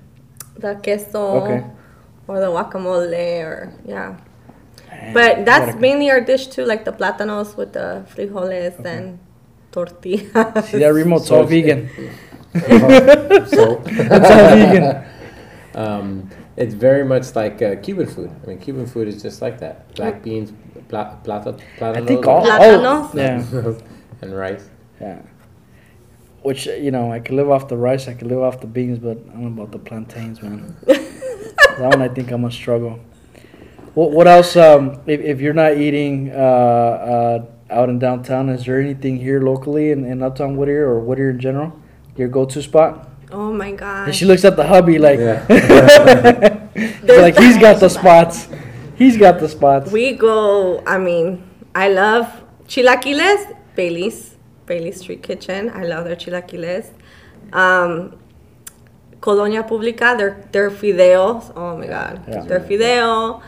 the 0.58 0.74
queso 0.84 1.22
Okay. 1.44 1.64
or 2.28 2.40
the 2.40 2.48
guacamole 2.48 3.40
or 3.46 3.72
yeah. 3.86 4.18
Man, 5.02 5.14
But 5.14 5.46
that's 5.46 5.78
mainly 5.80 6.10
our 6.10 6.22
dish 6.22 6.48
too, 6.48 6.66
like 6.66 6.86
the 6.86 6.92
plátanos 6.92 7.56
with 7.58 7.74
the 7.74 8.04
frijoles 8.14 8.84
and 8.86 9.20
tortillas. 9.72 10.66
See 10.70 10.80
that 10.80 10.94
Remo's 10.94 11.28
So 11.28 11.36
all 11.38 11.44
it's- 11.44 11.50
vegan. 11.50 11.90
so 13.48 13.82
It's 13.86 14.30
all 14.32 14.50
vegan. 14.56 15.06
um, 15.76 16.30
it's 16.56 16.74
very 16.74 17.06
much 17.06 17.36
like 17.36 17.62
uh, 17.62 17.76
Cuban 17.76 18.08
food. 18.08 18.32
I 18.44 18.48
mean, 18.48 18.60
Cuban 18.60 18.86
food 18.88 19.08
is 19.08 19.22
just 19.22 19.42
like 19.42 19.60
that: 19.60 19.94
black 19.96 20.24
beans, 20.24 20.52
pla- 20.90 21.16
plata, 21.24 21.56
I 21.56 21.80
platanos, 21.80 22.08
think 22.08 22.26
all, 22.28 22.50
all 22.50 22.60
Plátanos? 22.60 23.14
yeah. 23.14 23.74
and 24.22 24.36
rice. 24.36 24.68
Yeah. 25.00 25.22
Which 26.42 26.68
uh, 26.68 26.72
you 26.72 26.90
know, 26.92 27.12
I 27.12 27.20
could 27.20 27.36
live 27.36 27.50
off 27.52 27.68
the 27.68 27.78
rice, 27.78 28.08
I 28.08 28.14
could 28.16 28.28
live 28.28 28.42
off 28.42 28.60
the 28.62 28.68
beans, 28.68 28.98
but 29.00 29.18
I 29.30 29.34
don't 29.34 29.56
know 29.56 29.62
about 29.62 29.72
the 29.72 29.80
plantains, 29.80 30.42
man. 30.42 30.76
that 30.88 31.80
one 31.80 32.02
I 32.02 32.08
think 32.08 32.32
I'm 32.32 32.42
gonna 32.42 32.52
struggle. 32.52 33.00
What 33.98 34.12
what 34.12 34.28
else? 34.28 34.56
Um, 34.56 35.02
if, 35.08 35.22
if 35.22 35.42
you're 35.42 35.58
not 35.58 35.78
eating 35.78 36.30
uh, 36.30 36.38
uh, 36.38 37.46
out 37.72 37.90
in 37.90 37.98
downtown, 37.98 38.48
is 38.50 38.64
there 38.64 38.80
anything 38.80 39.18
here 39.18 39.42
locally 39.42 39.90
in, 39.90 40.06
in 40.06 40.22
Uptown 40.22 40.56
Whittier 40.56 40.86
or 40.86 41.00
Whittier 41.00 41.32
in 41.32 41.40
general? 41.40 41.74
Your 42.16 42.28
go-to 42.28 42.62
spot? 42.62 43.10
oh 43.32 43.52
my 43.52 43.70
And 43.70 43.78
gosh. 43.80 44.16
she 44.16 44.26
looks 44.26 44.46
at 44.46 44.56
the 44.56 44.68
hubby 44.68 45.00
like, 45.00 45.18
Yeah. 45.18 45.42
like 47.26 47.38
he's 47.40 47.58
got 47.58 47.80
the 47.80 47.90
spots. 47.90 48.48
He's 49.02 49.18
got 49.18 49.40
the 49.40 49.50
spots. 49.50 49.92
We 49.92 50.14
go, 50.14 50.84
I 50.86 51.00
mean, 51.00 51.42
I 51.74 51.90
love 51.90 52.28
chilaquiles, 52.68 53.58
Bailey's, 53.76 54.36
Bailey's 54.68 55.00
Street 55.02 55.24
Kitchen. 55.24 55.72
I 55.74 55.86
love 55.86 56.06
their 56.06 56.16
chilaquiles. 56.16 56.94
Um, 57.52 58.16
Colonia 59.22 59.64
Publica, 59.64 60.14
their, 60.16 60.48
their 60.52 60.70
fideos. 60.70 61.52
Oh 61.56 61.78
my 61.78 61.88
God. 61.88 62.22
Yeah. 62.28 62.42
Their 62.42 62.60
fideo. 62.60 63.42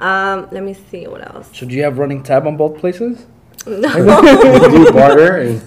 Um, 0.00 0.48
let 0.50 0.62
me 0.62 0.74
see 0.74 1.06
what 1.06 1.24
else. 1.34 1.50
So 1.52 1.66
do 1.66 1.74
you 1.74 1.82
have 1.82 1.98
running 1.98 2.22
tab 2.22 2.46
on 2.46 2.56
both 2.56 2.78
places? 2.78 3.26
No. 3.66 3.88
we 4.72 4.84
do 4.84 4.90
barter. 4.92 5.36
And 5.36 5.60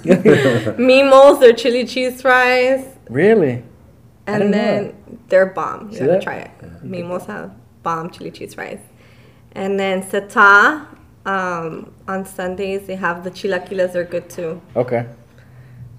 Mimos, 0.80 1.39
their 1.39 1.54
chili 1.54 1.86
cheese 1.86 2.22
fries. 2.22 2.86
Really? 3.10 3.63
I 4.28 4.39
didn't 4.39 4.41
And 4.41 4.52
know 4.52 4.58
then 4.58 5.17
they're 5.28 5.46
bomb. 5.46 5.89
You 5.89 5.93
See 5.93 6.00
gotta 6.00 6.12
that? 6.13 6.22
try 6.24 6.36
it. 6.38 6.52
Mimos 6.84 7.26
have 7.28 7.52
bomb 7.84 8.10
chili 8.10 8.32
cheese 8.32 8.56
fries. 8.56 8.80
And 9.52 9.80
then 9.80 10.02
Seta, 10.02 10.88
um, 11.28 11.93
on 12.08 12.26
Sundays, 12.26 12.88
they 12.88 12.96
have 12.96 13.24
the 13.24 13.30
chilaquiles, 13.30 13.93
they're 13.93 14.04
good 14.04 14.30
too. 14.30 14.60
Okay. 14.76 15.06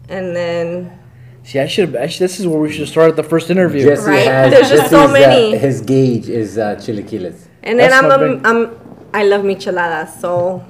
And 0.08 0.34
then 0.34 0.98
See, 1.44 1.60
I 1.60 1.66
should. 1.66 1.94
Actually, 1.94 2.24
this 2.26 2.40
is 2.40 2.46
where 2.46 2.58
we 2.58 2.72
should 2.72 2.88
start 2.88 3.10
at 3.10 3.16
the 3.16 3.22
first 3.22 3.50
interview. 3.50 3.84
Jesse 3.84 4.10
Right? 4.10 4.26
has 4.26 4.50
There's 4.50 4.70
just 4.70 4.90
so 4.90 5.06
many. 5.06 5.54
Uh, 5.54 5.58
his 5.58 5.82
gauge 5.82 6.28
is 6.30 6.56
uh, 6.56 6.74
chilaquiles. 6.76 7.46
And 7.64 7.78
then 7.78 7.90
That's 7.90 8.02
I'm, 8.02 8.08
not 8.08 8.22
a, 8.22 8.36
big. 8.36 8.46
I'm 8.46 8.78
I 9.14 9.24
love 9.24 9.42
micheladas, 9.42 10.20
so 10.20 10.62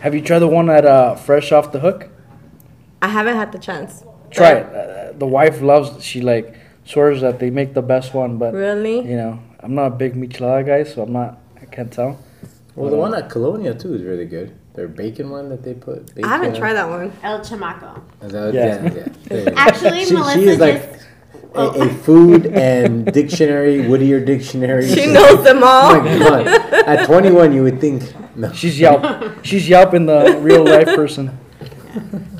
Have 0.00 0.14
you 0.14 0.20
tried 0.22 0.40
the 0.40 0.48
one 0.48 0.68
at 0.70 0.84
uh, 0.84 1.14
Fresh 1.14 1.50
Off 1.50 1.72
the 1.72 1.80
Hook? 1.80 2.08
I 3.02 3.08
haven't 3.08 3.36
had 3.36 3.52
the 3.52 3.58
chance. 3.58 4.04
Try 4.30 4.50
it. 4.52 4.66
Uh, 4.66 5.12
the 5.18 5.26
wife 5.26 5.60
loves. 5.62 6.04
She 6.04 6.20
like 6.20 6.54
swears 6.84 7.22
that 7.22 7.38
they 7.38 7.50
make 7.50 7.72
the 7.74 7.82
best 7.82 8.12
one, 8.14 8.36
but 8.38 8.52
Really? 8.52 8.98
you 8.98 9.16
know, 9.16 9.40
I'm 9.60 9.74
not 9.74 9.86
a 9.86 9.96
big 9.96 10.14
michelada 10.14 10.66
guy, 10.66 10.84
so 10.84 11.02
I'm 11.02 11.12
not. 11.12 11.38
I 11.60 11.64
can't 11.64 11.90
tell. 11.92 12.18
Well, 12.76 12.90
the 12.90 12.96
one 12.96 13.14
at 13.14 13.28
Colonia 13.30 13.74
too 13.74 13.94
is 13.94 14.02
really 14.02 14.26
good. 14.26 14.54
Their 14.74 14.88
bacon 14.88 15.30
one 15.30 15.48
that 15.48 15.62
they 15.62 15.74
put. 15.74 16.06
Bacon. 16.14 16.24
I 16.24 16.28
haven't 16.28 16.54
tried 16.56 16.74
that 16.74 16.88
one. 16.88 17.12
El 17.22 17.40
Chamaco. 17.40 18.00
Is 18.22 18.32
that- 18.32 18.54
Yeah. 18.54 18.82
yeah, 18.82 18.94
yeah. 18.94 19.08
There 19.24 19.38
you 19.40 19.44
go. 19.46 19.52
Actually, 19.56 20.04
she, 20.04 20.14
Melissa 20.14 20.38
she 20.38 20.44
is 20.48 20.58
like 20.58 20.92
just. 20.92 21.06
A, 21.54 21.66
a 21.82 21.88
food 21.88 22.46
and 22.46 23.04
dictionary, 23.12 23.86
Whittier 23.88 24.20
dictionary. 24.24 24.88
She 24.88 25.06
knows 25.06 25.42
them 25.44 25.60
Oh 25.62 25.66
all. 25.66 26.00
my 26.00 26.18
god! 26.18 26.46
At 26.46 27.06
21, 27.06 27.52
you 27.52 27.62
would 27.64 27.80
think 27.80 28.02
no. 28.36 28.52
She's 28.52 28.78
Yelp. 28.78 29.44
She's 29.44 29.68
Yelp 29.68 29.94
in 29.94 30.06
the 30.06 30.38
real 30.40 30.64
life 30.64 30.86
person. 30.86 31.38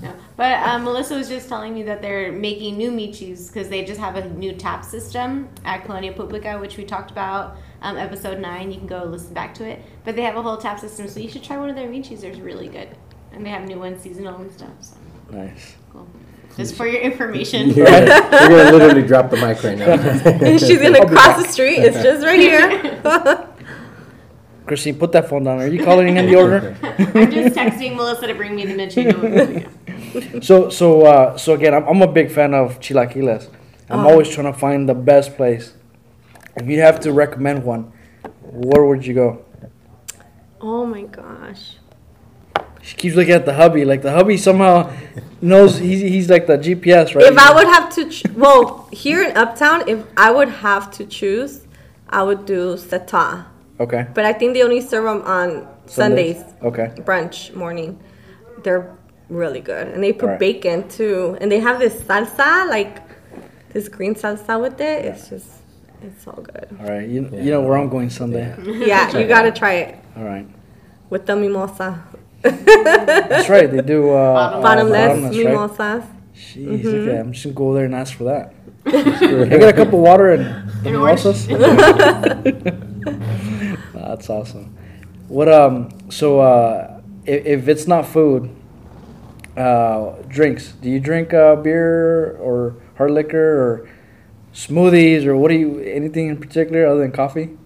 No. 0.03 0.15
But 0.37 0.55
um, 0.67 0.85
Melissa 0.85 1.17
was 1.17 1.29
just 1.29 1.51
telling 1.51 1.75
me 1.75 1.83
that 1.83 2.01
they're 2.01 2.33
making 2.33 2.79
new 2.79 2.91
Michis 2.91 3.49
because 3.53 3.69
they 3.69 3.85
just 3.85 4.01
have 4.01 4.17
a 4.17 4.27
new 4.31 4.53
tap 4.55 4.87
system 4.87 5.51
at 5.67 5.85
Colonia 5.85 6.15
Publica, 6.15 6.59
which 6.59 6.79
we 6.79 6.85
talked 6.87 7.11
about 7.11 7.59
um, 7.83 7.99
episode 7.99 8.39
nine. 8.41 8.73
You 8.73 8.79
can 8.79 8.87
go 8.87 9.05
listen 9.05 9.35
back 9.35 9.53
to 9.57 9.69
it. 9.69 9.83
But 10.03 10.17
they 10.17 10.23
have 10.23 10.37
a 10.37 10.43
whole 10.43 10.57
tap 10.57 10.81
system, 10.81 11.09
so 11.09 11.21
you 11.21 11.29
should 11.29 11.45
try 11.45 11.59
one 11.59 11.69
of 11.69 11.77
their 11.77 11.89
Michis. 11.91 12.23
They're 12.23 12.33
really 12.37 12.69
good, 12.69 12.89
and 13.33 13.45
they 13.45 13.51
have 13.51 13.69
new 13.69 13.79
ones 13.79 14.01
seasonal 14.01 14.37
and 14.41 14.51
stuff. 14.51 14.71
So 14.81 14.97
Nice. 15.31 15.75
cool. 15.93 16.09
Just 16.61 16.75
for 16.77 16.87
your 16.87 17.01
information. 17.01 17.71
You're 17.75 17.87
gonna, 17.87 18.07
you're 18.07 18.49
gonna 18.49 18.73
literally 18.73 19.03
drop 19.03 19.31
the 19.31 19.37
mic 19.39 19.63
right 19.63 19.79
now. 19.79 19.97
She's 20.59 20.79
gonna 20.79 21.07
cross 21.07 21.43
the 21.43 21.49
street. 21.49 21.79
It's 21.79 22.03
just 22.03 22.23
right 22.23 22.39
here. 22.39 23.49
Christine, 24.67 24.99
put 24.99 25.11
that 25.13 25.27
phone 25.27 25.45
down. 25.45 25.59
Are 25.59 25.67
you 25.67 25.83
calling 25.83 26.19
in 26.19 26.27
the 26.27 26.37
order? 26.37 26.77
I'm 26.83 27.31
just 27.31 27.57
texting 27.57 27.97
Melissa 27.97 28.27
to 28.27 28.35
bring 28.35 28.55
me 28.55 28.67
the 28.67 28.75
Michi. 28.75 30.45
So, 30.45 30.69
so, 30.69 31.07
uh, 31.07 31.39
so 31.39 31.55
again, 31.55 31.73
I'm, 31.73 31.89
I'm 31.89 32.03
a 32.03 32.13
big 32.13 32.31
fan 32.31 32.53
of 32.53 32.79
chilaquiles. 32.79 33.49
I'm 33.89 34.07
always 34.07 34.29
trying 34.29 34.53
to 34.53 34.59
find 34.59 34.87
the 34.87 34.95
best 34.95 35.37
place. 35.37 35.73
If 36.57 36.69
you 36.69 36.81
have 36.81 37.01
to 37.01 37.13
recommend 37.13 37.65
one, 37.65 37.91
where 38.43 38.85
would 38.85 39.07
you 39.07 39.15
go? 39.15 39.45
oh 40.61 40.85
my 40.85 41.03
gosh. 41.05 41.80
She 42.91 42.97
keeps 42.97 43.15
looking 43.15 43.35
at 43.35 43.47
the 43.47 43.55
hubby. 43.55 43.85
Like 43.85 44.03
the 44.03 44.11
hubby 44.11 44.37
somehow 44.37 44.91
knows 45.41 45.79
he's, 45.79 46.01
he's 46.01 46.29
like 46.29 46.49
the 46.49 46.59
GPS, 46.59 47.15
right? 47.15 47.25
If 47.25 47.39
I 47.39 47.55
would 47.55 47.69
have 47.69 47.89
to, 47.95 48.09
ch- 48.11 48.25
well, 48.35 48.89
here 48.91 49.23
in 49.23 49.37
Uptown, 49.37 49.89
if 49.89 50.05
I 50.17 50.33
would 50.33 50.49
have 50.49 50.91
to 50.99 51.07
choose, 51.07 51.69
I 52.09 52.25
would 52.25 52.47
do 52.47 52.77
seta. 52.77 53.47
okay. 53.79 54.09
But 54.13 54.25
I 54.25 54.33
think 54.33 54.55
they 54.55 54.63
only 54.65 54.81
serve 54.81 55.05
them 55.05 55.23
on 55.23 55.69
Sundays, 55.87 56.43
Okay. 56.65 56.91
brunch 57.09 57.55
morning. 57.55 58.01
They're 58.65 58.93
really 59.29 59.61
good, 59.61 59.87
and 59.87 60.03
they 60.03 60.13
put 60.13 60.25
Alright. 60.25 60.41
bacon 60.41 60.89
too, 60.89 61.39
and 61.41 61.47
they 61.53 61.61
have 61.61 61.79
this 61.79 61.95
salsa, 62.03 62.69
like 62.69 62.99
this 63.73 63.89
green 63.89 64.17
salsa 64.17 64.61
with 64.61 64.81
it. 64.81 65.05
It's 65.05 65.29
just, 65.29 65.49
it's 66.03 66.27
all 66.27 66.43
good. 66.43 66.67
All 66.81 66.87
right. 66.89 67.09
You, 67.09 67.23
you 67.33 67.53
know 67.53 67.61
where 67.61 67.79
I'm 67.79 67.89
going 67.89 68.11
Sunday. 68.11 68.53
Yeah, 68.65 69.17
you 69.17 69.29
gotta 69.29 69.53
try 69.53 69.75
it 69.75 69.99
All 70.17 70.25
right. 70.25 70.49
with 71.09 71.27
the 71.27 71.37
mimosa, 71.37 72.03
That's 72.43 73.49
right. 73.49 73.71
They 73.71 73.83
do 73.83 74.11
uh, 74.11 74.15
uh, 74.15 74.63
bottomless 74.63 75.23
right? 75.23 75.45
mimosas. 75.45 76.05
Jeez, 76.35 76.85
look 76.85 76.95
at 76.95 77.05
that. 77.07 77.21
I'm 77.21 77.33
just 77.33 77.45
gonna 77.45 77.55
go 77.55 77.75
there 77.75 77.85
and 77.85 77.95
ask 77.95 78.17
for 78.17 78.25
that. 78.25 78.55
I 78.87 79.59
got 79.59 79.69
a 79.69 79.73
cup 79.73 79.89
of 79.89 79.95
water 79.95 80.33
and 80.33 80.71
the 80.83 80.91
mimosas. 80.91 81.47
That's 83.95 84.31
awesome. 84.31 84.77
What 85.29 85.53
um? 85.53 85.91
So 86.11 86.41
uh, 86.41 87.01
if, 87.27 87.47
if 87.47 87.69
it's 87.69 87.87
not 87.87 88.07
food, 88.07 88.51
uh, 89.57 90.15
drinks. 90.29 90.73
Do 90.73 90.89
you 90.89 91.01
drink 91.01 91.35
uh, 91.35 91.57
beer 91.57 92.37
or 92.37 92.77
hard 92.97 93.11
liquor 93.11 93.39
or 93.39 93.89
smoothies 94.55 95.27
or 95.27 95.37
what 95.37 95.49
do 95.49 95.55
you? 95.55 95.81
Anything 95.81 96.29
in 96.29 96.39
particular 96.39 96.87
other 96.87 97.01
than 97.01 97.13
coffee? 97.13 97.59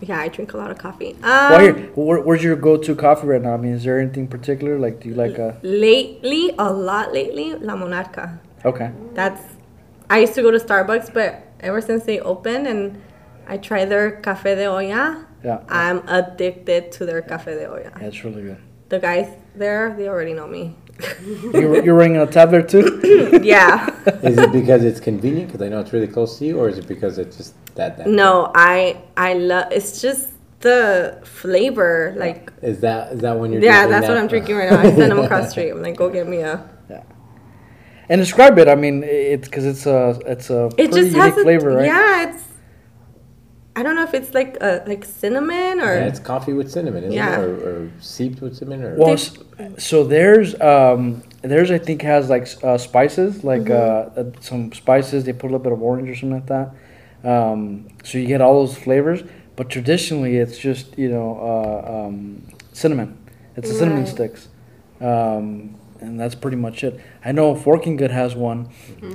Yeah, 0.00 0.20
I 0.20 0.28
drink 0.28 0.52
a 0.52 0.56
lot 0.58 0.70
of 0.70 0.78
coffee. 0.78 1.12
Um, 1.22 1.50
Well, 1.50 1.60
here, 1.60 1.74
where, 1.94 2.20
where's 2.20 2.42
your 2.42 2.56
go-to 2.56 2.94
coffee 2.94 3.26
right 3.26 3.40
now? 3.40 3.54
I 3.54 3.56
mean, 3.56 3.72
is 3.72 3.84
there 3.84 3.98
anything 3.98 4.28
particular? 4.28 4.78
Like, 4.78 5.00
do 5.00 5.08
you 5.08 5.14
like 5.14 5.38
a? 5.38 5.58
lately, 5.62 6.54
a 6.58 6.70
lot 6.72 7.12
lately, 7.14 7.54
La 7.54 7.74
Monarca. 7.76 8.38
Okay. 8.64 8.90
That's 9.14 9.40
I 10.08 10.18
used 10.20 10.34
to 10.34 10.42
go 10.42 10.50
to 10.50 10.58
Starbucks, 10.58 11.12
but 11.12 11.42
ever 11.60 11.80
since 11.80 12.04
they 12.04 12.20
opened 12.20 12.66
and 12.66 13.02
I 13.46 13.56
tried 13.56 13.86
their 13.86 14.10
cafe 14.10 14.54
de 14.54 14.66
olla, 14.66 15.26
Yeah. 15.42 15.60
I'm 15.68 16.06
addicted 16.08 16.92
to 16.92 17.06
their 17.06 17.22
cafe 17.22 17.54
de 17.54 17.66
olla. 17.68 17.90
That's 17.98 18.22
really 18.24 18.42
good. 18.42 18.58
The 18.88 18.98
guys 19.00 19.28
there, 19.54 19.94
they 19.96 20.08
already 20.08 20.32
know 20.34 20.46
me. 20.46 20.76
You're, 21.52 21.84
you're 21.84 21.94
running 21.94 22.16
a 22.16 22.26
tab 22.26 22.50
there 22.50 22.62
too. 22.62 23.40
yeah. 23.42 23.88
Is 24.22 24.38
it 24.38 24.52
because 24.52 24.82
it's 24.84 25.00
convenient? 25.00 25.48
Because 25.48 25.62
I 25.62 25.68
know 25.68 25.80
it's 25.80 25.92
really 25.92 26.06
close 26.08 26.38
to 26.38 26.46
you, 26.46 26.58
or 26.58 26.68
is 26.68 26.78
it 26.78 26.86
because 26.88 27.18
it's 27.18 27.36
just 27.36 27.54
that? 27.74 27.98
that 27.98 28.06
No, 28.08 28.50
I 28.54 29.02
I 29.16 29.34
love. 29.34 29.72
It's 29.72 30.00
just 30.00 30.28
the 30.60 31.20
flavor. 31.24 32.14
Like 32.16 32.52
Is 32.62 32.80
that 32.80 33.12
is 33.12 33.20
that 33.20 33.38
when 33.38 33.52
you're? 33.52 33.62
yeah, 33.62 33.86
drinking 33.86 33.90
that's 33.90 34.08
what? 34.08 34.18
I'm 34.18 34.26
drinking 34.26 34.56
right 34.56 34.70
now. 34.70 34.78
I 34.80 34.84
send 34.84 35.10
them 35.10 35.18
across 35.18 35.44
the 35.44 35.50
street. 35.50 35.70
I'm 35.70 35.82
like, 35.82 35.96
go 35.96 36.08
get 36.10 36.26
me 36.26 36.38
a. 36.38 36.68
Yeah. 36.88 37.02
And 38.08 38.20
describe 38.20 38.58
it. 38.58 38.68
I 38.68 38.74
mean, 38.74 39.02
it's 39.04 39.48
because 39.48 39.66
it's 39.66 39.86
a 39.86 40.18
it's 40.26 40.50
a 40.50 40.66
It 40.66 40.76
pretty 40.76 40.88
just 40.88 41.10
unique 41.10 41.16
has 41.16 41.36
a 41.38 41.42
flavor, 41.42 41.76
right? 41.76 41.86
Yeah, 41.86 42.30
it's. 42.30 42.42
I 43.78 43.82
don't 43.82 43.94
know 43.94 44.04
if 44.04 44.14
it's 44.14 44.32
like 44.32 44.56
a 44.62 44.82
like 44.86 45.04
cinnamon 45.04 45.80
or. 45.80 45.94
Yeah, 45.94 46.06
it's 46.06 46.18
coffee 46.18 46.54
with 46.54 46.70
cinnamon, 46.72 47.04
isn't 47.04 47.12
Yeah. 47.12 47.38
it? 47.40 47.44
Or, 47.44 47.54
or 47.68 47.90
seeped 48.00 48.40
with 48.40 48.56
cinnamon, 48.56 48.82
or 48.84 48.96
Well, 48.96 49.18
so 49.78 50.02
there's 50.04 50.58
um 50.60 51.22
there's 51.42 51.70
I 51.70 51.78
think 51.78 52.00
has 52.02 52.30
like 52.30 52.48
uh, 52.64 52.78
spices 52.78 53.44
like 53.44 53.62
Mm-hmm. 53.68 54.18
uh, 54.20 54.22
uh, 54.22 54.40
some 54.40 54.72
spices. 54.72 55.24
They 55.24 55.32
put 55.34 55.44
a 55.48 55.52
little 55.52 55.58
bit 55.68 55.72
of 55.72 55.82
orange 55.82 56.08
or 56.08 56.14
something 56.16 56.40
like 56.40 56.46
that. 56.46 56.68
Um, 57.30 57.88
so 58.02 58.18
you 58.18 58.26
get 58.26 58.40
all 58.40 58.64
those 58.66 58.76
flavors, 58.78 59.22
but 59.56 59.68
traditionally 59.68 60.36
it's 60.38 60.56
just 60.58 60.96
you 60.98 61.10
know 61.10 61.28
uh, 61.52 62.06
um, 62.06 62.42
cinnamon. 62.72 63.18
It's 63.56 63.68
the 63.68 63.74
cinnamon 63.74 64.06
sticks. 64.06 64.48
Um, 65.00 65.76
and 66.00 66.18
that's 66.20 66.34
pretty 66.34 66.56
much 66.58 66.82
it. 66.84 67.00
I 67.24 67.32
know 67.32 67.54
Forking 67.54 67.96
Good 67.96 68.10
has 68.10 68.34
one, 68.34 68.66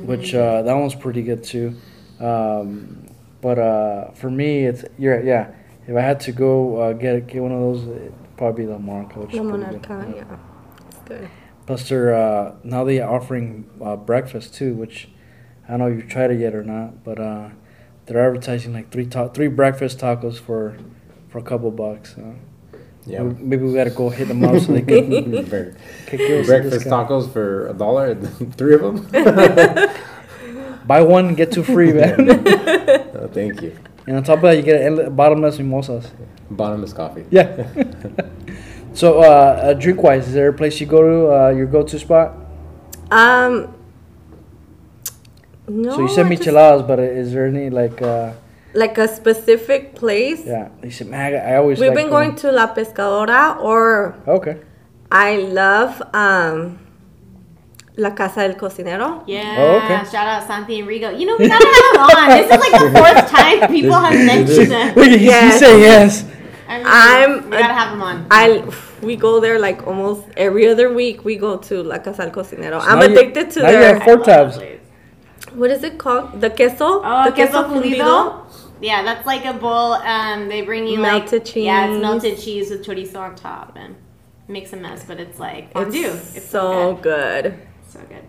which 0.06 0.34
uh, 0.36 0.62
that 0.63 0.74
one's 0.74 0.95
pretty 0.95 1.21
good 1.24 1.43
too. 1.43 1.76
Um, 2.19 3.06
but 3.41 3.58
uh, 3.58 4.12
for 4.12 4.30
me, 4.30 4.65
it's 4.65 4.86
yeah, 4.97 5.21
yeah. 5.21 5.51
If 5.88 5.95
I 5.95 6.01
had 6.01 6.19
to 6.21 6.32
go 6.32 6.77
uh, 6.77 6.93
get 6.93 7.27
get 7.27 7.41
one 7.41 7.51
of 7.51 7.60
those, 7.60 7.88
it'd 7.88 8.13
probably 8.38 8.65
be 8.65 8.71
the 8.71 8.77
Monarca. 8.77 9.17
Which 9.17 9.34
La 9.34 9.43
is 9.43 9.49
pretty 9.49 9.77
good. 9.77 9.82
Monarca, 9.82 10.15
yeah. 10.15 10.38
It's 10.88 10.97
good. 10.99 11.30
Plus, 11.65 11.89
they're 11.89 12.13
uh, 12.13 12.56
now 12.63 12.84
they're 12.84 13.10
offering 13.10 13.69
uh, 13.84 13.95
breakfast 13.95 14.54
too, 14.54 14.73
which 14.75 15.10
I 15.67 15.71
don't 15.71 15.80
know 15.80 15.88
if 15.88 15.97
you've 15.97 16.10
tried 16.10 16.32
it 16.32 16.39
yet 16.39 16.54
or 16.54 16.63
not, 16.63 17.04
but 17.04 17.19
uh, 17.19 17.49
they're 18.06 18.25
advertising 18.25 18.73
like 18.73 18.91
three 18.91 19.08
ta- 19.08 19.30
three 19.30 19.47
breakfast 19.47 19.99
tacos 19.99 20.39
for 20.39 20.77
for 21.30 21.39
a 21.39 21.43
couple 21.43 21.71
bucks. 21.71 22.15
So 22.15 22.36
yeah. 23.06 23.23
maybe 23.23 23.63
we 23.63 23.73
gotta 23.73 23.89
go 23.89 24.10
hit 24.10 24.27
them 24.27 24.43
up 24.43 24.62
so 24.62 24.73
they 24.73 24.82
can 24.82 25.10
can 26.06 26.17
give 26.17 26.41
us 26.41 26.45
breakfast 26.45 26.86
tacos 26.86 27.32
for 27.32 27.67
a 27.67 27.73
dollar, 27.73 28.15
three 28.58 28.75
of 28.75 28.82
them. 28.82 29.89
Buy 30.86 31.01
one 31.01 31.36
get 31.36 31.51
two 31.51 31.63
free, 31.63 31.93
man. 31.93 32.80
Thank 33.33 33.61
you. 33.61 33.77
and 34.07 34.17
on 34.17 34.23
top 34.23 34.37
of 34.37 34.43
that, 34.43 34.57
you 34.57 34.63
get 34.63 34.81
endle- 34.81 35.15
bottomless 35.15 35.57
mimosas. 35.59 36.11
Bottomless 36.49 36.93
coffee. 36.93 37.25
Yeah. 37.29 37.67
so, 38.93 39.19
uh, 39.19 39.23
uh, 39.23 39.73
drink 39.73 40.01
wise, 40.03 40.27
is 40.27 40.33
there 40.33 40.49
a 40.49 40.53
place 40.53 40.79
you 40.81 40.87
go 40.87 41.01
to? 41.01 41.33
Uh, 41.33 41.49
your 41.49 41.65
go 41.65 41.83
to 41.83 41.99
spot? 41.99 42.35
Um. 43.09 43.75
No. 45.67 45.95
so 45.95 46.01
you 46.01 46.07
said 46.09 46.25
I 46.25 46.35
just- 46.35 46.43
micheladas, 46.43 46.87
but 46.87 46.99
is 46.99 47.31
there 47.33 47.45
any 47.47 47.69
like? 47.69 48.01
Uh, 48.01 48.33
like 48.73 48.97
a 48.97 49.07
specific 49.07 49.95
place. 49.95 50.45
yeah, 50.45 50.69
they 50.79 50.89
said, 50.89 51.07
man, 51.07 51.33
I, 51.33 51.53
I 51.53 51.55
always. 51.57 51.79
We've 51.79 51.93
been 51.93 52.09
going 52.09 52.35
to 52.35 52.51
La 52.51 52.73
Pescadora, 52.73 53.59
or 53.61 54.15
Okay. 54.27 54.57
I 55.11 55.37
love 55.37 56.01
um, 56.13 56.79
La 57.97 58.12
Casa 58.15 58.41
del 58.47 58.56
Cocinero. 58.56 59.23
Yeah. 59.27 59.56
Oh, 59.58 59.77
okay. 59.77 60.10
Shout 60.10 60.25
out 60.27 60.47
Santi 60.47 60.80
and 60.80 60.88
Rigo. 60.88 61.17
You 61.17 61.25
know, 61.25 61.36
we 61.38 61.47
gotta 61.47 61.65
have 61.65 61.93
them 61.93 62.19
on. 62.19 62.30
This 62.30 62.51
is 62.51 62.60
like 62.60 62.82
the 62.82 62.99
fourth 62.99 63.30
time 63.30 63.67
people 63.69 63.93
have 63.99 64.13
mentioned 64.25 64.71
them. 64.71 64.95
Look, 64.95 65.08
he's, 65.10 65.21
Yes. 65.21 65.51
he's 65.54 65.60
saying 65.60 65.82
yes. 65.82 66.25
I 66.69 66.78
mean, 66.78 66.86
I'm 66.88 67.43
we 67.49 67.57
gotta 67.57 67.74
have 67.74 67.91
them 67.91 68.01
on. 68.01 68.26
I 68.32 68.63
we 69.01 69.15
go 69.18 69.39
there 69.41 69.59
like 69.59 69.86
almost 69.88 70.24
every 70.38 70.68
other 70.70 70.93
week. 70.93 71.26
We 71.26 71.36
go 71.36 71.57
to 71.57 71.84
La 71.84 71.97
Casa 71.99 72.24
del 72.24 72.32
Cocinero. 72.32 72.80
I'm 72.82 72.99
now 72.99 73.05
you- 73.05 73.11
addicted 73.20 73.51
to 73.51 73.59
now 73.63 73.70
you 73.70 73.78
their 73.80 73.93
have 73.99 74.03
four 74.03 74.18
tabs. 74.24 74.57
what 75.53 75.70
is 75.70 75.84
it 75.84 75.97
called? 75.97 76.39
The 76.39 76.49
queso. 76.49 77.01
Oh, 77.03 77.26
the 77.26 77.32
queso 77.34 77.63
fundido. 77.68 78.45
Yeah, 78.80 79.03
that's 79.03 79.28
like 79.28 79.43
a 79.45 79.53
bowl. 79.53 79.93
Um, 79.93 80.47
they 80.47 80.61
bring 80.61 80.88
you 80.88 80.97
Melted 80.97 81.43
like 81.45 81.55
yeah, 81.55 81.86
it's 81.86 81.93
cheese. 81.93 82.01
melted 82.01 82.39
cheese 82.39 82.70
with 82.72 82.86
chorizo 82.86 83.20
on 83.20 83.36
top, 83.36 83.74
and 83.76 83.95
makes 84.47 84.72
a 84.74 84.78
mess, 84.78 85.03
but 85.03 85.20
it's 85.20 85.39
like 85.39 85.72
fondue. 85.74 86.07
It's, 86.07 86.38
It's, 86.38 86.49
so 86.49 86.93
good. 87.01 87.43
good. 87.43 87.68
So 87.91 87.99
good. 88.09 88.23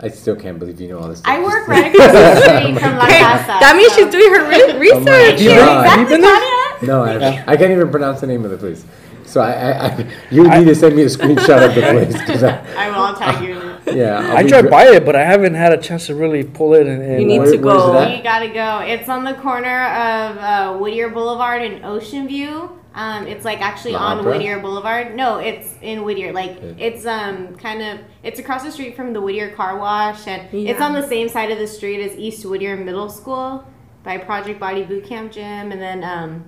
I 0.00 0.08
still 0.08 0.34
can't 0.36 0.58
believe 0.58 0.80
you 0.80 0.88
know 0.88 0.98
all 0.98 1.08
this. 1.08 1.20
Stuff. 1.20 1.32
I 1.32 1.42
work 1.42 1.68
right 1.68 1.94
across 1.94 2.12
the 2.12 2.40
street 2.40 2.78
from 2.80 2.96
La 2.98 3.06
Casa. 3.06 3.58
that 3.60 3.74
means 3.76 3.92
so- 3.92 4.02
she's 4.02 4.10
doing 4.12 4.34
her 4.34 4.48
re- 4.48 4.78
research. 4.90 5.40
You 5.40 5.50
Yeah. 5.50 5.82
been, 5.96 6.00
you 6.00 6.06
been 6.08 6.20
there? 6.22 6.82
No, 6.82 7.04
I, 7.04 7.44
I 7.46 7.56
can't 7.56 7.70
even 7.70 7.90
pronounce 7.90 8.20
the 8.20 8.26
name 8.26 8.44
of 8.44 8.50
the 8.50 8.56
place. 8.58 8.84
So 9.24 9.40
I, 9.40 9.52
I, 9.52 9.86
I 9.86 10.06
you 10.30 10.42
need 10.42 10.64
to 10.64 10.74
send 10.74 10.96
me 10.96 11.02
a 11.02 11.06
screenshot 11.06 11.64
of 11.66 11.74
the 11.74 11.80
place 11.80 12.42
I, 12.42 12.86
I 12.86 12.88
will. 12.90 12.96
I'll 13.04 13.14
tag 13.16 13.42
you. 13.44 13.54
Yeah, 13.94 14.18
I'll 14.18 14.38
I 14.38 14.42
be 14.42 14.48
drive 14.48 14.68
by 14.70 14.84
it, 14.88 15.04
but 15.06 15.14
I 15.16 15.22
haven't 15.24 15.54
had 15.54 15.72
a 15.72 15.78
chance 15.80 16.06
to 16.08 16.14
really 16.14 16.42
pull 16.44 16.74
it. 16.74 16.86
And, 16.86 17.00
and 17.02 17.20
You 17.20 17.26
need 17.26 17.38
Where- 17.38 17.52
to 17.52 17.56
go. 17.58 18.08
You 18.08 18.22
gotta 18.22 18.48
go. 18.48 18.80
It's 18.80 19.08
on 19.08 19.22
the 19.24 19.34
corner 19.34 19.84
of 19.86 20.36
uh, 20.38 20.76
Whittier 20.78 21.08
Boulevard 21.10 21.62
and 21.62 21.84
Ocean 21.84 22.26
View. 22.26 22.78
Um, 22.94 23.26
it's 23.26 23.44
like 23.44 23.60
actually 23.62 23.92
La 23.92 24.08
on 24.12 24.18
Opera? 24.18 24.32
Whittier 24.32 24.58
Boulevard. 24.60 25.14
No, 25.16 25.38
it's 25.38 25.74
in 25.80 26.02
Whittier. 26.04 26.32
Like 26.32 26.56
Yeah. 26.62 26.72
it's 26.78 27.06
um 27.06 27.56
kind 27.56 27.80
of 27.82 28.00
it's 28.22 28.38
across 28.38 28.62
the 28.64 28.70
street 28.70 28.94
from 28.96 29.12
the 29.14 29.20
Whittier 29.20 29.50
Car 29.50 29.78
Wash, 29.78 30.26
and 30.26 30.52
it's 30.52 30.80
on 30.80 30.92
the 30.92 31.06
same 31.06 31.28
side 31.28 31.50
of 31.50 31.58
the 31.58 31.66
street 31.66 32.02
as 32.04 32.16
East 32.18 32.44
Whittier 32.44 32.76
Middle 32.76 33.08
School 33.08 33.64
by 34.04 34.18
Project 34.18 34.60
Body 34.60 34.82
Boot 34.82 35.04
Camp 35.06 35.32
Gym, 35.32 35.72
and 35.72 35.80
then 35.80 36.04
um 36.04 36.44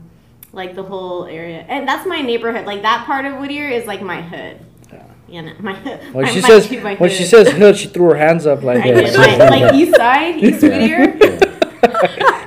like 0.53 0.75
the 0.75 0.83
whole 0.83 1.25
area. 1.25 1.65
And 1.69 1.89
that's 1.89 2.07
my 2.07 2.21
neighborhood. 2.21 2.67
Like 2.67 2.83
that 2.83 3.07
part 3.07 3.25
of 3.25 3.39
Whittier 3.39 3.69
is 3.69 3.87
like 3.87 4.03
my 4.03 4.21
hood. 4.21 4.59
You 5.27 5.41
know, 5.43 5.53
my 5.61 5.73
When 6.13 6.25
my- 6.27 6.31
she 6.31 6.43
my- 6.43 6.49
says 6.49 6.71
my 6.83 6.95
when 6.97 7.11
she 7.11 7.25
says 7.25 7.49
hood, 7.51 7.77
she 7.79 7.89
threw 7.89 8.11
her 8.11 8.17
hands 8.17 8.47
up 8.47 8.63
like. 8.63 8.85
I 8.85 8.91
like, 8.91 9.39
like 9.39 9.75
East 9.75 9.97
Side, 9.97 10.37
East 10.45 10.63
Whittier. 10.63 11.19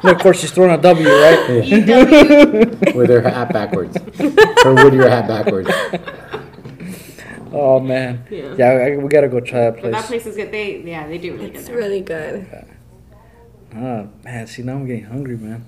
And 0.03 0.11
of 0.11 0.19
course, 0.19 0.39
she's 0.39 0.51
throwing 0.51 0.71
a 0.71 0.77
W, 0.81 1.07
right? 1.07 1.63
EW. 1.65 2.93
with 2.95 3.09
her 3.09 3.21
hat 3.21 3.51
backwards. 3.53 3.97
her 3.97 4.73
Whittier 4.73 5.09
hat 5.09 5.27
backwards. 5.27 5.69
Oh 7.51 7.79
man. 7.79 8.25
Yeah. 8.29 8.55
Yeah, 8.57 8.69
I, 8.69 8.97
we 8.97 9.07
gotta 9.09 9.29
go 9.29 9.39
try 9.39 9.61
that 9.61 9.73
But 9.75 9.81
place. 9.81 9.93
that 9.93 10.05
place 10.05 10.25
is 10.25 10.35
good. 10.35 10.51
They 10.51 10.81
yeah, 10.81 11.07
they 11.07 11.17
do 11.17 11.33
really 11.33 11.45
It's 11.51 11.59
good 11.61 11.67
there. 11.67 11.75
really 11.77 12.01
good. 12.01 12.65
Oh 13.75 14.09
man, 14.23 14.47
see 14.47 14.63
now 14.63 14.73
I'm 14.73 14.85
getting 14.85 15.05
hungry, 15.05 15.37
man. 15.37 15.65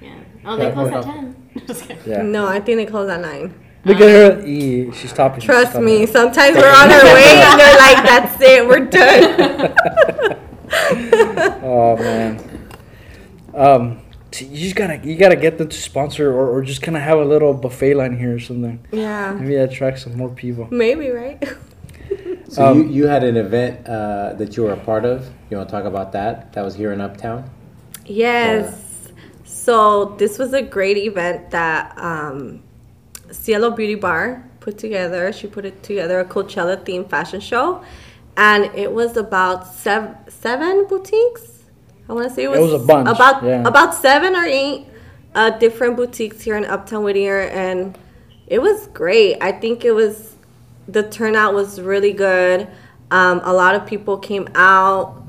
Yeah. 0.00 0.14
Oh, 0.44 0.56
they 0.56 0.64
Yeah, 0.68 0.72
close 0.72 0.90
well, 0.92 0.98
at 1.00 1.04
ten. 1.04 1.50
Just 1.66 1.82
kidding. 1.88 1.98
Yeah. 2.06 2.22
No, 2.22 2.46
I 2.46 2.60
think 2.60 2.76
they 2.78 2.86
close 2.86 3.08
at 3.10 3.20
nine. 3.20 3.54
Look 3.84 4.00
at 4.00 4.02
her. 4.38 4.44
E, 4.46 4.90
she's 4.92 5.10
stopping. 5.10 5.40
she's 5.40 5.46
Trust 5.46 5.70
stopping. 5.70 5.84
me. 5.86 6.06
Sometimes 6.06 6.56
we're 6.56 6.68
on 6.68 6.90
our 6.90 7.04
way 7.14 7.40
and 7.42 7.60
they're 7.60 7.76
like, 7.78 8.04
"That's 8.04 8.36
it, 8.40 8.66
we're 8.66 8.84
done." 8.86 9.64
Oh 11.62 11.96
man. 11.96 12.40
Um, 13.56 14.00
see, 14.32 14.46
you 14.46 14.58
just 14.58 14.76
gotta 14.76 15.00
you 15.02 15.16
gotta 15.16 15.36
get 15.36 15.58
them 15.58 15.68
to 15.68 15.76
sponsor 15.76 16.30
or, 16.32 16.50
or 16.50 16.62
just 16.62 16.82
kind 16.82 16.96
of 16.96 17.02
have 17.02 17.18
a 17.18 17.24
little 17.24 17.54
buffet 17.54 17.94
line 17.94 18.18
here 18.18 18.34
or 18.34 18.38
something. 18.40 18.78
yeah, 18.92 19.32
Maybe 19.32 19.56
attract 19.56 19.98
some 20.00 20.16
more 20.16 20.28
people. 20.30 20.68
maybe 20.70 21.10
right. 21.10 21.42
So 22.48 22.64
Um, 22.64 22.82
you, 22.82 22.88
you 22.88 23.06
had 23.08 23.24
an 23.24 23.36
event 23.36 23.88
uh, 23.88 24.34
that 24.34 24.56
you 24.56 24.62
were 24.62 24.72
a 24.72 24.76
part 24.76 25.04
of. 25.04 25.28
You 25.50 25.56
want 25.56 25.68
to 25.68 25.72
talk 25.74 25.84
about 25.84 26.12
that? 26.12 26.52
That 26.52 26.62
was 26.62 26.76
here 26.76 26.92
in 26.92 27.00
Uptown. 27.00 27.50
Yes. 28.04 29.10
So 29.44 30.14
this 30.16 30.38
was 30.38 30.52
a 30.52 30.62
great 30.62 30.96
event 30.96 31.50
that 31.50 31.98
um, 31.98 32.62
Cielo 33.32 33.70
Beauty 33.72 33.96
Bar 33.96 34.48
put 34.60 34.78
together. 34.78 35.32
She 35.32 35.48
put 35.48 35.64
it 35.64 35.82
together 35.82 36.20
a 36.20 36.24
Coachella 36.24 36.76
themed 36.84 37.10
fashion 37.10 37.40
show, 37.40 37.82
and 38.36 38.66
it 38.76 38.92
was 38.92 39.16
about 39.16 39.66
seven 39.66 40.14
seven 40.28 40.86
boutiques. 40.86 41.55
I 42.08 42.12
want 42.12 42.28
to 42.28 42.34
say 42.34 42.44
it 42.44 42.50
was, 42.50 42.72
was 42.72 42.82
a 42.82 42.86
bunch, 42.86 43.08
About 43.08 43.42
yeah. 43.42 43.66
about 43.66 43.94
seven 43.94 44.36
or 44.36 44.44
eight 44.44 44.86
uh, 45.34 45.50
different 45.50 45.96
boutiques 45.96 46.42
here 46.42 46.56
in 46.56 46.64
Uptown 46.64 47.02
Whittier, 47.02 47.40
and 47.40 47.98
it 48.46 48.62
was 48.62 48.86
great. 48.88 49.38
I 49.40 49.52
think 49.52 49.84
it 49.84 49.92
was 49.92 50.36
the 50.88 51.02
turnout 51.02 51.54
was 51.54 51.80
really 51.80 52.12
good. 52.12 52.68
Um, 53.10 53.40
a 53.44 53.52
lot 53.52 53.74
of 53.74 53.86
people 53.86 54.18
came 54.18 54.48
out. 54.54 55.22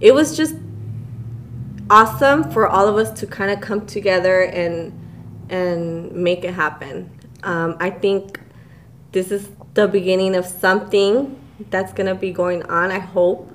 It 0.00 0.14
was 0.14 0.36
just 0.36 0.54
awesome 1.90 2.50
for 2.50 2.66
all 2.66 2.88
of 2.88 2.96
us 2.96 3.18
to 3.20 3.26
kind 3.26 3.50
of 3.50 3.60
come 3.60 3.86
together 3.86 4.42
and 4.42 4.92
and 5.48 6.12
make 6.12 6.44
it 6.44 6.54
happen. 6.54 7.10
Um, 7.42 7.76
I 7.80 7.90
think 7.90 8.40
this 9.12 9.30
is 9.30 9.48
the 9.74 9.86
beginning 9.86 10.34
of 10.34 10.46
something 10.46 11.38
that's 11.70 11.92
gonna 11.92 12.14
be 12.14 12.32
going 12.32 12.62
on. 12.64 12.90
I 12.90 12.98
hope 12.98 13.50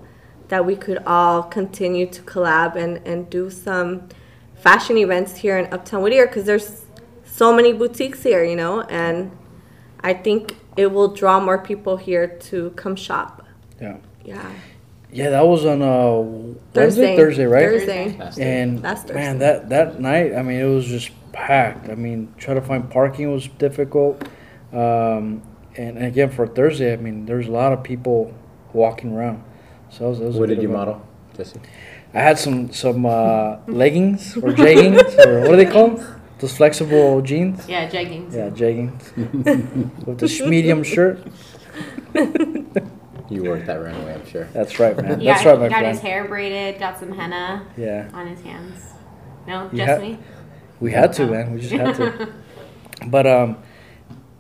that 0.50 0.66
we 0.66 0.76
could 0.76 1.02
all 1.06 1.44
continue 1.44 2.06
to 2.08 2.22
collab 2.24 2.76
and, 2.76 2.98
and 3.08 3.30
do 3.30 3.50
some 3.50 4.10
fashion 4.56 4.98
events 4.98 5.38
here 5.38 5.58
in 5.58 5.72
Uptown 5.74 6.02
Whittier 6.02 6.28
because 6.28 6.46
there's 6.46 6.86
so 7.26 7.54
many 7.54 7.72
boutiques 7.72 8.24
here, 8.24 8.44
you 8.44 8.56
know, 8.56 8.82
and 8.82 9.32
I 10.02 10.14
think 10.14 10.58
it 10.76 10.92
will 10.92 11.10
draw 11.14 11.40
more 11.40 11.58
people 11.60 11.98
here 11.98 12.28
to 12.28 12.72
come 12.72 12.96
shop. 12.96 13.46
Yeah. 13.80 13.98
Yeah. 14.26 14.52
Yeah, 15.12 15.32
that 15.32 15.48
was 15.48 15.66
on 15.66 15.82
uh 15.82 16.56
Thursday. 16.74 17.16
Wednesday, 17.16 17.16
Thursday, 17.16 17.46
right? 17.46 17.64
Thursday. 17.70 18.18
Last. 18.18 18.40
And 18.40 18.80
That's 18.80 19.02
Thursday. 19.02 19.16
man, 19.16 19.40
that 19.40 19.70
that 19.70 20.00
night, 20.00 20.36
I 20.36 20.44
mean, 20.44 20.60
it 20.60 20.66
was 20.66 20.86
just 20.86 21.10
packed. 21.32 21.90
I 21.90 21.96
mean, 21.96 22.34
trying 22.38 22.60
to 22.60 22.66
find 22.66 22.90
parking 22.90 23.32
was 23.32 23.48
difficult. 23.48 24.24
Um, 24.72 25.42
and 25.76 25.98
again, 25.98 26.30
for 26.30 26.46
Thursday, 26.46 26.94
I 26.94 26.98
mean, 26.98 27.26
there's 27.26 27.48
a 27.48 27.52
lot 27.52 27.74
of 27.74 27.84
people 27.84 28.34
walking 28.74 29.14
around. 29.14 29.44
So 29.90 30.06
it 30.06 30.10
was, 30.10 30.20
it 30.20 30.26
was 30.26 30.36
a 30.36 30.40
What 30.40 30.48
good 30.50 30.56
did 30.56 30.64
you 30.64 30.70
event. 30.70 30.88
model, 30.88 31.08
Jesse? 31.36 31.60
I 32.14 32.20
had 32.22 32.40
some 32.40 32.72
some 32.74 33.06
uh, 33.06 33.58
leggings 33.68 34.36
or 34.38 34.50
jeggings 34.52 35.14
or 35.26 35.42
what 35.42 35.54
are 35.54 35.58
they 35.58 35.66
called? 35.66 36.04
Those 36.40 36.56
flexible 36.56 37.22
jeans. 37.22 37.68
Yeah, 37.68 37.90
jeggings. 37.90 38.34
Yeah, 38.34 38.50
jeggings 38.50 40.06
with 40.06 40.18
the 40.20 40.48
medium 40.50 40.84
shirt. 40.84 41.20
You 43.32 43.44
worked 43.44 43.68
that 43.68 43.76
runway, 43.76 44.16
I'm 44.16 44.26
sure. 44.26 44.46
That's 44.54 44.80
right, 44.80 44.98
man. 44.98 45.20
He 45.20 45.28
That's 45.28 45.46
right, 45.46 45.56
my 45.60 45.66
he 45.66 45.70
got 45.70 45.86
his 45.86 46.00
friend. 46.00 46.14
hair 46.16 46.28
braided, 46.28 46.80
got 46.80 46.98
some 46.98 47.12
henna 47.12 47.64
Yeah, 47.78 48.10
on 48.12 48.26
his 48.26 48.42
hands. 48.42 48.82
No, 49.46 49.66
You 49.72 49.78
just 49.78 49.88
had- 49.88 50.02
me. 50.02 50.18
we 50.80 50.92
had 50.92 51.14
to, 51.14 51.28
man. 51.28 51.54
We 51.54 51.62
just 51.62 51.72
had 51.74 51.96
to. 51.98 52.30
But 53.06 53.28
um, 53.28 53.58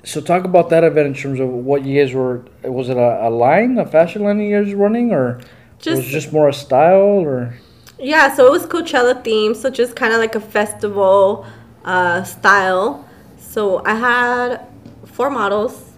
so 0.04 0.22
talk 0.22 0.46
about 0.46 0.70
that 0.70 0.84
event 0.84 1.08
in 1.08 1.14
terms 1.14 1.40
of 1.40 1.50
what 1.50 1.86
you 1.86 2.02
guys 2.02 2.14
were. 2.14 2.46
Was 2.64 2.90
it 2.90 2.98
a, 2.98 3.28
a 3.28 3.30
line, 3.30 3.78
a 3.78 3.86
fashion 3.86 4.24
line 4.24 4.40
you 4.40 4.64
guys 4.64 4.74
were 4.74 4.84
running, 4.84 5.12
or 5.12 5.36
was 5.36 5.46
Just 5.80 6.02
it 6.02 6.06
just 6.06 6.34
more 6.34 6.50
a 6.50 6.54
style, 6.54 7.24
or 7.24 7.54
Yeah, 7.98 8.34
so 8.34 8.48
it 8.48 8.52
was 8.52 8.66
Coachella 8.66 9.24
themed, 9.24 9.56
so 9.56 9.70
just 9.70 9.96
kind 9.96 10.14
of 10.14 10.20
like 10.20 10.36
a 10.36 10.40
festival 10.40 11.46
uh, 11.84 12.24
style. 12.24 13.06
So 13.38 13.84
I 13.86 13.96
had 13.96 14.68
four 15.06 15.30
models, 15.30 15.94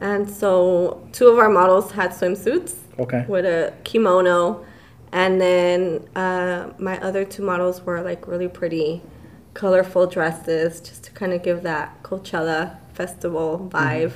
and 0.00 0.28
so 0.28 1.06
two 1.12 1.28
of 1.28 1.38
our 1.38 1.50
models 1.50 1.92
had 1.92 2.12
swimsuits 2.12 2.76
okay? 2.98 3.24
with 3.28 3.44
a 3.44 3.74
kimono, 3.84 4.64
and 5.12 5.40
then 5.40 6.08
uh, 6.16 6.70
my 6.78 6.98
other 7.00 7.24
two 7.24 7.42
models 7.42 7.82
were 7.82 8.00
like 8.00 8.26
really 8.26 8.48
pretty, 8.48 9.02
colorful 9.52 10.06
dresses, 10.06 10.80
just 10.80 11.04
to 11.04 11.10
kind 11.10 11.34
of 11.34 11.42
give 11.42 11.62
that 11.64 12.02
Coachella 12.02 12.78
festival 12.94 13.68
vibe. 13.72 14.12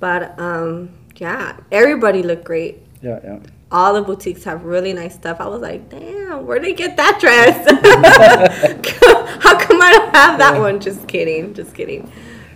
But 0.00 0.38
um, 0.38 0.90
yeah, 1.16 1.56
everybody 1.72 2.22
looked 2.22 2.44
great 2.44 2.82
Yeah, 3.02 3.20
yeah. 3.24 3.38
all 3.70 3.94
the 3.94 4.02
boutiques 4.02 4.44
have 4.44 4.64
really 4.64 4.92
nice 4.92 5.14
stuff. 5.14 5.40
I 5.40 5.46
was 5.48 5.62
like, 5.62 5.88
damn, 5.88 6.46
where'd 6.46 6.62
they 6.64 6.74
get 6.74 6.96
that 6.96 7.18
dress? 7.20 7.56
How 9.42 9.58
come 9.58 9.80
I 9.82 9.92
don't 9.92 10.14
have 10.14 10.38
that 10.38 10.58
one? 10.58 10.80
Just 10.80 11.06
kidding, 11.08 11.54
just 11.54 11.74
kidding. 11.74 12.10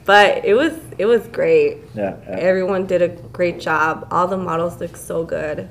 But 0.05 0.45
it 0.45 0.55
was 0.55 0.73
it 0.99 1.05
was 1.07 1.27
great. 1.29 1.79
Yeah, 1.95 2.17
yeah. 2.29 2.37
Everyone 2.37 2.87
did 2.87 3.03
a 3.03 3.09
great 3.09 3.61
job. 3.61 4.09
All 4.11 4.27
the 4.27 4.37
models 4.39 4.81
looked 4.81 4.97
so 4.99 5.25
good. 5.25 5.69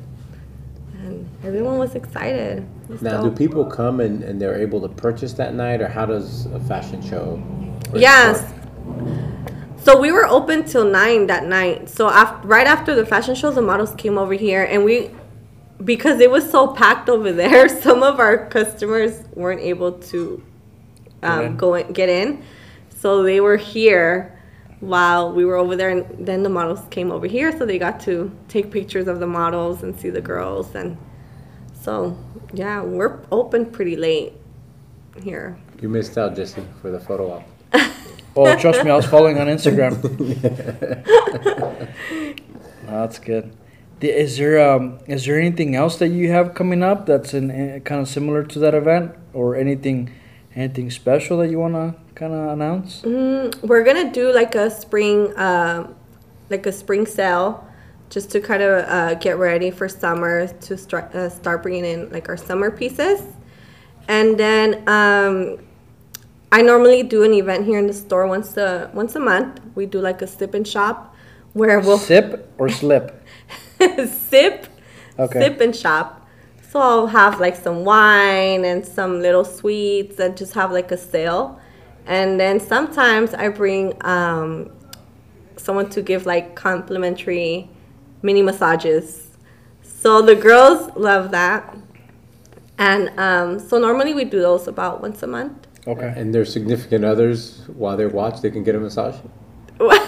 And 1.03 1.29
everyone 1.43 1.77
was 1.77 1.95
excited. 1.95 2.59
It 2.83 2.89
was 2.89 3.01
Now, 3.01 3.21
do 3.21 3.31
people 3.31 3.65
come 3.65 3.99
and, 3.99 4.23
and 4.23 4.41
they're 4.41 4.59
able 4.59 4.81
to 4.81 4.89
purchase 4.89 5.33
that 5.33 5.53
night, 5.53 5.81
or 5.81 5.87
how 5.87 6.05
does 6.05 6.45
a 6.47 6.59
fashion 6.59 7.01
show? 7.01 7.41
work? 7.91 7.95
So 9.87 9.97
we 9.97 10.11
were 10.11 10.25
open 10.25 10.65
till 10.65 10.83
nine 10.83 11.27
that 11.27 11.45
night. 11.45 11.87
So 11.87 12.09
after, 12.09 12.45
right 12.45 12.67
after 12.67 12.93
the 12.93 13.05
fashion 13.05 13.35
show, 13.35 13.51
the 13.51 13.61
models 13.61 13.95
came 13.95 14.17
over 14.17 14.33
here, 14.33 14.65
and 14.65 14.83
we, 14.83 15.11
because 15.81 16.19
it 16.19 16.29
was 16.29 16.51
so 16.51 16.67
packed 16.73 17.07
over 17.07 17.31
there, 17.31 17.69
some 17.81 18.03
of 18.03 18.19
our 18.19 18.47
customers 18.47 19.23
weren't 19.33 19.61
able 19.61 19.93
to 19.93 20.43
um, 21.23 21.55
go 21.55 21.75
in, 21.75 21.93
get 21.93 22.09
in. 22.09 22.43
So 22.97 23.23
they 23.23 23.39
were 23.39 23.55
here 23.55 24.37
while 24.81 25.31
we 25.31 25.45
were 25.45 25.55
over 25.55 25.77
there, 25.77 25.91
and 25.91 26.27
then 26.27 26.43
the 26.43 26.49
models 26.49 26.81
came 26.89 27.09
over 27.09 27.25
here, 27.25 27.57
so 27.57 27.65
they 27.65 27.79
got 27.79 28.01
to 28.01 28.37
take 28.49 28.69
pictures 28.71 29.07
of 29.07 29.21
the 29.21 29.27
models 29.27 29.83
and 29.83 29.97
see 29.97 30.09
the 30.09 30.19
girls, 30.19 30.75
and 30.75 30.97
so 31.81 32.17
yeah, 32.51 32.81
we're 32.81 33.19
open 33.31 33.65
pretty 33.65 33.95
late 33.95 34.33
here. 35.23 35.57
You 35.81 35.87
missed 35.87 36.17
out, 36.17 36.35
Jesse, 36.35 36.61
for 36.81 36.91
the 36.91 36.99
photo 36.99 37.31
op. 37.31 37.43
Oh, 38.37 38.55
trust 38.55 38.83
me, 38.83 38.91
I 38.91 38.95
was 38.95 39.05
following 39.05 39.39
on 39.39 39.47
Instagram. 39.47 39.97
That's 42.85 43.19
good. 43.19 43.53
Is 43.99 44.37
there 44.37 44.71
um 44.71 44.99
is 45.07 45.25
there 45.25 45.39
anything 45.39 45.75
else 45.75 45.97
that 45.97 46.09
you 46.09 46.29
have 46.29 46.53
coming 46.53 46.83
up 46.83 47.07
that's 47.07 47.33
in, 47.33 47.49
in 47.49 47.81
kind 47.81 47.99
of 47.99 48.07
similar 48.07 48.43
to 48.43 48.59
that 48.59 48.75
event, 48.75 49.15
or 49.33 49.55
anything 49.55 50.13
anything 50.55 50.91
special 50.91 51.39
that 51.39 51.49
you 51.49 51.57
wanna 51.57 51.95
kind 52.13 52.33
of 52.33 52.49
announce? 52.49 53.01
Mm, 53.01 53.63
we're 53.63 53.83
gonna 53.83 54.11
do 54.11 54.31
like 54.31 54.53
a 54.53 54.69
spring, 54.69 55.33
um, 55.37 55.95
like 56.51 56.67
a 56.67 56.71
spring 56.71 57.07
sale, 57.07 57.67
just 58.11 58.29
to 58.31 58.39
kind 58.39 58.61
of 58.61 58.87
uh, 58.87 59.15
get 59.15 59.39
ready 59.39 59.71
for 59.71 59.89
summer 59.89 60.47
to 60.47 60.77
start 60.77 61.15
uh, 61.15 61.29
start 61.29 61.63
bringing 61.63 61.85
in 61.85 62.11
like 62.11 62.29
our 62.29 62.37
summer 62.37 62.69
pieces, 62.69 63.23
and 64.07 64.39
then 64.39 64.87
um, 64.87 65.57
I 66.51 66.61
normally 66.61 67.03
do 67.03 67.23
an 67.23 67.33
event 67.33 67.65
here 67.65 67.77
in 67.77 67.87
the 67.87 67.93
store 67.93 68.25
once 68.27 68.55
a 68.57 68.89
once 68.93 69.15
a 69.15 69.19
month. 69.19 69.59
We 69.75 69.85
do 69.85 69.99
like 69.99 70.21
a 70.21 70.27
sip 70.27 70.53
and 70.53 70.67
shop, 70.67 71.13
where 71.53 71.79
we'll 71.79 71.97
Sip 71.97 72.53
or 72.57 72.69
slip? 72.69 73.21
sip, 74.07 74.67
Okay. 75.19 75.39
sip 75.41 75.59
and 75.61 75.75
shop. 75.75 76.25
So 76.69 76.79
I'll 76.79 77.07
have 77.07 77.39
like 77.39 77.55
some 77.55 77.83
wine 77.85 78.63
and 78.65 78.85
some 78.85 79.21
little 79.21 79.43
sweets 79.43 80.19
and 80.19 80.37
just 80.37 80.53
have 80.53 80.71
like 80.71 80.91
a 80.91 80.97
sale. 80.97 81.59
And 82.05 82.39
then 82.39 82.59
sometimes 82.59 83.33
I 83.33 83.49
bring 83.49 83.93
um, 84.05 84.71
someone 85.57 85.89
to 85.89 86.01
give 86.01 86.25
like 86.25 86.55
complimentary 86.55 87.69
mini 88.21 88.41
massages. 88.41 89.37
So 89.81 90.21
the 90.21 90.35
girls 90.35 90.89
love 90.95 91.31
that. 91.31 91.75
And 92.77 93.09
um, 93.19 93.59
so 93.59 93.77
normally 93.79 94.13
we 94.13 94.23
do 94.23 94.39
those 94.39 94.67
about 94.67 95.01
once 95.01 95.23
a 95.23 95.27
month. 95.27 95.66
Okay. 95.87 96.13
And 96.15 96.33
their 96.35 96.45
significant 96.45 97.05
others, 97.05 97.61
while 97.73 97.95
they 97.97 98.05
watch, 98.05 98.41
they 98.41 98.51
can 98.51 98.63
get 98.63 98.75
a 98.75 98.79
massage. 98.79 99.15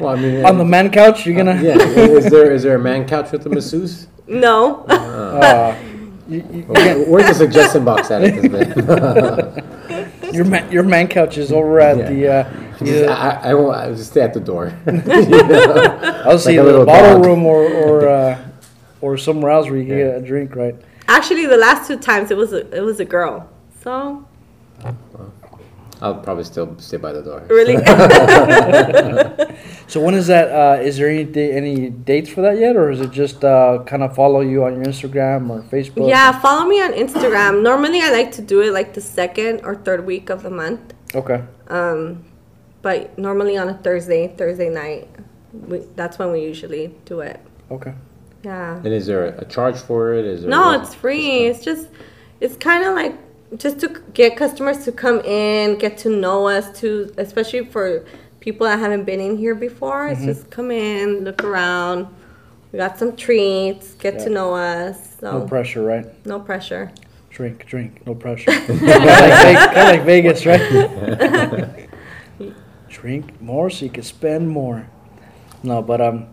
Well, 0.00 0.16
I 0.16 0.20
mean, 0.20 0.46
On 0.46 0.56
the 0.56 0.64
man 0.64 0.90
couch, 0.90 1.26
you're 1.26 1.36
gonna. 1.36 1.60
yeah. 1.62 1.74
Is 1.78 2.30
there 2.30 2.50
is 2.54 2.62
there 2.62 2.76
a 2.76 2.78
man 2.78 3.06
couch 3.06 3.32
with 3.32 3.44
a 3.44 3.50
masseuse? 3.50 4.06
no. 4.26 4.76
Uh, 4.86 5.76
you, 6.28 6.42
you, 6.50 6.64
Well, 6.66 7.04
Where's 7.04 7.26
the 7.28 7.34
suggestion 7.34 7.84
box 7.84 8.10
at 8.10 8.20
this 8.22 8.50
man? 8.50 10.32
your 10.32 10.46
man, 10.46 10.72
your 10.72 10.84
man 10.84 11.06
couch 11.06 11.36
is 11.36 11.52
over 11.52 11.80
at 11.80 11.98
Yeah. 11.98 12.08
the. 12.10 12.28
Uh, 12.28 12.44
Just- 12.78 12.82
either, 12.92 13.10
I, 13.10 13.50
I 13.50 13.54
won't. 13.54 13.76
I'll 13.76 13.94
just 13.94 14.10
stay 14.12 14.22
at 14.22 14.32
the 14.32 14.40
door. 14.40 14.72
I'll 14.86 16.38
see 16.38 16.52
like 16.52 16.60
a 16.60 16.62
the 16.62 16.64
little 16.64 16.86
bottle 16.86 17.16
dog. 17.18 17.26
room 17.26 17.44
or 17.44 17.64
or 17.70 18.08
uh, 18.08 18.38
or 19.02 19.18
somewhere 19.18 19.50
else 19.52 19.66
where 19.68 19.76
you 19.78 19.84
can 19.86 19.96
get 19.98 20.14
a 20.16 20.20
drink, 20.22 20.56
right? 20.56 20.76
Actually, 21.08 21.44
the 21.44 21.58
last 21.58 21.86
two 21.86 21.98
times 21.98 22.30
it 22.30 22.38
was 22.38 22.54
a, 22.54 22.66
it 22.74 22.80
was 22.80 23.00
a 23.00 23.04
girl. 23.04 23.46
So 23.84 24.26
I'll 26.02 26.14
probably 26.14 26.44
still 26.44 26.78
stay 26.78 26.96
by 26.96 27.12
the 27.12 27.20
door. 27.22 27.42
really, 27.50 27.76
So 29.86 30.00
when 30.00 30.14
is 30.14 30.28
that? 30.28 30.48
Uh, 30.50 30.80
is 30.82 30.96
there 30.96 31.08
any 31.10 31.24
da- 31.24 31.52
any 31.52 31.90
dates 31.90 32.30
for 32.30 32.40
that 32.42 32.58
yet, 32.58 32.76
or 32.76 32.90
is 32.90 33.00
it 33.00 33.10
just 33.10 33.44
uh, 33.44 33.82
kind 33.86 34.02
of 34.02 34.14
follow 34.14 34.40
you 34.40 34.64
on 34.64 34.76
your 34.76 34.84
Instagram 34.84 35.50
or 35.50 35.62
Facebook? 35.62 36.08
yeah. 36.08 36.38
Follow 36.40 36.66
me 36.66 36.80
on 36.80 36.92
Instagram. 36.92 37.62
Normally, 37.62 38.00
I 38.00 38.10
like 38.10 38.32
to 38.32 38.42
do 38.42 38.60
it 38.62 38.72
like 38.72 38.94
the 38.94 39.00
second 39.00 39.60
or 39.64 39.74
third 39.74 40.06
week 40.06 40.30
of 40.30 40.42
the 40.42 40.50
month. 40.50 40.94
Okay. 41.14 41.42
Um, 41.68 42.24
but 42.82 43.18
normally 43.18 43.58
on 43.58 43.68
a 43.68 43.74
Thursday, 43.74 44.28
Thursday 44.28 44.70
night, 44.70 45.08
we, 45.52 45.80
that's 45.96 46.18
when 46.18 46.30
we 46.32 46.42
usually 46.42 46.94
do 47.04 47.20
it. 47.20 47.40
Okay. 47.70 47.92
Yeah. 48.42 48.76
And 48.76 48.86
is 48.86 49.06
there 49.06 49.26
a 49.26 49.44
charge 49.44 49.76
for 49.76 50.14
it? 50.14 50.24
Is 50.24 50.42
there 50.42 50.50
No, 50.50 50.60
what- 50.68 50.82
it's 50.82 50.94
free. 50.94 51.46
It's 51.46 51.62
just, 51.62 51.88
it's 52.40 52.56
kind 52.56 52.84
of 52.86 52.94
like 52.94 53.14
just 53.56 53.80
to 53.80 53.88
get 54.14 54.36
customers 54.36 54.84
to 54.84 54.92
come 54.92 55.20
in, 55.20 55.78
get 55.78 55.98
to 55.98 56.08
know 56.08 56.46
us, 56.48 56.78
to 56.80 57.12
especially 57.18 57.64
for 57.66 58.04
people 58.40 58.66
that 58.66 58.78
haven't 58.78 59.04
been 59.04 59.20
in 59.20 59.36
here 59.36 59.54
before. 59.54 60.08
It's 60.08 60.24
just 60.24 60.50
come 60.50 60.70
in, 60.70 61.24
look 61.24 61.42
around. 61.44 62.06
We 62.72 62.78
got 62.78 62.98
some 62.98 63.16
treats, 63.16 63.94
get 63.94 64.14
Yeah. 64.14 64.24
to 64.24 64.30
know 64.30 64.54
us. 64.54 65.16
So 65.20 65.40
No 65.40 65.46
pressure, 65.46 65.82
right? 65.82 66.06
no 66.26 66.38
pressure. 66.40 66.90
Drink, 67.30 67.66
drink, 67.66 68.06
no 68.06 68.14
pressure. 68.14 68.50
kind 68.66 68.70
of 68.70 68.82
like, 68.82 69.42
Ve- 69.42 69.74
kinda 69.74 69.84
like 69.84 70.02
Vegas, 70.04 70.46
right? 70.46 71.88
drink 72.88 73.40
more 73.40 73.70
so 73.70 73.84
you 73.84 73.90
can 73.90 74.02
spend 74.02 74.48
more. 74.48 74.88
No, 75.62 75.82
but 75.82 76.00
um, 76.00 76.26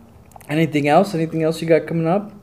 anything 0.49 0.87
else? 0.87 1.13
Anything 1.13 1.43
else 1.43 1.61
you 1.61 1.67
got 1.67 1.87
coming 1.87 2.07
up? 2.07 2.33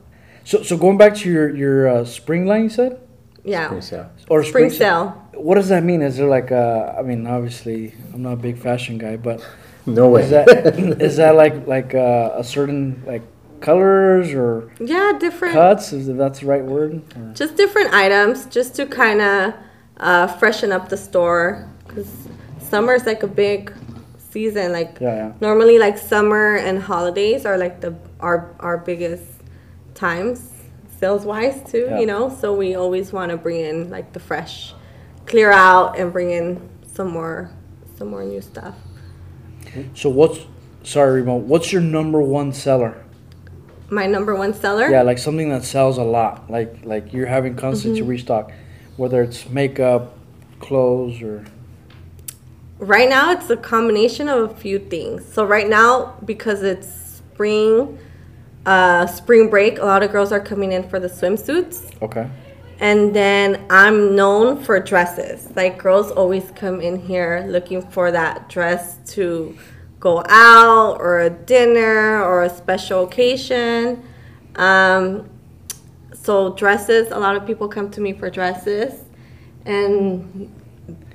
So, 0.43 0.61
so 0.63 0.77
going 0.77 0.97
back 0.97 1.15
to 1.15 1.29
your 1.29 1.55
your 1.55 1.87
uh, 1.87 2.05
spring 2.05 2.45
line, 2.45 2.63
you 2.63 2.69
said, 2.69 2.99
Yeah. 3.45 3.67
Spring 3.67 3.81
sale. 3.81 4.09
or 4.29 4.43
Spring 4.43 4.69
se- 4.69 4.77
sale. 4.77 5.09
What 5.33 5.55
does 5.55 5.69
that 5.69 5.83
mean? 5.83 6.01
Is 6.01 6.17
there 6.17 6.27
like 6.27 6.49
a? 6.51 6.95
I 6.97 7.01
mean, 7.03 7.27
obviously, 7.27 7.93
I'm 8.13 8.23
not 8.23 8.33
a 8.33 8.41
big 8.47 8.57
fashion 8.57 8.97
guy, 8.97 9.15
but 9.17 9.45
No 9.85 10.09
way. 10.09 10.23
is 10.23 10.29
that 10.31 10.47
is 11.01 11.15
that 11.17 11.35
like 11.35 11.67
like 11.67 11.93
uh, 11.93 12.31
a 12.35 12.43
certain 12.43 13.03
like 13.05 13.21
colors 13.61 14.33
or 14.33 14.71
Yeah, 14.79 15.13
different. 15.19 15.53
cuts? 15.53 15.93
Is 15.93 16.07
if 16.07 16.17
that's 16.17 16.39
the 16.39 16.47
right 16.47 16.63
word? 16.65 17.01
Or- 17.15 17.33
just 17.33 17.55
different 17.55 17.93
items 17.93 18.45
just 18.47 18.75
to 18.75 18.85
kind 18.87 19.21
of 19.21 19.53
uh, 19.97 20.27
freshen 20.27 20.71
up 20.71 20.89
the 20.89 20.97
store 20.97 21.67
because 21.87 22.09
summer 22.59 22.93
is 22.95 23.05
like 23.05 23.23
a 23.23 23.27
big 23.27 23.71
season 24.31 24.71
like 24.73 24.97
Yeah, 24.99 25.15
yeah. 25.15 25.31
normally 25.39 25.77
like 25.79 25.97
summer 25.97 26.55
and 26.57 26.81
holidays 26.81 27.45
are 27.45 27.57
like 27.57 27.79
the 27.79 27.95
our 28.19 28.51
our 28.59 28.77
biggest 28.77 29.23
times 29.93 30.51
sales 30.99 31.25
wise 31.25 31.61
too 31.69 31.87
Yeah. 31.89 31.99
you 31.99 32.05
know 32.05 32.29
so 32.29 32.53
we 32.53 32.75
always 32.75 33.11
want 33.13 33.31
to 33.31 33.37
bring 33.37 33.59
in 33.59 33.89
like 33.89 34.13
the 34.13 34.19
fresh 34.19 34.73
clear 35.25 35.51
out 35.51 35.97
and 35.99 36.11
bring 36.13 36.31
in 36.31 36.69
some 36.87 37.09
more 37.11 37.51
some 37.97 38.09
more 38.09 38.23
new 38.23 38.41
stuff 38.41 38.75
So 39.93 40.09
what's 40.09 40.39
sorry, 40.83 41.21
Remo? 41.21 41.35
What's 41.35 41.71
your 41.73 41.81
number 41.81 42.21
one 42.21 42.53
seller? 42.53 42.93
my 43.89 44.07
number 44.07 44.33
one 44.35 44.53
seller 44.53 44.89
Yeah, 44.89 45.01
like 45.03 45.17
something 45.19 45.49
that 45.49 45.63
sells 45.63 45.97
a 45.97 46.03
lot. 46.03 46.49
Like 46.49 46.71
like 46.83 47.11
you're 47.13 47.27
having 47.27 47.55
constant 47.55 47.95
to 47.97 48.01
Mm-hmm. 48.01 48.09
restock, 48.09 48.51
whether 48.97 49.21
it's 49.21 49.49
makeup, 49.49 50.17
clothes, 50.59 51.21
or 51.21 51.43
Right 52.79 53.07
now, 53.09 53.31
it's 53.31 53.49
a 53.49 53.55
combination 53.57 54.27
of 54.27 54.51
a 54.51 54.53
few 54.55 54.79
things. 54.79 55.23
So 55.33 55.45
right 55.45 55.67
now, 55.69 56.15
because 56.25 56.61
it's 56.61 56.87
spring, 56.87 57.97
uh, 58.65 59.05
spring 59.07 59.49
break, 59.49 59.79
a 59.79 59.85
lot 59.85 60.03
of 60.03 60.11
girls 60.11 60.31
are 60.31 60.39
coming 60.39 60.71
in 60.71 60.87
for 60.89 60.99
the 60.99 61.07
swimsuits, 61.07 61.91
okay. 62.01 62.29
and 62.79 63.15
then 63.15 63.65
I'm 63.69 64.15
known 64.15 64.63
for 64.63 64.79
dresses. 64.79 65.49
Like 65.55 65.77
girls 65.77 66.11
always 66.11 66.51
come 66.55 66.81
in 66.81 66.99
here 66.99 67.45
looking 67.47 67.81
for 67.81 68.11
that 68.11 68.49
dress 68.49 68.97
to 69.13 69.55
go 69.99 70.23
out 70.27 70.97
or 70.99 71.21
a 71.21 71.29
dinner 71.29 72.23
or 72.23 72.43
a 72.43 72.49
special 72.49 73.05
occasion. 73.05 74.03
Um, 74.55 75.29
so 76.13 76.53
dresses, 76.55 77.11
a 77.11 77.19
lot 77.19 77.35
of 77.35 77.45
people 77.45 77.67
come 77.67 77.89
to 77.91 78.01
me 78.01 78.13
for 78.13 78.29
dresses, 78.29 79.03
and 79.65 80.51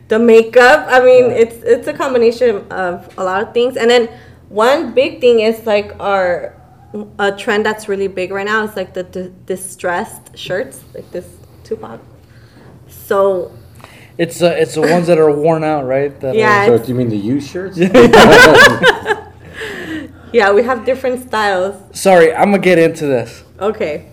the 0.09 0.19
makeup. 0.19 0.87
I 0.89 1.01
mean, 1.01 1.31
Yeah. 1.31 1.37
it's 1.43 1.57
it's 1.65 1.89
a 1.89 1.93
combination 1.93 2.67
of 2.71 3.09
a 3.19 3.25
lot 3.25 3.43
of 3.43 3.55
things. 3.55 3.77
And 3.77 3.91
then 3.91 4.09
one 4.49 4.93
big 4.93 5.21
thing 5.21 5.41
is 5.41 5.67
like 5.67 5.95
our 6.01 6.55
a 7.19 7.33
trend 7.37 7.65
that's 7.65 7.89
really 7.89 8.09
big 8.09 8.33
right 8.33 8.47
now 8.47 8.65
is 8.65 8.75
like 8.77 8.95
the, 8.95 9.05
di 9.05 9.31
distressed 9.47 10.37
shirts, 10.37 10.83
like 10.95 11.11
this 11.13 11.27
Tupac. 11.65 12.01
So 12.89 13.53
It's 14.19 14.39
the 14.39 14.61
it's 14.61 14.75
the 14.75 14.83
ones 14.83 15.07
that 15.07 15.19
are 15.19 15.31
worn 15.31 15.65
out, 15.65 15.87
right? 15.87 16.19
That 16.21 16.35
Yeah. 16.35 16.67
So 16.67 16.79
do 16.79 16.89
you 16.89 16.95
mean 16.95 17.09
the 17.09 17.17
used 17.17 17.49
shirts? 17.51 17.79
yeah, 20.33 20.53
we 20.53 20.63
have 20.65 20.85
different 20.85 21.27
styles. 21.27 21.77
Sorry, 21.97 22.35
I'm 22.35 22.51
gonna 22.51 22.59
get 22.59 22.79
into 22.79 23.07
this. 23.07 23.45
Okay. 23.61 24.07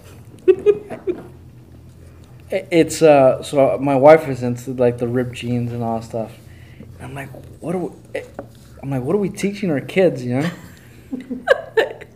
It's 2.50 3.02
uh, 3.02 3.44
so 3.44 3.78
my 3.80 3.96
wife 3.96 4.30
is 4.30 4.42
into 4.42 4.72
like 4.72 5.00
the 5.00 5.08
ripped 5.08 5.36
jeans 5.36 5.74
and 5.74 5.84
all 5.84 6.00
that 6.00 6.06
stuff. 6.06 6.32
I'm 7.02 7.14
like, 7.14 7.30
what 7.60 7.76
are 7.76 7.80
we? 7.80 7.90
eh, 8.16 8.24
I'm 8.82 8.90
like, 8.90 9.04
what 9.04 9.16
are 9.16 9.20
we 9.20 9.30
teaching 9.30 9.70
our 9.70 9.82
kids? 9.82 10.24
You 10.24 10.40
know. 10.40 10.50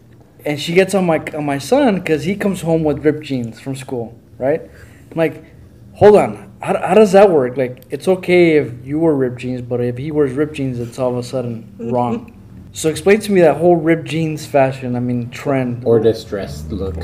and 0.46 0.60
she 0.60 0.74
gets 0.74 0.94
on 0.94 1.06
my 1.06 1.20
on 1.34 1.46
my 1.46 1.58
son 1.58 1.96
because 1.96 2.24
he 2.24 2.36
comes 2.36 2.62
home 2.62 2.84
with 2.84 3.04
ripped 3.06 3.24
jeans 3.24 3.60
from 3.60 3.76
school, 3.76 4.18
right? 4.38 4.62
I'm 4.62 5.18
like, 5.18 5.44
hold 5.94 6.16
on, 6.16 6.52
how, 6.62 6.80
how 6.80 6.94
does 6.94 7.12
that 7.12 7.30
work? 7.30 7.58
Like, 7.58 7.84
it's 7.89 8.08
okay 8.08 8.58
if 8.58 8.86
you 8.86 9.00
wear 9.00 9.14
ripped 9.14 9.39
jeans, 9.39 9.62
but 9.62 9.82
if 9.82 9.98
he 9.98 10.12
wears 10.12 10.32
ripped 10.32 10.54
jeans, 10.54 10.80
it's 10.80 11.00
all 11.00 11.12
of 11.12 11.18
a 11.18 11.24
sudden 11.24 11.76
wrong. 11.80 12.38
so 12.72 12.89
explain 12.89 13.20
to 13.22 13.32
me 13.32 13.42
that 13.42 13.58
whole 13.58 13.76
ripped 13.76 14.06
jeans 14.08 14.46
fashion. 14.46 14.96
I 14.96 15.00
mean, 15.00 15.30
trend. 15.30 15.84
or 15.86 16.00
distressed 16.00 16.72
look? 16.72 16.96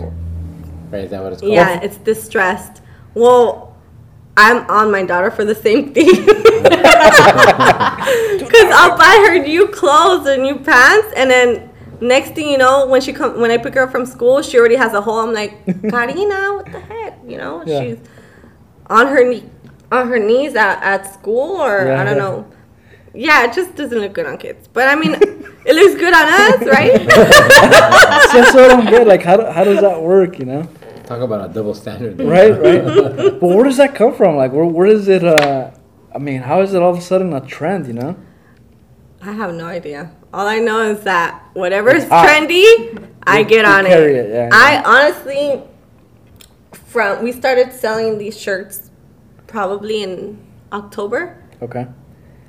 Right? 0.89 1.03
Is 1.03 1.11
that 1.11 1.21
what 1.23 1.33
it's 1.33 1.41
called? 1.41 1.53
Yeah, 1.53 1.81
it's 1.81 1.97
distressed. 1.97 2.81
Well, 3.13 3.75
I'm 4.37 4.69
on 4.69 4.91
my 4.91 5.03
daughter 5.03 5.31
for 5.31 5.43
the 5.43 5.55
same 5.55 5.93
thing. 5.93 6.07
Cause 8.47 8.71
I'll 8.73 8.97
buy 8.97 9.25
her 9.27 9.39
new 9.39 9.67
clothes 9.67 10.27
or 10.27 10.37
new 10.37 10.55
pants, 10.59 11.13
and 11.15 11.29
then 11.29 11.69
next 12.01 12.31
thing 12.35 12.49
you 12.49 12.57
know, 12.57 12.85
when 12.87 13.01
she 13.01 13.13
come, 13.13 13.39
when 13.39 13.51
I 13.51 13.57
pick 13.57 13.73
her 13.75 13.83
up 13.83 13.91
from 13.91 14.05
school, 14.05 14.41
she 14.41 14.57
already 14.59 14.75
has 14.75 14.93
a 14.93 15.01
hole. 15.01 15.19
I'm 15.19 15.33
like, 15.33 15.65
Karina, 15.65 16.53
what 16.55 16.65
the 16.71 16.79
heck? 16.79 17.19
You 17.27 17.37
know, 17.37 17.63
Yeah. 17.65 17.81
she's 17.81 17.97
on 18.87 19.07
her 19.07 19.23
knee, 19.27 19.43
on 19.91 20.07
her 20.07 20.19
knees 20.19 20.55
at, 20.55 20.81
at 20.83 21.13
school, 21.13 21.57
or 21.61 21.85
Yeah. 21.85 22.01
I 22.01 22.03
don't 22.03 22.17
know. 22.17 22.47
Yeah, 23.13 23.45
it 23.45 23.53
just 23.53 23.75
doesn't 23.75 23.97
look 23.97 24.13
good 24.13 24.27
on 24.27 24.37
kids. 24.37 24.67
But 24.67 24.87
I 24.89 24.95
mean, 24.95 25.13
it 25.15 25.73
looks 25.75 25.95
good 25.99 26.13
on 26.13 26.27
us, 26.27 26.67
right? 26.67 26.93
That's 27.07 28.53
what 28.53 28.65
I 28.65 28.67
don't 28.67 28.85
get. 28.85 29.07
Like, 29.07 29.23
how, 29.23 29.37
do- 29.37 29.45
how 29.47 29.63
does 29.63 29.81
that 29.81 30.01
work? 30.01 30.37
You 30.39 30.45
know. 30.45 30.69
Talk 31.05 31.21
about 31.21 31.49
a 31.49 31.53
double 31.53 31.73
standard. 31.73 32.17
there. 32.17 32.27
right 32.37 32.51
right 32.51 33.39
but 33.39 33.41
where 33.47 33.63
does 33.63 33.77
that 33.77 33.95
come 33.95 34.13
from 34.13 34.35
like 34.35 34.51
where, 34.51 34.65
where 34.65 34.87
does 34.87 35.07
it 35.07 35.23
uh 35.23 35.71
i 36.13 36.17
mean 36.17 36.41
how 36.41 36.59
is 36.59 36.73
it 36.73 36.81
all 36.81 36.91
of 36.91 36.97
a 36.97 37.01
sudden 37.01 37.31
a 37.31 37.39
trend 37.39 37.87
you 37.87 37.93
know 37.93 38.17
I 39.21 39.31
have 39.31 39.53
no 39.53 39.65
idea. 39.67 40.11
All 40.33 40.45
I 40.47 40.59
know 40.59 40.81
is 40.91 41.01
that 41.03 41.41
whatever 41.53 41.89
is 41.95 42.03
It's 42.03 42.11
trendy, 42.11 43.07
I 43.23 43.43
get 43.43 43.65
on 43.65 43.85
it. 43.85 43.91
it, 43.91 44.29
yeah, 44.29 44.49
I 44.51 44.81
honestly, 44.85 45.61
from 46.71 47.23
we 47.23 47.31
started 47.31 47.71
selling 47.73 48.17
these 48.17 48.37
shirts 48.39 48.89
probably 49.47 50.03
in 50.03 50.37
October. 50.71 51.41
okay 51.61 51.87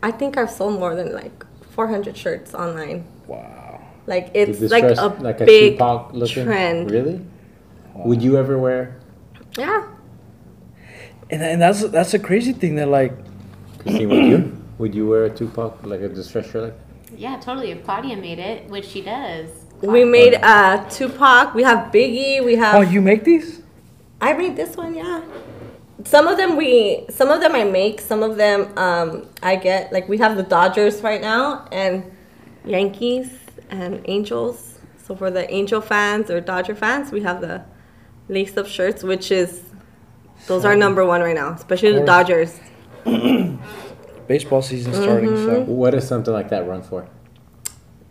I 0.03 0.11
think 0.13 0.37
I've 0.37 0.51
sold 0.51 0.79
more 0.79 0.95
than 0.95 1.13
like 1.13 1.45
400 1.71 2.17
shirts 2.17 2.55
online. 2.55 3.05
wow 3.27 3.81
Like 4.07 4.31
it's 4.35 4.61
like 4.71 4.85
a 4.85 4.89
distressed- 4.95 5.21
like 5.23 5.41
a 5.41 5.45
big 5.45 5.73
Tupac 5.75 6.13
looking. 6.13 6.45
trend. 6.45 6.91
Really? 6.91 7.21
Would 7.95 8.23
you 8.23 8.37
ever 8.39 8.59
wear? 8.59 8.97
Yeah. 9.57 9.87
And, 11.31 11.43
and 11.43 11.61
that's 11.61 11.83
that's 11.91 12.15
a 12.15 12.19
crazy 12.19 12.53
thing 12.53 12.77
that 12.77 12.89
like 12.89 13.13
Christine, 13.81 14.09
would 14.09 14.25
you? 14.27 14.39
Would 14.79 14.95
you 14.95 15.09
wear 15.09 15.25
a 15.25 15.31
Tupac 15.31 15.83
like 15.85 16.01
a 16.01 16.09
distress 16.09 16.49
shirt? 16.51 16.63
Like? 16.71 16.79
Yeah, 17.19 17.37
totally. 17.41 17.73
If 17.73 17.85
Claudia 17.85 18.17
made 18.17 18.39
it, 18.39 18.69
which 18.71 18.85
she 18.85 19.03
does. 19.03 19.51
We 19.83 20.05
made 20.05 20.35
uh 20.35 20.89
Tupac. 20.89 21.53
We 21.53 21.65
have 21.65 21.93
Biggie. 21.93 22.45
We 22.45 22.55
have. 22.55 22.77
oh 22.77 22.81
you 22.81 23.01
make 23.01 23.25
these? 23.25 23.61
I 24.21 24.33
made 24.35 24.55
this 24.55 24.77
one, 24.77 24.95
yeah. 24.95 25.23
Some 26.05 26.29
of 26.29 26.37
them 26.37 26.57
we, 26.57 27.07
some 27.11 27.29
of 27.29 27.41
them 27.41 27.57
I 27.57 27.65
make. 27.65 28.01
Some 28.01 28.23
of 28.23 28.37
them 28.37 28.73
um, 28.79 29.27
I 29.43 29.57
get. 29.57 29.93
Like 29.93 30.09
we 30.09 30.19
have 30.19 30.37
the 30.37 30.45
Dodgers 30.45 31.03
right 31.03 31.21
now 31.21 31.67
and 31.73 32.09
Yankees 32.65 33.31
and 33.69 34.01
Angels. 34.05 34.79
So 35.05 35.17
for 35.17 35.31
the 35.31 35.51
Angel 35.53 35.81
fans 35.81 36.31
or 36.31 36.41
Dodger 36.41 36.77
fans, 36.77 37.11
we 37.11 37.23
have 37.23 37.41
the 37.41 37.65
lace 38.29 38.57
up 38.57 38.67
shirts, 38.67 39.03
which 39.03 39.33
is 39.33 39.65
those 40.47 40.65
are 40.65 40.77
number 40.77 41.05
one 41.05 41.21
right 41.21 41.35
now, 41.35 41.53
especially 41.55 41.93
the. 41.99 42.07
Dodgers. 42.07 42.61
Baseball 44.29 44.63
season 44.63 44.93
starting, 44.95 45.35
so 45.37 45.61
What 45.63 45.91
does 45.91 46.07
something 46.07 46.33
like 46.33 46.51
that 46.51 46.67
run 46.69 46.83
for? 46.83 47.09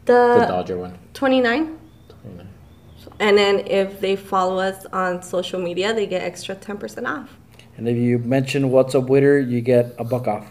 The 0.05 0.38
The 0.39 0.45
Dodger 0.47 0.78
one. 0.78 0.97
twenty 1.13 1.41
nine. 1.41 1.78
29. 2.22 2.47
And 3.20 3.38
then 3.38 3.59
if 3.68 3.99
they 3.99 4.15
follow 4.15 4.59
us 4.59 4.86
on 4.91 5.22
social 5.22 5.59
media, 5.61 5.93
they 5.93 6.07
get 6.07 6.24
extra 6.24 6.55
ten 6.55 6.78
percent 6.78 7.07
off. 7.07 7.38
and 7.78 7.88
if 7.88 7.97
you 7.97 8.18
mention 8.20 8.72
what's 8.72 8.95
up 8.95 9.07
with 9.09 9.24
her, 9.24 9.39
you 9.39 9.61
get 9.61 9.93
a 9.99 10.03
buck 10.03 10.28
off. 10.28 10.45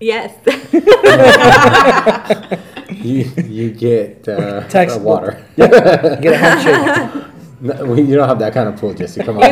Yes. 0.00 0.32
You 3.04 3.24
you 3.48 3.70
get 3.72 4.26
uh, 4.28 4.66
Text- 4.68 4.96
uh, 4.96 5.00
water. 5.00 5.44
You 5.56 5.68
get 5.68 6.32
a 6.34 6.38
handshake. 6.38 7.24
No, 7.60 7.84
we- 7.86 8.02
you 8.02 8.14
don't 8.16 8.28
have 8.28 8.38
that 8.40 8.52
kind 8.52 8.68
of 8.68 8.76
pull, 8.76 8.92
Jesse. 8.94 9.22
Come 9.22 9.38
on. 9.38 9.42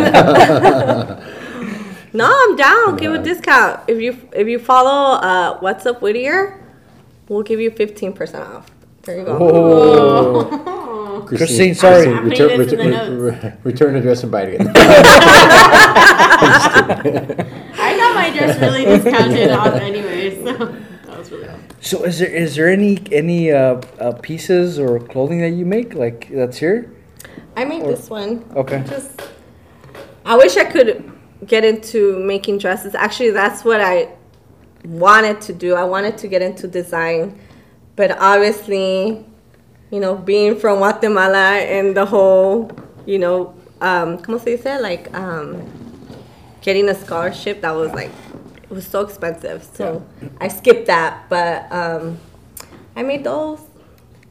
No, 2.13 2.31
I'm 2.31 2.57
down. 2.57 2.97
Give 2.97 3.15
a 3.15 3.23
discount 3.23 3.81
if 3.89 4.01
you 4.01 4.29
if 4.33 4.47
you 4.47 4.59
follow 4.59 5.17
uh, 5.19 5.59
What's 5.61 5.87
Up 5.87 6.03
Whittier. 6.03 6.59
We'll 7.29 7.43
give 7.43 7.61
you 7.61 7.71
fifteen 7.71 8.13
percent 8.13 8.45
off. 8.45 8.71
There 9.03 9.19
you 9.19 9.25
go. 9.25 9.39
Oh, 9.41 11.25
Christine, 11.27 11.75
sorry. 11.75 12.09
I'm 12.09 12.29
return, 12.29 12.59
this 12.59 12.73
in 12.73 12.79
return, 12.79 13.19
re- 13.19 13.53
return 13.65 13.97
address 13.97 14.23
and 14.23 14.31
buy 14.31 14.43
it 14.43 14.61
again. 14.61 14.73
I 17.79 17.97
got 17.97 18.15
my 18.15 18.31
dress 18.37 18.61
really 18.61 18.85
discounted 18.85 19.51
off 19.51 19.75
anyway, 19.75 20.37
so 20.45 20.53
that 21.07 21.19
was 21.19 21.31
really 21.33 21.49
helpful. 21.49 21.77
so 21.81 22.05
is 22.05 22.19
there 22.19 22.29
is 22.29 22.55
there 22.57 22.69
any 22.69 22.99
any 23.11 23.51
uh, 23.51 23.81
uh, 23.99 24.13
pieces 24.21 24.79
or 24.79 25.01
clothing 25.01 25.41
that 25.41 25.51
you 25.51 25.65
make 25.65 25.95
like 25.95 26.29
that's 26.31 26.59
here? 26.59 26.95
I 27.57 27.65
made 27.65 27.85
this 27.85 28.11
one. 28.11 28.45
Okay. 28.55 28.85
Just, 28.87 29.23
I 30.25 30.37
wish 30.37 30.57
I 30.57 30.65
could 30.65 31.12
get 31.47 31.65
into 31.65 32.19
making 32.19 32.59
dresses. 32.59 32.95
Actually, 32.95 33.31
that's 33.31 33.65
what 33.65 33.81
I 33.81 34.09
wanted 34.85 35.41
to 35.43 35.53
do. 35.53 35.75
I 35.75 35.85
wanted 35.85 36.19
to 36.19 36.29
get 36.29 36.43
into 36.43 36.67
design, 36.69 37.39
but 37.97 38.19
obviously, 38.19 39.25
you 39.91 40.01
know, 40.01 40.17
being 40.17 40.59
from 40.59 40.79
Guatemala 40.79 41.57
and 41.57 41.97
the 41.97 42.07
whole, 42.07 42.71
you 43.07 43.19
know, 43.19 43.55
um, 43.81 44.19
¿cómo 44.19 44.41
se 44.41 44.57
dice? 44.57 44.81
Like, 44.81 45.13
um, 45.15 45.63
getting 46.63 46.89
a 46.89 46.95
scholarship 46.95 47.61
that 47.63 47.73
was 47.73 47.93
like, 47.93 48.11
it 48.63 48.71
was 48.71 48.87
so 48.87 49.01
expensive. 49.01 49.65
So 49.65 50.07
I 50.41 50.49
skipped 50.49 50.87
that, 50.87 51.29
but 51.29 51.71
um, 51.71 52.19
I 52.97 53.03
made 53.03 53.25
those. 53.25 53.61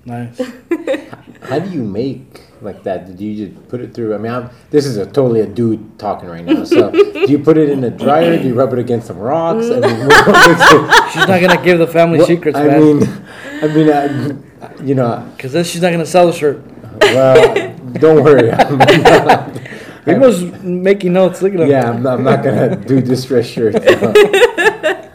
Nice. 0.05 0.39
How 1.43 1.59
do 1.59 1.69
you 1.69 1.83
make 1.83 2.50
like 2.61 2.83
that? 2.83 3.15
Do 3.17 3.25
you 3.25 3.47
just 3.47 3.67
put 3.69 3.81
it 3.81 3.93
through? 3.93 4.13
I 4.15 4.17
mean, 4.17 4.31
I'm, 4.31 4.49
this 4.69 4.85
is 4.85 4.97
a 4.97 5.05
totally 5.05 5.41
a 5.41 5.47
dude 5.47 5.97
talking 5.99 6.29
right 6.29 6.45
now. 6.45 6.63
So, 6.63 6.91
do 6.91 7.25
you 7.27 7.39
put 7.39 7.57
it 7.57 7.69
in 7.69 7.83
a 7.83 7.89
dryer? 7.89 8.37
Do 8.41 8.47
you 8.47 8.53
rub 8.53 8.73
it 8.73 8.79
against 8.79 9.07
some 9.07 9.17
rocks? 9.17 9.65
I 9.69 9.79
mean, 9.79 9.99
She's 11.11 11.27
not 11.27 11.41
gonna 11.41 11.61
give 11.63 11.79
the 11.79 11.87
family 11.87 12.19
what- 12.19 12.27
secrets, 12.27 12.57
I 12.57 12.67
man. 12.67 12.79
mean, 12.99 13.25
I 13.63 13.67
mean, 13.67 13.89
uh, 13.89 14.71
you 14.83 14.95
know, 14.95 15.27
Because 15.35 15.53
then 15.53 15.63
she's 15.63 15.81
not 15.81 15.91
gonna 15.91 16.05
sell 16.05 16.27
the 16.27 16.33
shirt. 16.33 16.61
well, 17.01 17.75
don't 17.93 18.23
worry. 18.23 18.51
I'm 18.51 18.77
not- 18.77 19.57
He 20.05 20.15
was 20.15 20.41
making 20.63 21.13
notes. 21.13 21.43
Look 21.43 21.53
at 21.53 21.67
yeah, 21.67 21.87
I'm 21.91 22.01
not, 22.01 22.17
I'm 22.17 22.23
not 22.23 22.43
gonna 22.43 22.75
do 22.75 23.01
distress 23.01 23.45
shirts. 23.45 23.77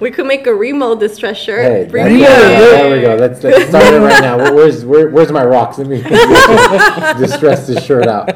We 0.00 0.10
could 0.12 0.26
make 0.26 0.46
a 0.46 0.54
Remo 0.54 0.94
distress 0.94 1.36
shirt. 1.38 1.62
Hey, 1.64 1.84
that's- 1.90 2.12
Yeah. 2.20 2.28
there 2.60 2.96
we 2.96 3.00
go. 3.02 3.16
Let's 3.16 3.42
let's 3.42 3.68
start 3.68 3.92
it 3.94 3.98
right 3.98 4.20
now. 4.22 4.36
Where- 4.38 4.54
Where's 4.54 4.84
where, 4.84 5.08
where's 5.08 5.32
my 5.32 5.44
rocks? 5.44 5.78
Let 5.78 5.88
me 5.88 6.02
distress 7.18 7.66
this 7.66 7.82
shirt 7.84 8.06
out. 8.06 8.30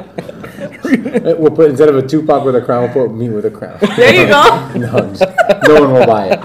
We'll 1.39 1.51
put 1.51 1.69
instead 1.69 1.87
of 1.89 1.95
a 1.97 2.01
Tupac 2.05 2.43
with 2.43 2.55
a 2.55 2.61
crown, 2.61 2.83
we'll 2.83 3.07
put 3.07 3.15
me 3.15 3.29
with 3.29 3.45
a 3.45 3.49
crown. 3.51 3.77
There 3.95 4.13
you 4.13 4.27
go. 4.27 4.41
No, 4.75 4.97
I'm 4.97 5.15
just- 5.15 5.23
no 5.67 5.81
one 5.81 5.93
will 5.93 6.05
buy 6.05 6.27
it 6.33 6.39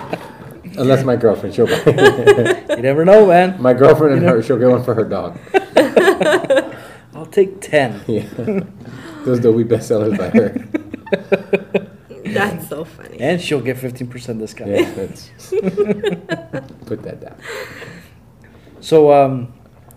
unless 0.79 1.05
my 1.05 1.17
girlfriend. 1.17 1.55
She'll 1.55 1.67
buy 1.67 1.83
it. 1.87 2.71
You 2.77 2.83
never 2.83 3.05
know, 3.05 3.27
man. 3.27 3.61
My 3.61 3.75
girlfriend 3.75 4.19
and 4.19 4.23
her, 4.29 4.41
she'll 4.43 4.59
get 4.59 4.69
one 4.71 4.85
for 4.85 4.95
her 4.95 5.05
dog. 5.05 5.37
I'll 7.15 7.27
take 7.27 7.61
ten. 7.61 8.01
Yeah, 8.07 8.23
those 9.25 9.41
will 9.41 9.55
be 9.59 9.65
bestsellers 9.65 10.17
by 10.17 10.29
her. 10.31 11.75
That's 12.35 12.69
so 12.69 12.85
funny. 12.85 13.19
And 13.21 13.41
she'll 13.41 13.61
get 13.61 13.79
fifteen 13.79 14.09
percent 14.09 14.39
discount. 14.39 14.71
Yeah, 14.71 14.91
that's 14.95 15.31
put 16.87 17.03
that 17.03 17.21
down. 17.21 17.37
So, 18.81 19.13
um, 19.13 19.53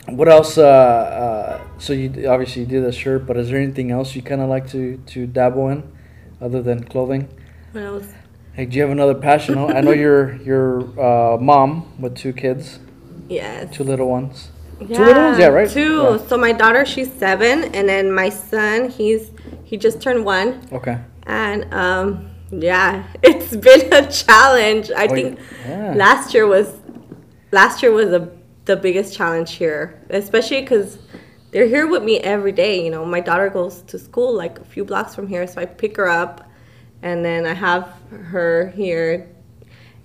what 0.08 0.28
else? 0.28 0.58
Uh, 0.58 0.64
uh, 0.68 1.62
so 1.78 1.94
you 1.94 2.28
obviously 2.28 2.64
you 2.64 2.68
did 2.68 2.84
a 2.84 2.92
shirt, 2.92 3.26
but 3.26 3.38
is 3.38 3.50
there 3.50 3.60
anything 3.60 3.92
else 3.92 4.16
you 4.16 4.22
kind 4.22 4.42
of 4.42 4.50
like 4.50 4.70
to 4.72 4.98
to 4.98 5.28
dabble 5.28 5.70
in, 5.70 5.84
other 6.42 6.62
than 6.62 6.84
clothing? 6.84 7.28
What 7.72 7.84
else? 7.84 8.08
Hey, 8.54 8.66
do 8.66 8.76
you 8.76 8.82
have 8.82 8.92
another 8.92 9.16
passion? 9.16 9.58
I 9.58 9.82
know 9.82 9.92
you're 9.92 10.36
you're 10.38 10.82
uh, 11.00 11.38
mom 11.38 11.94
with 12.00 12.16
two 12.18 12.34
kids, 12.34 12.80
Yes. 13.30 13.74
two 13.74 13.84
little 13.84 14.10
ones. 14.10 14.52
Yeah, 14.82 14.98
Two 14.98 15.06
little 15.06 15.24
ones, 15.24 15.38
yeah, 15.38 15.48
right? 15.48 15.70
Two. 15.70 16.02
Yeah. 16.02 16.18
So 16.28 16.38
my 16.38 16.52
daughter, 16.52 16.86
she's 16.86 17.12
seven, 17.14 17.66
and 17.76 17.88
then 17.88 18.12
my 18.12 18.30
son, 18.30 18.90
he's 18.90 19.32
he 19.64 19.78
just 19.78 20.02
turned 20.02 20.26
one, 20.26 20.60
Okay. 20.72 20.98
And 21.24 21.74
um, 21.74 22.30
yeah, 22.52 23.04
it's 23.24 23.56
been 23.56 23.92
a 23.94 24.10
challenge. 24.12 24.92
I 24.92 25.06
Oh, 25.06 25.14
think 25.14 25.40
yeah. 25.66 25.94
last 25.96 26.34
year 26.34 26.48
was 26.48 26.76
last 27.52 27.82
year 27.84 27.92
was 27.92 28.10
a, 28.12 28.30
the 28.66 28.76
biggest 28.78 29.16
challenge 29.16 29.54
here, 29.56 30.02
especially 30.10 30.62
because 30.62 30.98
they're 31.52 31.68
here 31.68 31.88
with 31.88 32.04
me 32.04 32.20
every 32.20 32.52
day. 32.52 32.84
You 32.84 32.92
know, 32.92 33.06
my 33.06 33.20
daughter 33.20 33.50
goes 33.50 33.82
to 33.84 34.00
school 34.00 34.34
like 34.34 34.60
a 34.60 34.64
few 34.66 34.86
blocks 34.86 35.16
from 35.16 35.28
here, 35.28 35.46
so 35.48 35.62
I 35.62 35.66
pick 35.66 35.98
her 35.98 36.08
up, 36.08 36.50
and 37.02 37.24
then 37.26 37.46
I 37.46 37.54
have 37.54 37.90
her 38.12 38.70
here, 38.76 39.28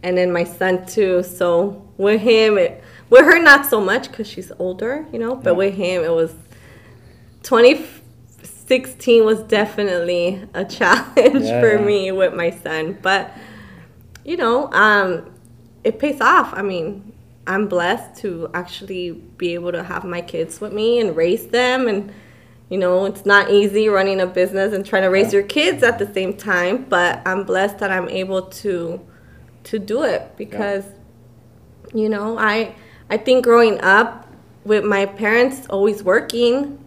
and 0.02 0.16
then 0.16 0.32
my 0.32 0.44
son 0.44 0.86
too. 0.86 1.22
So 1.22 1.86
with 1.98 2.20
him, 2.20 2.58
it, 2.58 2.82
with 3.10 3.24
her 3.24 3.38
not 3.40 3.66
so 3.66 3.80
much 3.80 4.10
because 4.10 4.26
she's 4.26 4.50
older, 4.58 5.06
you 5.12 5.18
know, 5.18 5.36
but 5.36 5.50
Yeah. 5.50 5.56
with 5.56 5.74
him 5.74 6.02
it 6.04 6.12
was 6.12 6.34
2016 8.66 9.24
was 9.24 9.42
definitely 9.44 10.46
a 10.54 10.64
challenge 10.64 11.44
Yeah, 11.44 11.60
for 11.60 11.78
me 11.78 12.12
with 12.12 12.34
my 12.34 12.50
son, 12.50 12.98
but 13.02 13.32
you 14.24 14.36
know, 14.36 14.72
um, 14.72 15.32
it 15.84 15.98
pays 16.00 16.20
off. 16.20 16.52
I 16.52 16.62
mean, 16.62 17.12
I'm 17.46 17.68
blessed 17.68 18.20
to 18.22 18.50
actually 18.54 19.12
be 19.12 19.54
able 19.54 19.70
to 19.72 19.84
have 19.84 20.04
my 20.04 20.20
kids 20.20 20.60
with 20.60 20.72
me 20.72 20.98
and 20.98 21.16
raise 21.16 21.46
them. 21.46 21.86
And, 21.86 22.12
you 22.68 22.78
know, 22.78 23.04
it's 23.04 23.24
not 23.24 23.50
easy 23.50 23.88
running 23.88 24.20
a 24.20 24.26
business 24.26 24.74
and 24.74 24.84
trying 24.84 25.02
to 25.02 25.08
raise 25.10 25.32
your 25.32 25.44
kids 25.44 25.84
at 25.84 26.00
the 26.00 26.12
same 26.12 26.36
time, 26.36 26.86
but 26.88 27.22
I'm 27.24 27.44
blessed 27.44 27.78
that 27.78 27.90
I'm 27.92 28.08
able 28.08 28.42
to 28.42 29.00
to 29.64 29.78
do 29.80 30.04
it 30.04 30.36
because 30.36 30.84
you 31.94 32.08
know, 32.08 32.38
I 32.38 32.74
I 33.10 33.16
think 33.16 33.44
growing 33.44 33.80
up 33.80 34.26
with 34.64 34.84
my 34.84 35.06
parents 35.06 35.66
always 35.68 36.02
working, 36.02 36.84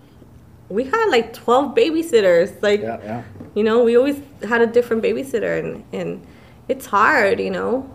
we 0.70 0.84
had 0.86 1.06
like 1.10 1.34
12 1.34 1.76
babysitters. 1.76 2.62
Like 2.62 2.82
Yeah, 2.82 3.00
yeah. 3.04 3.24
you 3.56 3.64
know 3.64 3.84
we 3.84 3.98
always 3.98 4.22
had 4.48 4.62
a 4.62 4.68
different 4.68 5.02
babysitter 5.04 5.60
and, 5.60 5.84
and 5.92 6.26
it's 6.68 6.86
hard 6.86 7.40
you 7.40 7.50
know 7.50 7.90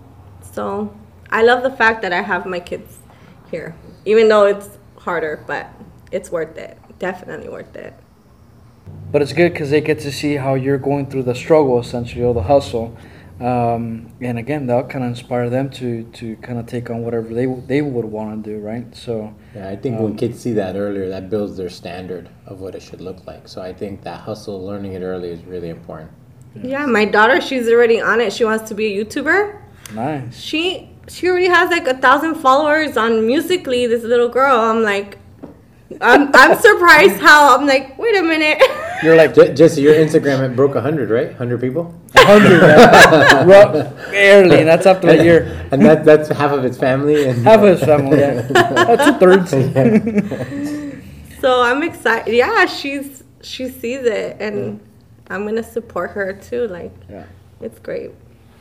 so 0.52 0.92
i 1.30 1.42
love 1.42 1.62
the 1.62 1.70
fact 1.70 2.02
that 2.02 2.12
i 2.12 2.20
have 2.20 2.44
my 2.44 2.58
kids 2.60 2.98
here 3.50 3.74
even 4.04 4.28
though 4.28 4.44
it's 4.46 4.68
harder 4.98 5.42
but 5.46 5.68
it's 6.10 6.30
worth 6.30 6.56
it 6.58 6.76
definitely 6.98 7.48
worth 7.48 7.74
it 7.76 7.94
But 9.12 9.22
it's 9.22 9.32
good 9.32 9.52
because 9.52 9.70
they 9.70 9.80
get 9.80 10.00
to 10.00 10.10
see 10.12 10.34
how 10.36 10.54
you're 10.54 10.78
going 10.78 11.06
through 11.06 11.22
the 11.22 11.34
struggle, 11.34 11.78
essentially, 11.80 12.22
or 12.24 12.34
the 12.34 12.42
hustle. 12.42 12.96
Um, 13.40 14.12
and 14.20 14.38
again, 14.38 14.66
that'll 14.66 14.88
kind 14.88 15.04
of 15.04 15.10
inspire 15.10 15.50
them 15.50 15.68
to, 15.70 16.04
to 16.04 16.36
kind 16.36 16.58
of 16.58 16.66
take 16.66 16.88
on 16.88 17.02
whatever 17.02 17.34
they 17.34 17.46
they 17.46 17.82
would 17.82 18.04
want 18.04 18.44
to 18.44 18.50
do, 18.50 18.58
right? 18.60 18.94
So, 18.94 19.34
Yeah, 19.54 19.68
I 19.68 19.76
think 19.76 19.98
when 20.00 20.16
kids 20.16 20.38
see 20.40 20.52
that 20.52 20.76
earlier, 20.76 21.08
that 21.08 21.30
builds 21.30 21.56
their 21.56 21.68
standard 21.70 22.28
of 22.46 22.60
what 22.60 22.74
it 22.76 22.82
should 22.82 23.00
look 23.00 23.26
like. 23.26 23.48
So 23.48 23.60
I 23.60 23.72
think 23.72 24.02
that 24.02 24.20
hustle, 24.20 24.64
learning 24.64 24.92
it 24.92 25.02
early, 25.02 25.30
is 25.30 25.42
really 25.44 25.68
important. 25.68 26.10
yeah 26.62 26.86
my 26.86 27.04
daughter 27.04 27.40
she's 27.40 27.68
already 27.68 28.00
on 28.00 28.20
it 28.24 28.32
she 28.32 28.44
wants 28.50 28.68
to 28.70 28.74
be 28.80 28.86
a 28.86 28.92
youtuber 29.04 29.38
nice. 29.92 30.38
she 30.48 30.88
she 31.08 31.22
already 31.28 31.48
has 31.48 31.68
like 31.76 31.88
a 31.88 31.96
thousand 32.04 32.34
followers 32.36 32.96
on 32.96 33.26
Musical.ly 33.26 33.88
this 33.94 34.04
little 34.12 34.28
girl 34.28 34.56
i'm 34.70 34.82
like 34.92 35.18
i'm, 36.00 36.30
I'm 36.34 36.56
surprised 36.58 37.20
how 37.20 37.56
i'm 37.58 37.66
like 37.66 37.96
wait 37.98 38.16
a 38.16 38.22
minute 38.22 38.60
You're 39.02 39.16
like 39.16 39.34
Je- 39.38 39.52
Jesse, 39.54 39.82
your 39.82 39.94
Instagram 39.94 40.40
it 40.48 40.56
broke 40.56 40.74
hundred, 40.76 41.10
right? 41.10 41.32
Hundred 41.36 41.60
people. 41.60 41.94
hundred, 42.14 42.60
man. 42.62 43.46
Ru- 43.46 44.10
barely, 44.12 44.58
and 44.60 44.68
that's 44.68 44.86
after 44.86 45.08
a 45.10 45.22
year. 45.22 45.68
and 45.72 45.84
that 45.84 46.04
that's 46.06 46.28
half 46.30 46.52
of 46.52 46.64
its 46.64 46.78
family. 46.78 47.28
And 47.28 47.44
Half 47.44 47.60
of 47.60 47.68
his 47.78 47.84
family, 47.84 48.18
yeah. 48.20 48.48
Uh, 48.54 48.96
two 49.04 49.18
thirds. 49.20 49.50
So 51.40 51.60
I'm 51.60 51.82
excited. 51.82 52.32
Yeah, 52.34 52.64
she's 52.66 53.22
she 53.42 53.68
sees 53.68 54.04
it, 54.06 54.36
and 54.40 54.80
I'm 55.28 55.44
gonna 55.44 55.62
support 55.62 56.12
her 56.12 56.32
too. 56.32 56.66
Like, 56.68 56.92
Yeah. 57.10 57.26
it's 57.60 57.78
great. 57.78 58.12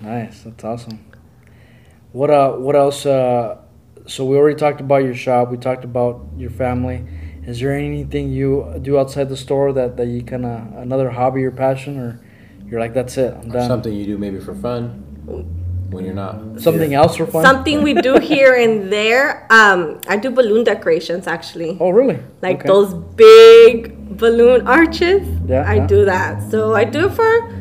Nice, 0.02 0.42
that's 0.44 0.64
awesome. 0.66 1.00
What 2.12 2.30
uh, 2.30 2.52
what 2.54 2.76
else? 2.76 3.06
Uh, 3.06 3.60
so 4.08 4.26
we 4.26 4.36
already 4.36 4.58
talked 4.60 4.82
about 4.82 5.04
your 5.08 5.16
shop. 5.16 5.52
We 5.52 5.58
talked 5.58 5.86
about 5.86 6.26
your 6.36 6.50
family. 6.52 7.06
Is 7.46 7.60
there 7.60 7.74
anything 7.74 8.30
you 8.32 8.74
do 8.82 8.98
outside 8.98 9.30
the 9.30 9.38
store 9.38 9.74
that 9.74 9.98
that 9.98 10.08
you 10.08 10.24
kind 10.24 10.46
of 10.46 10.78
another 10.78 11.10
hobby 11.10 11.44
or 11.44 11.52
passion, 11.52 12.00
or 12.00 12.20
you're 12.68 12.80
like 12.80 12.94
that's 12.94 13.18
it, 13.18 13.34
I'm 13.34 13.50
or 13.50 13.54
done. 13.54 13.68
something 13.68 13.94
you 13.94 14.06
do 14.06 14.18
maybe 14.18 14.40
for 14.40 14.56
fun 14.56 15.04
when 15.90 16.06
you're 16.06 16.14
not 16.14 16.60
Something 16.62 16.92
here. 16.92 17.00
else 17.00 17.18
for 17.18 17.28
fun? 17.28 17.44
Something 17.44 17.84
we 17.84 17.94
do 17.94 18.18
here 18.34 18.56
and 18.56 18.92
there. 18.92 19.46
Um, 19.52 20.00
I 20.08 20.18
do 20.18 20.32
balloon 20.32 20.64
decorations 20.64 21.28
actually. 21.28 21.78
Oh, 21.80 21.90
really? 21.90 22.20
like 22.42 22.60
Okay. 22.62 22.68
those 22.68 22.94
big 23.16 24.18
balloon 24.18 24.66
arches. 24.68 25.28
Yeah, 25.48 25.64
I 25.70 25.76
yeah. 25.76 25.88
do 25.88 26.06
that. 26.06 26.50
So 26.50 26.74
I 26.74 26.84
do 26.86 27.08
it 27.08 27.14
for 27.14 27.52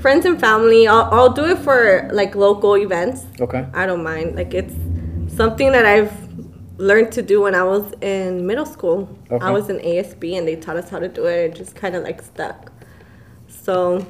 friends 0.00 0.26
and 0.26 0.38
family. 0.38 0.86
I'll, 0.86 1.08
I'll 1.12 1.30
do 1.32 1.44
it 1.44 1.58
for 1.58 2.08
like 2.12 2.34
local 2.34 2.76
events. 2.76 3.24
Okay. 3.40 3.64
I 3.72 3.86
don't 3.86 4.02
mind. 4.02 4.34
Like 4.36 4.52
it's 4.52 4.74
something 5.34 5.72
that 5.72 5.86
I've 5.86 6.12
learned 6.78 7.12
to 7.12 7.22
do 7.22 7.42
when 7.42 7.54
I 7.54 7.62
was 7.64 7.92
in 8.00 8.46
middle 8.46 8.66
school. 8.66 9.08
Okay. 9.30 9.44
I 9.44 9.50
was 9.50 9.68
in 9.68 9.78
ASB 9.78 10.38
and 10.38 10.48
they 10.48 10.56
taught 10.56 10.76
us 10.76 10.88
how 10.88 10.98
to 10.98 11.08
do 11.08 11.26
it. 11.26 11.50
It 11.50 11.54
just 11.54 11.74
kind 11.74 11.94
of 11.94 12.02
like 12.02 12.22
stuck. 12.22 12.72
So 13.48 14.06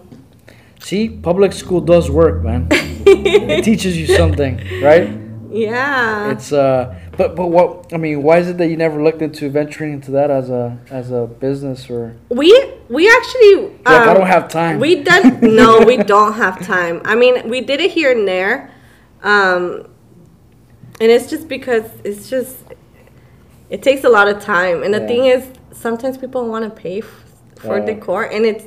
See, 0.80 1.08
public 1.08 1.52
school 1.52 1.80
does 1.80 2.10
work, 2.10 2.42
man. 2.42 2.68
it 2.70 3.64
teaches 3.64 3.96
you 3.98 4.06
something, 4.06 4.56
right? 4.82 5.10
yeah. 5.50 6.30
It's 6.30 6.52
uh, 6.52 6.98
but 7.16 7.34
but 7.34 7.48
what 7.48 7.92
I 7.92 7.96
mean, 7.96 8.22
why 8.22 8.38
is 8.38 8.48
it 8.48 8.58
that 8.58 8.68
you 8.68 8.76
never 8.76 9.02
looked 9.02 9.22
into 9.22 9.50
venturing 9.50 9.92
into 9.92 10.10
that 10.12 10.30
as 10.30 10.50
a 10.50 10.78
as 10.90 11.10
a 11.10 11.26
business 11.26 11.90
or 11.90 12.16
We 12.28 12.50
we 12.88 13.10
actually 13.10 13.56
like 13.84 13.86
I 13.86 14.08
um, 14.08 14.16
don't 14.18 14.26
have 14.26 14.48
time. 14.48 14.78
We 14.78 15.02
done 15.02 15.40
no, 15.40 15.80
we 15.80 15.96
don't 16.14 16.34
have 16.34 16.64
time. 16.64 17.02
I 17.04 17.14
mean, 17.14 17.48
we 17.48 17.60
did 17.60 17.80
it 17.80 17.90
here 17.90 18.16
and 18.16 18.26
there, 18.26 18.70
um, 19.22 19.88
and 21.00 21.10
it's 21.10 21.28
just 21.30 21.48
because 21.48 21.84
it's 22.04 22.28
just 22.28 22.56
it 23.70 23.82
takes 23.82 24.04
a 24.04 24.08
lot 24.08 24.28
of 24.28 24.40
time. 24.42 24.82
And 24.82 24.94
the 24.94 25.00
Yeah. 25.00 25.06
thing 25.06 25.26
is, 25.26 25.44
sometimes 25.72 26.16
people 26.16 26.48
want 26.48 26.64
to 26.64 26.70
pay 26.70 26.98
f- 27.00 27.24
for 27.56 27.76
Oh. 27.80 27.84
decor, 27.84 28.24
and 28.24 28.46
it's 28.46 28.64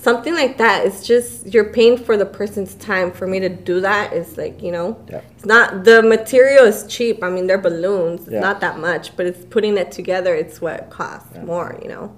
something 0.00 0.34
like 0.34 0.58
that. 0.58 0.84
It's 0.86 1.06
just 1.06 1.52
you're 1.52 1.70
paying 1.72 1.96
for 1.96 2.16
the 2.16 2.26
person's 2.26 2.74
time. 2.74 3.10
For 3.12 3.26
me 3.26 3.38
to 3.40 3.48
do 3.48 3.80
that 3.80 4.12
is 4.12 4.36
like 4.36 4.62
you 4.62 4.72
know, 4.72 4.96
Yeah. 5.08 5.20
it's 5.36 5.46
not 5.46 5.84
the 5.84 6.02
material 6.02 6.64
is 6.64 6.84
cheap. 6.88 7.22
I 7.22 7.30
mean, 7.30 7.46
they're 7.46 7.58
balloons. 7.58 8.22
It's 8.22 8.30
Yeah. 8.32 8.40
not 8.40 8.60
that 8.60 8.78
much, 8.78 9.16
but 9.16 9.26
it's 9.26 9.44
putting 9.44 9.76
it 9.76 9.90
together. 9.92 10.34
It's 10.34 10.60
what 10.60 10.90
costs 10.90 11.36
more. 11.44 11.76
You 11.82 11.88
know. 11.88 12.12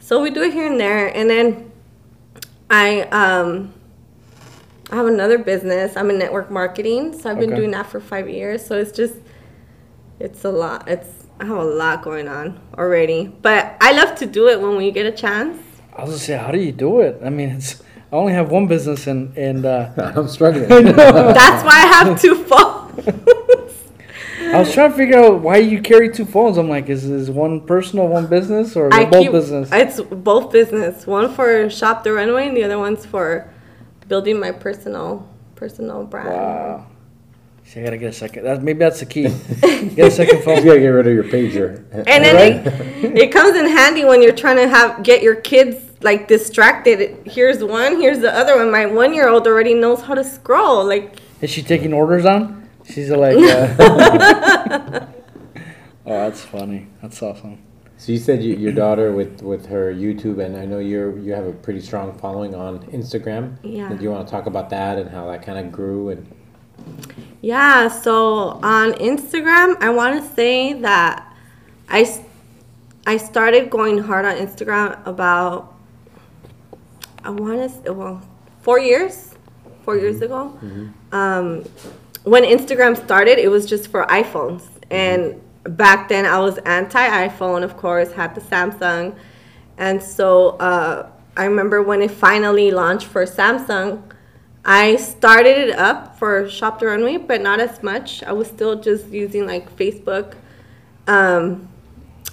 So 0.00 0.20
we 0.22 0.30
do 0.30 0.42
it 0.42 0.52
here 0.52 0.66
and 0.66 0.78
there, 0.80 1.06
and 1.14 1.28
then 1.30 1.70
I 2.70 3.02
um 3.12 3.72
I 4.92 4.96
have 4.96 5.06
another 5.06 5.38
business. 5.38 5.96
I'm 5.96 6.10
in 6.10 6.18
network 6.18 6.50
marketing, 6.50 7.18
so 7.18 7.30
I've 7.30 7.38
been 7.38 7.48
Okay. 7.52 7.56
doing 7.60 7.70
that 7.70 7.86
for 7.86 7.98
five 7.98 8.28
years. 8.28 8.64
So 8.64 8.78
it's 8.78 8.92
just 8.92 9.14
it's 10.20 10.44
a 10.44 10.50
lot. 10.50 10.86
It's 10.86 11.08
I 11.40 11.46
have 11.46 11.56
a 11.56 11.64
lot 11.64 12.02
going 12.02 12.28
on 12.28 12.60
already, 12.78 13.32
but 13.40 13.74
I 13.80 13.92
love 13.92 14.14
to 14.16 14.26
do 14.26 14.48
it 14.48 14.60
when 14.60 14.76
we 14.76 14.90
get 14.90 15.06
a 15.06 15.10
chance. 15.10 15.56
I 15.96 16.02
was 16.02 16.10
gonna 16.10 16.18
say, 16.20 16.36
how 16.36 16.50
do 16.52 16.58
you 16.58 16.72
do 16.72 17.00
it? 17.00 17.20
I 17.24 17.30
mean, 17.30 17.48
it's 17.48 17.82
I 18.12 18.16
only 18.16 18.34
have 18.34 18.50
one 18.50 18.66
business 18.66 19.06
and 19.06 19.34
and 19.36 19.64
uh, 19.64 19.88
I'm 20.14 20.28
struggling. 20.28 20.68
That's 20.94 21.64
why 21.64 21.72
I 21.84 21.86
have 21.86 22.20
two 22.20 22.34
phones. 22.50 23.08
I 24.54 24.58
was 24.60 24.74
trying 24.74 24.90
to 24.90 24.96
figure 24.98 25.16
out 25.18 25.40
why 25.40 25.56
you 25.56 25.80
carry 25.80 26.12
two 26.12 26.26
phones. 26.26 26.58
I'm 26.58 26.68
like, 26.68 26.90
is 26.90 27.04
is 27.04 27.30
one 27.30 27.62
personal, 27.62 28.08
one 28.08 28.26
business, 28.26 28.76
or 28.76 28.92
I 28.92 29.04
they're 29.04 29.10
both 29.10 29.22
keep 29.22 29.32
business? 29.32 29.70
it's 29.72 30.00
both 30.02 30.52
business. 30.52 31.06
One 31.06 31.32
for 31.34 31.70
shop 31.70 32.04
the 32.04 32.12
runway, 32.12 32.48
and 32.48 32.54
the 32.56 32.64
other 32.64 32.78
one's 32.78 33.06
for 33.06 33.48
building 34.08 34.38
my 34.40 34.52
personal 34.52 35.28
personal 35.54 36.04
brand. 36.04 36.28
wow. 36.28 36.86
See, 37.64 37.80
I 37.80 37.84
gotta 37.84 37.96
get 37.96 38.10
a 38.10 38.12
second. 38.12 38.44
That, 38.44 38.62
maybe 38.62 38.80
that's 38.80 39.00
the 39.00 39.06
key. 39.06 39.22
Get 39.94 40.08
a 40.08 40.10
second 40.10 40.42
phone. 40.42 40.56
you 40.56 40.62
phone. 40.62 40.66
gotta 40.66 40.80
get 40.80 40.88
rid 40.88 41.06
of 41.06 41.14
your 41.14 41.24
pager. 41.24 41.84
And 41.92 42.24
then 42.24 42.66
it, 42.66 43.16
it 43.16 43.32
comes 43.32 43.56
in 43.56 43.66
handy 43.66 44.04
when 44.04 44.20
you're 44.20 44.34
trying 44.34 44.56
to 44.56 44.68
have 44.68 45.02
get 45.02 45.22
your 45.22 45.36
kids 45.36 45.76
like 46.02 46.28
distracted. 46.28 47.18
Here's 47.26 47.62
one, 47.64 48.00
here's 48.00 48.18
the 48.18 48.34
other 48.36 48.56
one. 48.56 48.70
My 48.70 48.86
one 48.86 49.14
year 49.14 49.28
old 49.28 49.46
already 49.46 49.74
knows 49.74 50.02
how 50.02 50.14
to 50.14 50.24
scroll. 50.24 50.84
Like 50.84 51.20
Is 51.40 51.50
she 51.50 51.62
taking 51.62 51.92
orders 51.92 52.24
on? 52.26 52.68
She's 52.84 53.10
like, 53.10 53.36
uh, 53.36 53.76
oh, 56.06 56.18
that's 56.24 56.42
funny. 56.42 56.88
That's 57.00 57.22
awesome. 57.22 57.62
So 58.02 58.10
you 58.10 58.18
said 58.18 58.42
you, 58.42 58.56
your 58.56 58.72
daughter 58.72 59.12
with 59.12 59.42
with 59.42 59.66
her 59.66 59.94
YouTube, 59.94 60.44
and 60.44 60.56
I 60.56 60.64
know 60.64 60.80
you're 60.80 61.16
you 61.20 61.34
have 61.34 61.46
a 61.46 61.52
pretty 61.52 61.80
strong 61.80 62.18
following 62.18 62.52
on 62.52 62.80
Instagram. 62.90 63.58
Yeah. 63.62 63.90
Do 63.90 64.02
you 64.02 64.10
want 64.10 64.26
to 64.26 64.30
talk 64.32 64.46
about 64.46 64.70
that 64.70 64.98
and 64.98 65.08
how 65.08 65.30
that 65.30 65.42
kind 65.46 65.56
of 65.56 65.70
grew 65.70 66.08
and? 66.08 66.26
Yeah, 67.42 67.86
so 67.86 68.58
on 68.60 68.94
Instagram, 68.94 69.80
I 69.80 69.90
want 69.90 70.20
to 70.20 70.34
say 70.34 70.72
that 70.80 71.32
I 71.88 72.00
I 73.06 73.18
started 73.18 73.70
going 73.70 73.98
hard 73.98 74.24
on 74.24 74.34
Instagram 74.34 74.98
about, 75.06 75.72
I 77.22 77.30
want 77.30 77.84
to, 77.84 77.92
well, 77.92 78.20
four 78.62 78.80
years, 78.80 79.36
4 79.84 79.96
years 79.98 80.16
mm-hmm. 80.16 80.24
ago. 80.24 80.58
Mm-hmm. 80.60 81.14
Um, 81.14 81.64
when 82.24 82.42
Instagram 82.42 82.96
started, 82.96 83.38
it 83.38 83.48
was 83.48 83.64
just 83.64 83.86
for 83.92 84.04
iPhones. 84.06 84.64
And 84.90 85.34
mm-hmm. 85.34 85.51
Back 85.64 86.08
then, 86.08 86.26
I 86.26 86.38
was 86.40 86.58
anti 86.58 87.28
iPhone, 87.28 87.62
of 87.62 87.76
course, 87.76 88.12
had 88.12 88.34
the 88.34 88.40
Samsung. 88.40 89.14
And 89.78 90.02
so 90.02 90.50
uh, 90.58 91.08
I 91.36 91.44
remember 91.44 91.82
when 91.82 92.02
it 92.02 92.10
finally 92.10 92.70
launched 92.70 93.06
for 93.06 93.24
Samsung, 93.24 94.02
I 94.64 94.96
started 94.96 95.56
it 95.68 95.78
up 95.78 96.18
for 96.18 96.48
Shop 96.48 96.78
the 96.78 96.86
Runway, 96.86 97.16
but 97.16 97.40
not 97.40 97.58
as 97.60 97.82
much. 97.82 98.22
I 98.22 98.32
was 98.32 98.46
still 98.48 98.76
just 98.80 99.08
using 99.08 99.46
like 99.46 99.74
Facebook. 99.76 100.34
Um, 101.08 101.68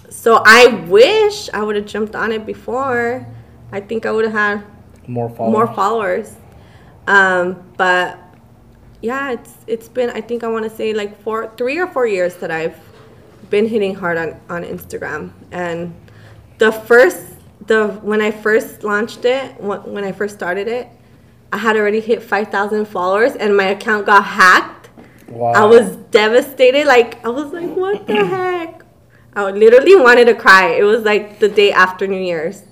so 0.10 0.42
I 0.46 0.68
wish 0.88 1.50
I 1.54 1.64
would 1.64 1.76
have 1.76 1.86
jumped 1.86 2.16
on 2.16 2.32
it 2.32 2.46
before. 2.46 3.26
I 3.72 3.80
think 3.80 4.06
I 4.06 4.12
would 4.12 4.26
have 4.26 4.34
had 4.34 4.64
More 5.08 5.30
followers. 5.30 5.52
more 5.54 5.68
followers. 5.76 6.36
Um, 7.08 7.64
but 7.78 8.20
yeah, 9.02 9.32
it's 9.32 9.56
it's 9.66 9.88
been 9.90 10.10
I 10.12 10.22
think 10.22 10.44
I 10.44 10.48
want 10.48 10.66
to 10.66 10.70
say 10.70 10.94
like 10.94 11.20
four, 11.22 11.52
three 11.58 11.80
or 11.80 11.88
four 11.88 12.06
years 12.06 12.36
that 12.36 12.52
I've 12.52 12.78
been 13.50 13.68
hitting 13.68 13.96
hard 13.96 14.18
on 14.18 14.40
on 14.50 14.64
Instagram. 14.64 15.32
And 15.52 15.94
the 16.58 16.72
first 16.72 17.24
the 17.68 17.88
when 18.02 18.22
I 18.22 18.32
first 18.32 18.84
launched 18.84 19.26
it, 19.26 19.60
when 19.62 19.80
when 19.84 20.04
I 20.04 20.12
first 20.12 20.36
started 20.36 20.68
it, 20.68 20.88
I 21.52 21.58
had 21.58 21.76
already 21.76 22.00
hit 22.00 22.22
five 22.22 22.50
thousand 22.50 22.86
followers, 22.86 23.36
and 23.36 23.56
my 23.56 23.66
account 23.66 24.06
got 24.06 24.24
hacked. 24.24 24.90
Wow. 25.28 25.52
I 25.54 25.66
was 25.66 25.96
devastated. 26.12 26.88
Like 26.88 27.24
I 27.26 27.30
was 27.30 27.52
like, 27.54 27.70
what 27.76 28.08
the 28.08 28.26
heck? 28.26 28.84
I 29.36 29.52
literally 29.52 29.96
wanted 29.96 30.26
to 30.26 30.36
cry. 30.36 30.72
It 30.72 30.84
was 30.84 31.04
like 31.04 31.40
the 31.40 31.48
day 31.48 31.72
after 31.72 32.08
New 32.08 32.22
Year's, 32.22 32.64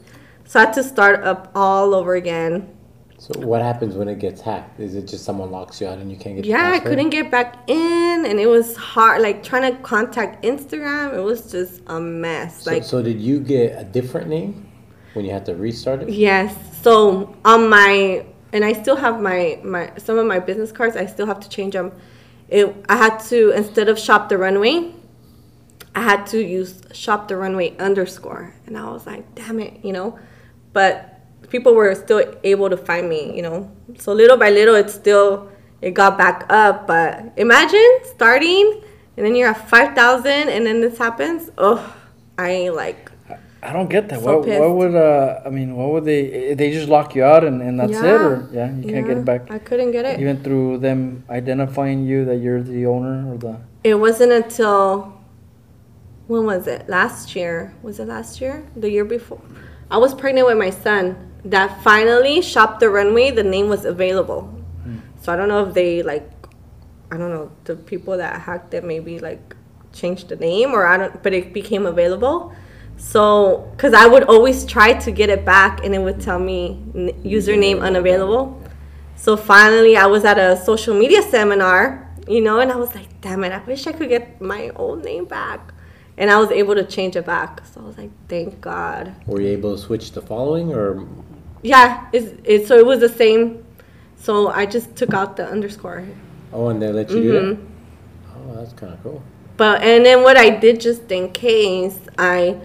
so 0.45 0.59
I 0.59 0.65
had 0.65 0.73
to 0.73 0.84
start 0.84 1.23
up 1.23 1.51
all 1.55 1.93
over 1.93 2.15
again. 2.15 2.76
So 3.20 3.39
what 3.39 3.63
happens 3.63 3.95
when 3.95 4.07
it 4.07 4.20
gets 4.20 4.41
hacked? 4.41 4.80
Is 4.80 4.93
it 4.93 5.07
just 5.07 5.26
someone 5.26 5.49
locks 5.49 5.82
you 5.82 5.88
out 5.88 5.97
and 5.97 6.11
you 6.11 6.18
can't 6.18 6.36
get? 6.36 6.45
Yeah, 6.45 6.72
I 6.72 6.80
couldn't 6.80 7.09
get 7.09 7.32
back 7.32 7.57
in, 7.68 8.26
and 8.26 8.39
it 8.39 8.45
was 8.45 8.76
hard. 8.78 9.24
Like 9.24 9.43
trying 9.43 9.72
to 9.74 9.82
contact 9.82 10.43
Instagram, 10.43 11.15
it 11.15 11.22
was 11.22 11.51
just 11.51 11.82
a 11.88 11.99
mess. 11.99 12.63
So, 12.63 12.72
Like 12.72 12.84
so 12.84 13.01
did 13.01 13.20
you 13.20 13.39
get 13.39 13.80
a 13.80 13.84
different 13.84 14.30
name 14.30 14.72
when 15.13 15.26
you 15.26 15.32
had 15.32 15.45
to 15.47 15.55
restart 15.55 16.03
it? 16.03 16.09
Yes. 16.09 16.55
So 16.84 17.36
on 17.43 17.70
my 17.70 18.24
and 18.53 18.63
I 18.63 18.74
still 18.74 18.95
have 18.95 19.20
my 19.20 19.59
my 19.63 19.91
some 19.97 20.20
of 20.20 20.26
my 20.28 20.39
business 20.39 20.72
cards. 20.72 20.95
I 20.95 21.07
still 21.07 21.26
have 21.26 21.39
to 21.39 21.49
change 21.49 21.74
them. 21.74 21.91
It 22.49 22.74
I 22.88 22.97
had 22.97 23.18
to 23.30 23.49
instead 23.51 23.89
of 23.89 23.97
shop 23.97 24.30
the 24.30 24.38
runway, 24.38 24.93
I 25.95 26.01
had 26.01 26.28
to 26.28 26.39
use 26.39 26.82
shop 26.93 27.28
the 27.28 27.36
runway 27.36 27.76
underscore, 27.78 28.53
and 28.68 28.78
I 28.78 28.89
was 28.89 29.05
like, 29.07 29.34
damn 29.36 29.59
it, 29.59 29.84
you 29.84 29.91
know. 29.91 30.20
But 30.72 31.16
people 31.49 31.73
were 31.73 31.93
still 31.95 32.23
able 32.43 32.69
to 32.69 32.77
find 32.77 33.07
me, 33.09 33.35
you 33.35 33.41
know. 33.41 33.71
So 33.97 34.13
little 34.13 34.38
by 34.38 34.49
little, 34.49 34.75
it 34.75 34.89
still 34.89 35.49
it 35.81 35.91
got 35.91 36.17
back 36.17 36.45
up. 36.49 36.88
But 36.88 37.33
imagine 37.38 37.99
starting 38.03 38.81
and 39.17 39.25
then 39.25 39.35
you're 39.35 39.49
at 39.49 39.69
five 39.69 39.95
thousand, 39.95 40.49
and 40.49 40.65
then 40.65 40.79
this 40.81 40.97
happens. 40.97 41.49
Oh, 41.57 41.95
I 42.38 42.69
like 42.69 43.11
I 43.63 43.73
don't 43.73 43.89
get 43.89 44.07
that. 44.09 44.21
So 44.21 44.38
what, 44.38 44.45
pissed. 44.45 44.61
what 44.61 44.75
would 44.75 44.95
uh? 44.95 45.41
I 45.45 45.49
mean, 45.49 45.75
what 45.75 45.89
would 45.89 46.05
they? 46.05 46.53
They 46.53 46.71
just 46.71 46.88
lock 46.88 47.15
you 47.15 47.23
out 47.23 47.43
and, 47.43 47.61
and 47.61 47.79
that's 47.79 47.97
it, 47.97 48.03
Yeah. 48.03 48.13
or 48.13 48.49
yeah, 48.53 48.75
you 48.75 48.93
can't 48.93 49.07
get 49.07 49.17
it 49.17 49.25
back. 49.25 49.49
I 49.49 49.57
couldn't 49.57 49.91
get 49.91 50.05
it. 50.05 50.19
Even 50.19 50.43
through 50.43 50.77
them 50.77 51.23
identifying 51.29 52.05
you 52.05 52.25
that 52.25 52.38
you're 52.38 52.61
the 52.61 52.85
owner 52.85 53.33
or 53.33 53.38
the. 53.38 53.59
It 53.83 53.95
wasn't 53.95 54.31
until 54.31 55.17
when 56.27 56.45
was 56.45 56.67
it? 56.67 56.88
Last 56.88 57.35
year. 57.35 57.73
Was 57.81 57.99
it 57.99 58.07
last 58.07 58.39
year? 58.39 58.63
The 58.75 58.91
year 58.91 59.05
before? 59.05 59.41
I 59.89 59.97
was 59.97 60.13
pregnant 60.13 60.45
with 60.45 60.57
my 60.57 60.69
son. 60.69 61.26
That 61.45 61.81
finally 61.83 62.41
Shop 62.41 62.79
the 62.79 62.89
Runway, 62.89 63.31
the 63.31 63.43
name 63.43 63.69
was 63.69 63.85
available. 63.85 64.41
Hmm. 64.83 64.97
So 65.21 65.33
I 65.33 65.35
don't 65.35 65.47
know 65.47 65.65
if 65.67 65.73
they 65.73 66.03
like, 66.03 66.29
I 67.11 67.17
don't 67.17 67.29
know 67.29 67.51
the 67.63 67.75
people 67.75 68.17
that 68.17 68.41
hacked 68.41 68.73
it 68.73 68.83
maybe 68.83 69.19
like 69.19 69.55
changed 69.93 70.29
the 70.29 70.35
name 70.35 70.71
or 70.71 70.85
I 70.85 70.97
don't, 70.97 71.23
but 71.23 71.33
it 71.33 71.53
became 71.53 71.85
available. 71.85 72.53
So, 72.97 73.71
cause 73.77 73.93
I 73.93 74.07
would 74.07 74.23
always 74.23 74.65
try 74.65 74.93
to 74.93 75.11
get 75.11 75.29
it 75.29 75.45
back 75.45 75.85
and 75.85 75.93
it 75.93 75.99
would 75.99 76.19
tell 76.19 76.39
me 76.39 76.81
n- 76.95 77.11
username 77.23 77.81
unavailable. 77.81 78.61
So 79.15 79.38
finally, 79.38 79.97
I 79.97 80.07
was 80.07 80.25
at 80.25 80.38
a 80.38 80.57
social 80.57 80.97
media 80.97 81.21
seminar, 81.21 82.07
you 82.27 82.41
know, 82.41 82.59
and 82.59 82.71
I 82.71 82.75
was 82.75 82.93
like, 82.95 83.21
damn 83.21 83.43
it, 83.43 83.51
I 83.51 83.59
wish 83.59 83.85
I 83.88 83.91
could 83.91 84.09
get 84.09 84.41
my 84.41 84.69
old 84.75 85.03
name 85.03 85.25
back. 85.25 85.73
And 86.17 86.31
I 86.31 86.39
was 86.39 86.49
able 86.49 86.73
to 86.73 86.83
change 86.83 87.15
it 87.15 87.25
back. 87.25 87.63
So 87.67 87.81
I 87.81 87.83
was 87.83 87.97
like, 87.97 88.09
thank 88.27 88.59
God. 88.59 89.13
Were 89.27 89.39
you 89.39 89.49
able 89.49 89.75
to 89.75 89.81
switch 89.81 90.11
the 90.11 90.21
following 90.21 90.73
or? 90.73 91.07
Yeah, 91.68 92.07
it's, 92.13 92.34
it, 92.43 92.68
so 92.68 92.78
it 92.78 92.86
was 92.86 92.99
the 92.99 93.09
same. 93.09 93.63
So 94.15 94.47
I 94.49 94.65
just 94.65 94.95
took 94.95 95.13
out 95.13 95.36
the 95.36 95.45
underscore. 95.47 96.05
Oh, 96.53 96.70
and 96.70 96.82
they 96.82 96.91
let 96.91 97.09
you 97.09 97.22
do 97.22 97.32
that? 97.34 97.43
Mm-hmm. 97.43 98.49
Oh, 98.49 98.55
that's 98.55 98.74
kind 98.74 98.93
of 98.93 99.03
cool. 99.03 99.22
But 99.57 99.82
and 99.84 100.05
then 100.05 100.24
what 100.24 100.38
I 100.38 100.49
did 100.49 100.80
just 100.80 101.11
in 101.11 101.32
case 101.32 101.99
I 102.18 102.59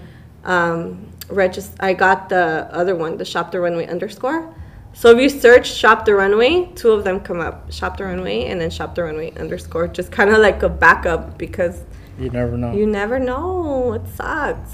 um, 0.44 1.08
regist- 1.28 1.76
I 1.80 1.94
got 1.94 2.28
the 2.28 2.68
other 2.70 2.94
one, 2.94 3.16
the 3.16 3.24
Shop 3.24 3.50
the 3.50 3.60
Runway 3.60 3.86
underscore. 3.86 4.54
So 4.94 5.10
if 5.10 5.18
you 5.22 5.28
search 5.28 5.66
Shop 5.72 6.04
the 6.04 6.14
Runway, 6.14 6.70
two 6.74 6.90
of 6.92 7.02
them 7.02 7.18
come 7.20 7.40
up: 7.40 7.72
Shop 7.72 7.96
the 7.96 8.04
Runway 8.04 8.44
and 8.44 8.60
then 8.60 8.70
Shop 8.70 8.94
the 8.94 9.02
Runway 9.04 9.32
underscore. 9.36 9.88
Just 9.88 10.12
kind 10.12 10.30
of 10.30 10.38
like 10.38 10.62
a 10.62 10.68
backup 10.68 11.38
because 11.38 11.82
You 12.18 12.30
never 12.30 12.56
know. 12.56 12.72
you 12.72 12.86
never 12.86 13.18
know. 13.18 13.94
It 13.94 14.06
sucks, 14.14 14.70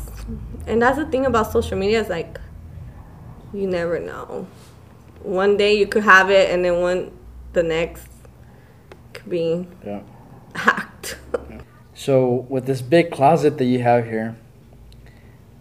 and 0.67 0.83
that's 0.83 0.99
the 0.99 1.07
thing 1.07 1.25
about 1.25 1.53
social 1.53 1.79
media 1.79 2.01
is 2.01 2.09
like 2.09 2.39
you 3.53 3.67
never 3.67 3.99
know. 3.99 4.47
One 5.23 5.57
day 5.57 5.75
you 5.79 5.87
could 5.87 6.05
have 6.05 6.31
it, 6.31 6.51
and 6.51 6.65
then 6.65 6.81
one 6.81 7.11
the 7.53 7.63
next 7.63 8.07
could 9.15 9.29
be 9.31 9.67
yeah. 9.85 10.01
hacked. 10.55 11.19
So 11.95 12.47
with 12.49 12.67
this 12.67 12.81
big 12.81 13.11
closet 13.11 13.59
that 13.59 13.65
you 13.65 13.81
have 13.83 14.05
here, 14.05 14.37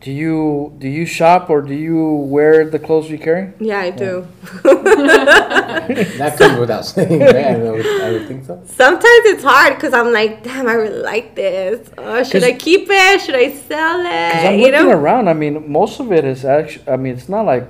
do 0.01 0.11
you 0.11 0.71
do 0.77 0.87
you 0.87 1.03
shop 1.07 1.49
or 1.49 1.63
do 1.63 1.73
you 1.73 2.07
wear 2.29 2.63
the 2.69 2.77
clothes 2.77 3.09
you 3.09 3.17
carry? 3.17 3.53
yeah, 3.59 3.79
I 3.79 3.89
do. 3.89 4.27
That 4.63 6.35
comes 6.37 6.59
without 6.59 6.85
saying, 6.85 7.19
right? 7.19 7.35
I 7.35 7.57
would, 7.57 7.85
I 7.85 8.11
would 8.11 8.27
think 8.27 8.45
so. 8.45 8.61
Sometimes 8.67 9.25
it's 9.33 9.43
hard 9.43 9.75
because 9.75 9.93
I'm 9.93 10.11
like, 10.13 10.43
damn, 10.43 10.67
I 10.67 10.73
really 10.73 11.01
like 11.01 11.35
this. 11.35 11.89
Uh, 11.97 12.23
should 12.23 12.43
'Cause- 12.43 12.43
I 12.43 12.53
keep 12.53 12.87
it? 12.89 13.21
Should 13.21 13.33
I 13.35 13.51
sell 13.53 13.97
Because 14.03 14.45
I'm 14.45 14.53
it? 14.53 14.57
looking 14.57 14.63
You 14.65 14.71
know? 14.71 14.89
around. 14.91 15.29
I 15.29 15.33
mean, 15.33 15.71
most 15.71 15.99
of 15.99 16.11
it 16.11 16.23
is 16.23 16.45
actually. 16.45 16.87
I 16.87 16.97
mean, 16.97 17.13
it's 17.15 17.29
not 17.29 17.45
like. 17.47 17.67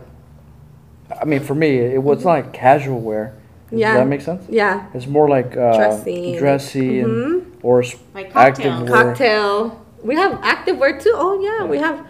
I 1.21 1.25
mean, 1.25 1.39
for 1.41 1.55
me, 1.55 1.77
it 1.77 2.01
was 2.03 2.23
not 2.25 2.31
like 2.31 2.53
casual 2.53 2.99
wear. 2.99 3.33
Yeah. 3.71 3.93
Does 3.93 4.01
that 4.01 4.07
make 4.07 4.21
sense? 4.21 4.45
Yeah, 4.49 4.87
It's 4.93 5.07
more 5.07 5.27
like 5.29 5.57
uh, 5.57 5.75
Dressy. 5.75 6.37
dressy 6.37 6.99
and 7.01 7.57
or 7.61 7.81
s- 7.83 7.95
Like 8.13 8.33
active 8.35 8.81
wear. 8.81 9.03
cocktail. 9.03 9.85
We 10.03 10.15
have 10.15 10.39
active 10.41 10.77
wear 10.77 10.99
too. 10.99 11.11
Oh 11.15 11.39
yeah, 11.41 11.65
we 11.65 11.77
have. 11.77 12.05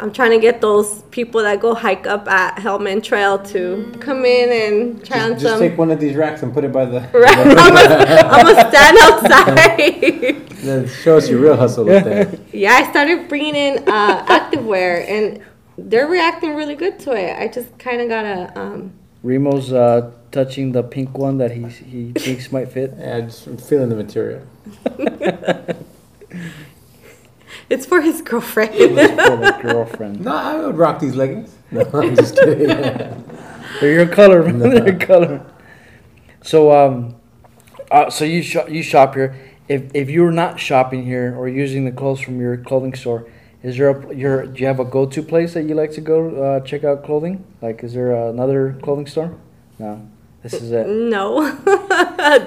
I'm 0.00 0.12
trying 0.12 0.32
to 0.32 0.40
get 0.40 0.60
those 0.60 1.02
people 1.12 1.42
that 1.42 1.60
go 1.60 1.72
hike 1.72 2.08
up 2.08 2.26
at 2.26 2.56
Hellman 2.56 3.00
Trail 3.04 3.38
to 3.54 3.92
come 4.00 4.24
in 4.24 4.50
and 4.50 5.04
try 5.06 5.20
on 5.20 5.30
Just, 5.34 5.42
just 5.42 5.54
some. 5.54 5.60
take 5.60 5.78
one 5.78 5.92
of 5.92 6.00
these 6.00 6.16
racks 6.16 6.42
and 6.42 6.52
put 6.52 6.64
it 6.64 6.72
by 6.72 6.84
the. 6.84 6.98
Right, 7.12 7.38
I'm 7.38 7.54
gonna, 7.54 8.28
I'm 8.28 8.44
gonna 8.44 8.70
stand 8.70 8.98
outside. 9.02 10.48
Then 10.64 10.88
show 10.88 11.16
us 11.18 11.28
your 11.28 11.38
real 11.40 11.56
hustle 11.56 11.84
with 11.84 12.02
that. 12.04 12.40
yeah, 12.52 12.72
I 12.72 12.90
started 12.90 13.28
bringing 13.28 13.54
in 13.54 13.88
uh, 13.88 14.24
active 14.28 14.64
wear, 14.66 15.08
and 15.08 15.40
they're 15.76 16.06
reacting 16.06 16.54
really 16.54 16.74
good 16.74 16.98
to 17.00 17.12
it. 17.12 17.36
I 17.38 17.48
just 17.48 17.78
kind 17.78 18.00
of 18.00 18.08
gotta. 18.08 18.58
Um, 18.58 18.92
Remo's 19.24 19.72
uh, 19.72 20.12
touching 20.30 20.72
the 20.72 20.82
pink 20.82 21.16
one 21.16 21.38
that 21.38 21.52
he 21.52 21.64
he 21.64 22.12
thinks 22.16 22.52
might 22.52 22.70
fit. 22.70 22.94
Yeah, 22.98 23.20
just 23.20 23.44
feeling 23.60 23.88
the 23.88 23.96
material. 23.96 24.42
it's 27.70 27.86
for 27.86 28.00
his 28.00 28.22
girlfriend. 28.22 28.74
for 28.74 29.36
the 29.36 29.58
girlfriend. 29.62 30.20
No, 30.20 30.34
I 30.34 30.56
would 30.58 30.76
rock 30.76 31.00
these 31.00 31.14
leggings. 31.14 31.54
No, 31.70 31.88
I'm 31.92 32.16
just 32.16 32.36
kidding. 32.36 32.68
They're 33.80 33.92
your 33.92 34.06
color, 34.06 34.42
man. 34.42 34.58
They're 34.58 34.90
your 34.90 34.98
color. 34.98 35.44
So 36.42 36.70
um, 36.72 37.16
uh, 37.90 38.10
so 38.10 38.24
you 38.24 38.42
shop 38.42 38.68
you 38.68 38.82
shop 38.82 39.14
here. 39.14 39.34
If 39.68 39.94
if 39.94 40.10
you're 40.10 40.30
not 40.30 40.60
shopping 40.60 41.04
here 41.04 41.34
or 41.36 41.48
using 41.48 41.84
the 41.84 41.92
clothes 41.92 42.20
from 42.20 42.40
your 42.40 42.58
clothing 42.58 42.94
store, 42.94 43.26
is 43.64 43.78
there 43.78 43.88
a 43.88 44.14
your 44.14 44.46
do 44.46 44.60
you 44.60 44.66
have 44.66 44.78
a 44.78 44.84
go 44.84 45.06
to 45.06 45.22
place 45.22 45.54
that 45.54 45.62
you 45.62 45.74
like 45.74 45.90
to 45.92 46.02
go 46.02 46.18
uh, 46.44 46.60
check 46.60 46.84
out 46.84 47.02
clothing? 47.02 47.42
Like, 47.62 47.82
is 47.82 47.94
there 47.94 48.12
another 48.28 48.76
clothing 48.82 49.06
store? 49.06 49.34
No, 49.78 50.06
this 50.42 50.52
is 50.52 50.70
it. 50.70 50.86
no, 50.86 51.40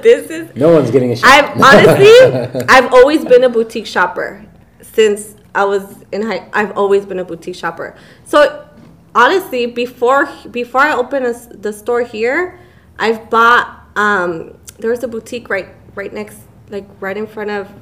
this 0.03 0.29
is. 0.29 0.55
no 0.55 0.71
one's 0.71 0.91
getting 0.91 1.11
a 1.11 1.15
shot. 1.15 1.27
I've 1.27 1.49
honestly, 1.59 2.65
I've 2.69 2.93
always 2.93 3.25
been 3.25 3.43
a 3.43 3.49
boutique 3.49 3.87
shopper 3.87 4.45
since 4.83 5.35
I 5.55 5.65
was 5.65 6.05
in 6.11 6.21
high. 6.21 6.47
I've 6.53 6.77
always 6.77 7.03
been 7.03 7.17
a 7.17 7.25
boutique 7.25 7.55
shopper. 7.55 7.95
So 8.23 8.69
honestly, 9.15 9.65
before 9.65 10.29
before 10.51 10.81
I 10.81 10.93
opened 10.93 11.25
a 11.25 11.29
s 11.29 11.47
the 11.47 11.73
store 11.73 12.03
here, 12.03 12.59
I've 12.99 13.27
bought. 13.31 13.65
Um, 13.95 14.55
there 14.77 14.91
was 14.91 15.03
a 15.03 15.07
boutique 15.07 15.49
right 15.49 15.69
right 15.95 16.13
next, 16.13 16.37
like 16.69 16.85
right 17.01 17.17
in 17.17 17.25
front 17.25 17.49
of. 17.49 17.73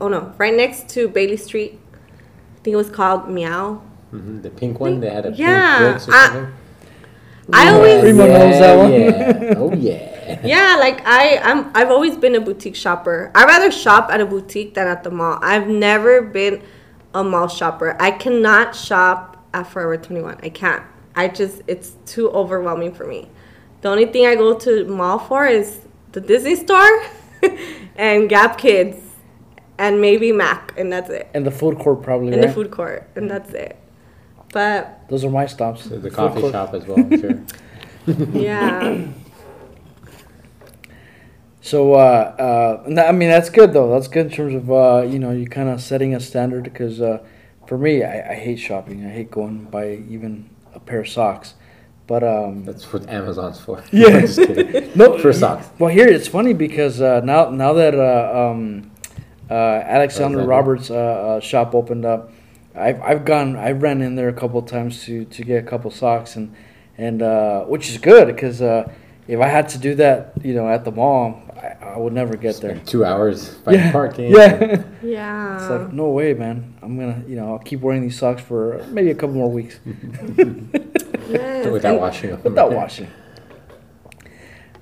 Oh 0.00 0.06
no, 0.06 0.32
right 0.38 0.54
next 0.54 0.88
to 0.90 1.08
Bailey 1.08 1.36
Street. 1.36 1.80
I 2.66 2.68
think 2.68 2.74
it 2.74 2.78
was 2.78 2.90
called 2.90 3.28
Meow. 3.30 3.80
Mhm, 4.12 4.42
The 4.42 4.50
pink 4.50 4.80
one, 4.80 4.98
they 4.98 5.08
had 5.08 5.24
a 5.24 5.30
Yeah, 5.30 5.78
pink 5.78 5.90
bricks 5.92 6.08
or 6.08 6.14
I- 6.14 6.26
something. 6.26 6.52
I 7.52 7.72
always 7.72 8.02
Remo 8.02 8.26
knows 8.26 8.58
that 8.58 8.76
one. 8.76 8.92
Yeah. 8.92 9.54
Oh 9.56 9.72
yeah. 9.72 10.40
Yeah, 10.44 10.76
like 10.80 11.00
I, 11.06 11.38
I'm. 11.38 11.70
I've 11.76 11.90
always 11.92 12.16
been 12.16 12.34
a 12.34 12.40
boutique 12.40 12.74
shopper. 12.74 13.30
I 13.36 13.44
rather 13.44 13.70
shop 13.70 14.08
at 14.10 14.20
a 14.20 14.26
boutique 14.26 14.74
than 14.74 14.88
at 14.88 15.04
the 15.04 15.12
mall. 15.12 15.38
I've 15.42 15.68
never 15.68 16.22
been 16.22 16.60
a 17.14 17.22
mall 17.22 17.46
shopper. 17.46 17.96
I 18.00 18.10
cannot 18.10 18.74
shop 18.74 19.36
at 19.54 19.68
Forever 19.70 19.96
21. 19.96 20.40
I 20.42 20.48
can't. 20.48 20.82
I 21.14 21.28
just, 21.28 21.62
it's 21.68 21.92
too 22.04 22.28
overwhelming 22.30 22.92
for 22.94 23.06
me. 23.06 23.28
The 23.82 23.90
only 23.90 24.06
thing 24.06 24.26
I 24.26 24.34
go 24.34 24.58
to 24.58 24.84
mall 24.86 25.20
for 25.20 25.46
is 25.46 25.82
the 26.10 26.20
Disney 26.20 26.56
store 26.56 27.04
and 27.96 28.28
Gap 28.28 28.58
Kids 28.58 28.96
and 29.78 30.00
maybe 30.00 30.32
Mac, 30.32 30.72
and 30.76 30.92
that's 30.92 31.10
it. 31.10 31.28
And 31.34 31.46
the 31.46 31.50
food 31.50 31.78
court 31.78 32.02
probably, 32.02 32.32
And 32.32 32.36
right? 32.42 32.48
the 32.48 32.54
food 32.54 32.70
court, 32.70 33.08
and 33.16 33.30
that's 33.30 33.50
it. 33.52 33.76
But 34.52 35.08
Those 35.08 35.24
are 35.24 35.30
my 35.30 35.46
stops. 35.46 35.84
The, 35.84 35.98
the 35.98 36.10
coffee 36.10 36.40
court. 36.40 36.52
shop 36.52 36.72
as 36.74 36.86
well, 36.86 36.98
I'm 36.98 37.20
sure. 37.20 37.42
yeah, 38.32 39.06
So, 41.60 41.94
uh, 41.94 41.96
uh, 42.86 43.02
I 43.08 43.10
mean, 43.10 43.28
that's 43.28 43.50
good 43.50 43.72
though. 43.72 43.90
That's 43.90 44.06
good 44.06 44.26
in 44.26 44.32
terms 44.32 44.54
of, 44.54 44.70
uh, 44.70 45.02
you 45.04 45.18
know, 45.18 45.32
you 45.32 45.48
kind 45.48 45.68
of 45.68 45.80
setting 45.80 46.14
a 46.14 46.20
standard 46.20 46.62
because 46.62 47.00
uh, 47.00 47.18
for 47.66 47.76
me, 47.76 48.04
I, 48.04 48.32
I 48.32 48.34
hate 48.36 48.60
shopping. 48.60 49.04
I 49.04 49.10
hate 49.10 49.32
going 49.32 49.64
by 49.64 49.94
even 50.08 50.48
a 50.74 50.78
pair 50.78 51.00
of 51.00 51.08
socks. 51.08 51.54
But, 52.06 52.22
um, 52.22 52.64
That's 52.64 52.92
what 52.92 53.08
Amazon's 53.08 53.58
for. 53.60 53.82
Yeah. 53.92 54.20
just 54.20 54.38
kidding. 54.38 54.92
no, 54.94 55.18
For 55.18 55.32
socks. 55.32 55.68
Well, 55.80 55.90
here 55.90 56.06
it's 56.06 56.28
funny 56.28 56.52
because 56.52 57.00
uh, 57.00 57.20
now 57.24 57.50
now 57.50 57.72
that 57.72 57.96
uh, 57.96 58.50
um, 58.52 58.92
Alexander 59.50 59.90
Alexander. 60.40 60.44
Roberts' 60.46 60.90
uh, 60.90 60.94
uh, 60.94 61.40
shop 61.40 61.74
opened 61.74 62.04
up, 62.04 62.30
I've 62.74 63.00
I've 63.02 63.24
gone 63.24 63.56
I 63.56 63.70
ran 63.72 64.02
in 64.02 64.16
there 64.16 64.28
a 64.28 64.32
couple 64.32 64.60
times 64.62 65.04
to, 65.04 65.24
to 65.26 65.44
get 65.44 65.62
a 65.64 65.66
couple 65.66 65.90
socks 65.90 66.36
and 66.36 66.54
and 66.98 67.22
uh, 67.22 67.62
which 67.64 67.88
is 67.90 67.98
good 67.98 68.26
because 68.26 68.60
uh, 68.62 68.90
if 69.28 69.40
I 69.40 69.48
had 69.48 69.68
to 69.70 69.78
do 69.78 69.94
that, 69.96 70.32
you 70.42 70.54
know, 70.54 70.68
at 70.68 70.84
the 70.84 70.90
mall, 70.92 71.42
I, 71.56 71.94
I 71.94 71.96
would 71.98 72.12
never 72.12 72.36
get 72.36 72.60
there. 72.60 72.78
Two 72.86 73.04
hours 73.04 73.54
finding 73.64 73.82
Yeah, 73.84 73.92
parking. 73.92 74.30
yeah. 74.32 74.82
yeah. 75.02 75.56
It's 75.60 75.68
like 75.70 75.92
no 75.92 76.10
way, 76.10 76.32
man. 76.34 76.74
I'm 76.82 76.98
gonna, 76.98 77.22
you 77.28 77.36
know, 77.36 77.52
I'll 77.52 77.58
keep 77.58 77.80
wearing 77.80 78.02
these 78.02 78.18
socks 78.18 78.40
for 78.42 78.84
maybe 78.90 79.10
a 79.10 79.14
couple 79.14 79.34
more 79.36 79.50
weeks 79.50 79.78
Yes, 81.28 81.66
Without 81.66 81.98
washing 82.00 82.30
them. 82.30 82.40
without 82.44 82.72
washing. 82.72 83.08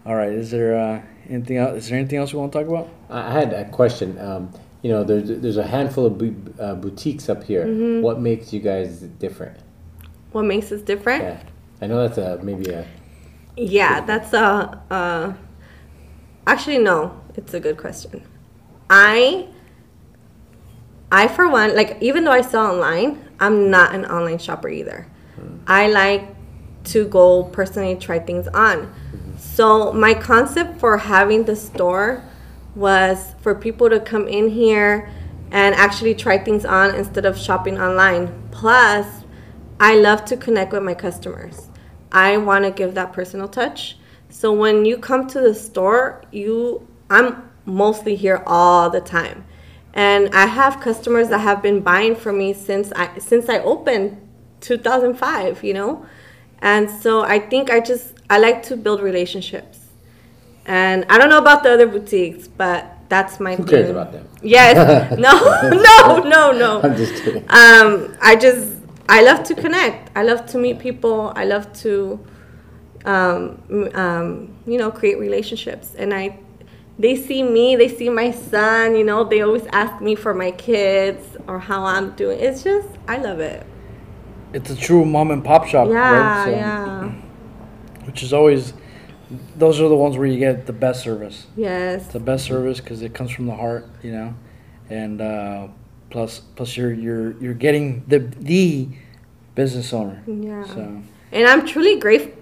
All 0.05 0.15
right, 0.15 0.29
is 0.33 0.51
there 0.51 0.77
uh, 0.79 1.03
anything 1.29 1.57
else? 1.57 1.79
Is 1.79 1.89
there 1.89 1.99
anything 1.99 2.19
else 2.19 2.33
we 2.33 2.39
want 2.39 2.53
to 2.53 2.59
talk 2.59 2.69
about? 2.69 2.89
I 3.11 3.29
I 3.29 3.31
had 3.33 3.53
a 3.53 3.65
question. 3.71 4.19
Um, 4.19 4.53
you 4.83 4.91
know, 4.91 5.05
there's 5.05 5.29
there's 5.41 5.57
a 5.57 5.67
handful 5.67 6.07
of 6.07 6.19
bu- 6.19 6.53
uh, 6.61 6.75
boutiques 6.75 7.29
up 7.29 7.45
here. 7.45 7.67
Mm-hmm. 7.67 8.03
What 8.03 8.21
makes 8.21 8.53
you 8.53 8.61
guys 8.61 9.01
different? 9.01 9.59
What 10.33 10.45
makes 10.45 10.71
us 10.73 10.83
different? 10.83 11.23
Yeah, 11.23 11.43
I 11.81 11.87
know 11.87 12.07
that's 12.07 12.19
a 12.19 12.43
maybe 12.43 12.71
a 12.71 12.87
Yeah, 13.57 14.01
that's 14.01 14.33
a. 14.33 14.83
Uh, 14.91 15.33
actually, 16.47 16.79
no. 16.79 17.21
It's 17.37 17.55
a 17.55 17.61
good 17.61 17.79
question. 17.79 18.23
I. 18.91 19.49
I 21.13 21.29
for 21.29 21.49
one, 21.49 21.77
like 21.77 21.99
even 22.01 22.25
though 22.25 22.33
I 22.33 22.41
sell 22.41 22.67
online, 22.67 23.25
I'm 23.39 23.71
not 23.71 23.95
an 23.95 24.05
online 24.05 24.39
shopper 24.39 24.69
either. 24.69 25.07
I 25.67 25.89
like 25.89 26.35
to 26.85 27.07
go 27.07 27.45
personally 27.45 27.97
try 27.97 28.19
things 28.19 28.49
on. 28.49 28.93
So 29.53 29.93
my 29.93 30.15
concept 30.15 30.81
for 30.81 30.99
having 30.99 31.45
the 31.45 31.55
store 31.55 32.25
was 32.75 33.35
for 33.41 33.55
people 33.55 33.89
to 33.89 34.01
come 34.01 34.27
in 34.27 34.49
here 34.49 35.11
and 35.53 35.75
actually 35.77 36.15
try 36.17 36.39
things 36.39 36.65
on 36.65 36.95
instead 36.95 37.25
of 37.25 37.39
shopping 37.39 37.81
online. 37.81 38.49
Plus, 38.51 39.25
I 39.79 39.95
love 39.95 40.25
to 40.25 40.37
connect 40.37 40.73
with 40.73 40.83
my 40.83 40.95
customers. 40.95 41.69
I 42.11 42.37
want 42.37 42.65
to 42.65 42.73
give 42.73 42.95
that 42.95 43.13
personal 43.13 43.47
touch. 43.47 43.97
So 44.29 44.53
when 44.53 44.85
you 44.85 44.99
come 44.99 45.29
to 45.29 45.41
the 45.41 45.55
store, 45.55 46.25
you 46.33 46.89
I'm 47.09 47.51
mostly 47.65 48.17
here 48.17 48.43
all 48.47 48.91
the 48.91 49.01
time. 49.01 49.45
And 49.93 50.35
I 50.35 50.47
have 50.47 50.81
customers 50.81 51.29
that 51.29 51.39
have 51.39 51.63
been 51.63 51.81
buying 51.81 52.17
from 52.17 52.39
me 52.39 52.53
since 52.55 52.93
I 52.97 53.19
since 53.19 53.49
I 53.49 53.61
opened 53.61 54.21
2005, 54.61 55.63
you 55.63 55.75
know? 55.75 56.07
And 56.63 56.91
so 56.91 57.23
I 57.23 57.39
think 57.39 57.71
I 57.71 57.81
just 57.81 58.15
I 58.31 58.39
like 58.39 58.63
to 58.65 58.77
build 58.77 59.01
relationships. 59.03 59.81
And 60.67 61.05
I 61.11 61.19
don't 61.19 61.29
know 61.29 61.39
about 61.39 61.63
the 61.63 61.71
other 61.73 61.87
boutiques, 61.87 62.49
but 62.49 62.91
that's 63.09 63.39
my 63.39 63.55
Who 63.57 63.65
cares 63.65 63.87
thing. 63.87 63.91
about 63.97 64.13
them? 64.13 64.27
Yes. 64.43 64.77
No, 65.19 65.33
no, 65.71 66.19
no, 66.29 66.53
no. 66.53 66.81
I'm 66.83 66.97
just 66.97 67.23
kidding. 67.23 67.43
Um, 67.51 68.17
I 68.23 68.37
just 68.37 68.73
I 69.09 69.23
love 69.23 69.45
to 69.45 69.55
connect. 69.55 70.17
I 70.17 70.23
love 70.23 70.47
to 70.47 70.59
meet 70.59 70.79
people. 70.79 71.33
I 71.37 71.45
love 71.45 71.71
to, 71.83 72.25
um, 73.05 73.63
um, 73.95 74.57
you 74.67 74.79
know, 74.79 74.91
create 74.91 75.19
relationships. 75.19 75.95
And 75.97 76.15
I, 76.15 76.39
they 76.99 77.15
see 77.15 77.43
me. 77.43 77.77
They 77.77 77.89
see 77.89 78.09
my 78.09 78.31
son. 78.31 78.97
You 78.97 79.05
know, 79.05 79.23
they 79.25 79.43
always 79.43 79.67
ask 79.73 80.01
me 80.01 80.15
for 80.15 80.33
my 80.33 80.53
kids 80.53 81.37
or 81.47 81.59
how 81.59 81.85
I'm 81.85 82.13
doing. 82.13 82.41
It's 82.41 82.63
just 82.63 82.89
I 83.07 83.19
love 83.19 83.41
it. 83.41 83.67
It's 84.55 84.71
a 84.71 84.77
true 84.77 85.05
mom 85.05 85.31
and 85.31 85.45
pop 85.45 85.67
shop, 85.67 85.89
Yeah, 85.89 86.13
right? 86.13 86.45
So- 86.45 86.51
yeah, 86.51 87.13
Which 88.07 88.23
is 88.23 88.33
always, 88.33 88.73
those 89.57 89.81
are 89.81 89.89
the 89.89 89.97
ones 89.97 90.17
where 90.17 90.27
you 90.27 90.39
get 90.39 90.67
the 90.67 90.73
best 90.73 91.03
service. 91.03 91.47
yes, 91.57 92.07
the 92.09 92.21
best 92.21 92.45
service 92.47 92.81
because 92.81 93.03
it 93.03 93.13
comes 93.15 93.31
from 93.31 93.47
the 93.47 93.55
heart, 93.55 93.89
you 94.03 94.13
know, 94.13 94.35
and 94.91 95.21
uh, 95.21 95.69
plus 96.11 96.41
plus 96.57 96.77
you're 96.77 96.93
you're 96.93 97.33
you're 97.43 97.55
getting 97.67 98.05
the 98.07 98.19
the 98.39 98.89
business 99.55 99.93
owner. 99.93 100.23
yeah. 100.27 100.65
So 100.65 101.03
and 101.33 101.47
I'm 101.49 101.67
truly 101.67 101.99
grateful. 101.99 102.33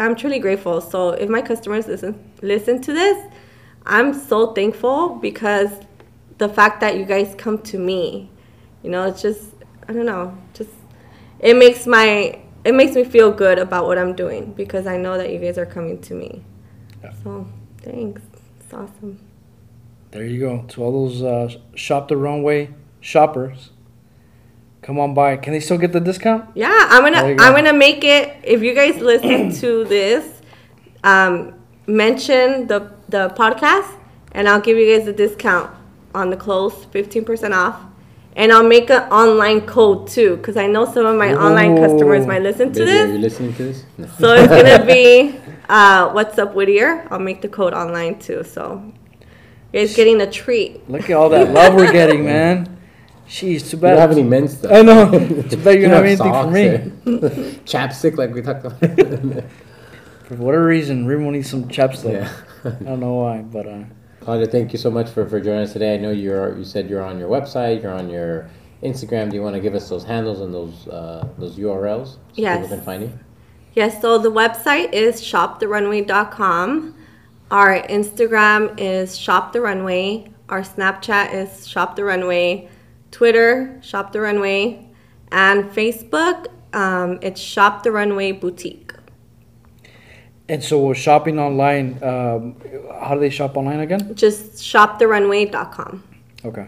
I'm 0.00 0.16
truly 0.16 0.38
grateful. 0.40 0.80
So 0.80 1.10
if 1.10 1.28
my 1.28 1.42
customers 1.42 1.86
listen 1.86 2.18
listen 2.42 2.80
to 2.82 2.92
this, 2.92 3.18
I'm 3.86 4.12
so 4.14 4.52
thankful 4.54 5.10
because 5.28 5.70
the 6.38 6.48
fact 6.48 6.80
that 6.80 6.96
you 6.96 7.04
guys 7.04 7.34
come 7.36 7.58
to 7.72 7.78
me, 7.78 8.30
you 8.82 8.90
know, 8.90 9.04
it's 9.06 9.22
just 9.22 9.50
I 9.88 9.92
don't 9.92 10.06
know, 10.06 10.36
it 11.40 11.56
makes 11.56 11.86
my 11.86 12.38
it 12.64 12.74
makes 12.74 12.94
me 12.94 13.04
feel 13.04 13.30
good 13.32 13.58
about 13.58 13.86
what 13.86 13.98
I'm 13.98 14.14
doing 14.14 14.52
because 14.52 14.86
I 14.86 14.96
know 14.96 15.16
that 15.16 15.32
you 15.32 15.38
guys 15.38 15.56
are 15.58 15.66
coming 15.66 16.00
to 16.02 16.14
me. 16.14 16.44
Yeah. 17.02 17.12
So 17.24 17.46
thanks. 17.82 18.22
It's 18.60 18.74
awesome. 18.74 19.18
there 20.10 20.24
you 20.26 20.40
go. 20.40 20.64
To 20.68 20.82
all 20.82 21.08
those 21.08 21.22
uh, 21.22 21.48
shop 21.74 22.08
the 22.08 22.16
runway 22.16 22.70
shoppers, 23.00 23.70
come 24.82 24.98
on 24.98 25.14
by. 25.14 25.36
Can 25.36 25.52
they 25.52 25.60
still 25.60 25.78
get 25.78 25.92
the 25.92 26.00
discount? 26.00 26.50
Yeah, 26.54 26.86
I'm 26.90 27.02
gonna 27.02 27.34
go. 27.34 27.42
I'm 27.42 27.54
gonna 27.54 27.72
make 27.72 28.04
it. 28.04 28.36
If 28.44 28.62
you 28.62 28.74
guys 28.74 29.00
listen 29.00 29.52
to 29.60 29.84
this, 29.84 30.42
um, 31.02 31.54
mention 31.86 32.66
the 32.66 32.92
the 33.08 33.30
podcast, 33.30 33.90
and 34.32 34.48
I'll 34.48 34.60
give 34.60 34.76
you 34.76 34.96
guys 34.96 35.08
a 35.08 35.12
discount 35.12 35.74
on 36.14 36.30
the 36.30 36.36
clothes, 36.36 36.84
fifteen 36.92 37.24
percent 37.24 37.54
off, 37.54 37.80
and 38.40 38.50
I'll 38.52 38.66
make 38.66 38.88
an 38.88 39.02
online 39.12 39.60
code 39.66 40.08
too, 40.08 40.36
because 40.38 40.56
I 40.56 40.66
know 40.66 40.86
some 40.86 41.04
of 41.04 41.14
my 41.16 41.34
online 41.34 41.76
customers 41.76 42.26
might 42.26 42.40
listen 42.40 42.72
to 42.72 42.78
Baby, 42.78 42.90
are 42.90 43.06
you 43.06 43.12
this. 43.12 43.20
listening 43.20 43.54
to 43.54 43.64
this? 43.64 43.84
No. 43.98 44.06
So 44.18 44.34
it's 44.34 44.48
gonna 44.62 44.86
be 44.86 45.38
uh, 45.68 46.10
what's 46.12 46.38
up 46.38 46.54
Whittier. 46.54 47.06
I'll 47.10 47.18
make 47.18 47.42
the 47.42 47.48
code 47.48 47.74
online 47.74 48.18
too. 48.18 48.42
So 48.42 48.82
you 49.72 49.80
guys 49.80 49.94
getting 49.94 50.22
a 50.22 50.30
treat. 50.30 50.88
Look 50.88 51.10
at 51.10 51.16
all 51.16 51.28
that 51.28 51.50
love 51.50 51.74
we're 51.74 51.92
getting, 51.92 52.24
man. 52.32 52.78
Jeez, 53.28 53.70
too 53.70 53.76
bad. 53.76 53.90
You 53.90 53.96
don't 53.96 54.00
have 54.00 54.10
any 54.12 54.22
men's 54.22 54.56
stuff. 54.56 54.72
I 54.72 54.82
know. 54.82 55.10
Too 55.50 55.56
bad 55.58 55.76
you 55.76 55.82
don't 55.82 55.90
have 55.92 56.04
anything 56.04 56.32
for 56.32 56.50
me. 56.50 57.60
Chapstick, 57.64 58.16
like 58.16 58.34
we 58.34 58.42
talked 58.42 58.64
about. 58.64 58.80
For 60.24 60.34
whatever 60.34 60.66
reason, 60.66 61.06
Remo 61.06 61.30
needs 61.30 61.48
some 61.48 61.68
chapstick. 61.68 62.24
yeah. 62.24 62.32
I 62.64 62.70
don't 62.82 62.98
know 62.98 63.14
why, 63.14 63.42
but 63.42 63.68
uh, 63.68 63.84
Claudia, 64.20 64.46
thank 64.46 64.72
you 64.72 64.78
so 64.78 64.90
much 64.90 65.08
for, 65.10 65.28
for 65.28 65.40
joining 65.40 65.62
us 65.62 65.72
today. 65.72 65.94
I 65.94 65.96
know 65.96 66.10
you're 66.10 66.56
you 66.58 66.64
said 66.64 66.88
you're 66.90 67.02
on 67.02 67.18
your 67.18 67.28
website, 67.28 67.82
you're 67.82 67.92
on 67.92 68.10
your 68.10 68.48
Instagram. 68.82 69.30
Do 69.30 69.36
you 69.36 69.42
want 69.42 69.54
to 69.56 69.60
give 69.60 69.74
us 69.74 69.88
those 69.88 70.04
handles 70.04 70.40
and 70.40 70.52
those 70.52 70.86
uh, 70.88 71.26
those 71.38 71.56
URLs 71.56 72.06
so 72.14 72.18
Yes. 72.34 72.60
people 72.62 72.76
can 72.76 72.84
find 72.84 73.02
you? 73.04 73.18
Yes, 73.74 74.00
so 74.02 74.18
the 74.18 74.30
website 74.32 74.92
is 74.92 75.22
shoptherunway.com. 75.22 76.94
Our 77.50 77.82
Instagram 77.82 78.74
is 78.78 79.16
shoptherunway. 79.18 80.32
Our 80.48 80.62
Snapchat 80.62 81.32
is 81.34 81.48
shoptherunway. 81.68 82.68
Twitter, 83.10 83.78
Shop 83.82 84.12
the 84.12 84.20
Runway. 84.20 84.86
And 85.32 85.64
Facebook, 85.64 86.46
um, 86.72 87.18
it's 87.22 87.40
Shop 87.40 87.82
the 87.82 87.92
Runway 87.92 88.32
Boutique. 88.32 88.89
And 90.50 90.62
so 90.64 90.92
shopping 90.92 91.38
online. 91.38 92.02
Um, 92.02 92.56
how 93.00 93.14
do 93.14 93.20
they 93.20 93.30
shop 93.30 93.56
online 93.56 93.80
again? 93.80 94.14
Just 94.16 94.54
shoptherunway.com. 94.56 96.02
Okay. 96.44 96.66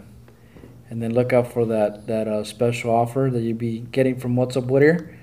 And 0.89 1.03
then 1.03 1.13
look 1.15 1.33
out 1.33 1.53
for 1.53 1.67
that 1.67 2.07
that 2.07 2.29
uh, 2.29 2.45
special 2.45 2.91
offer 2.95 3.29
that 3.33 3.41
you'll 3.41 3.57
be 3.57 3.81
getting 3.81 4.19
from 4.19 4.37
What's 4.37 4.57
Up 4.57 4.65
Whittier, 4.65 5.19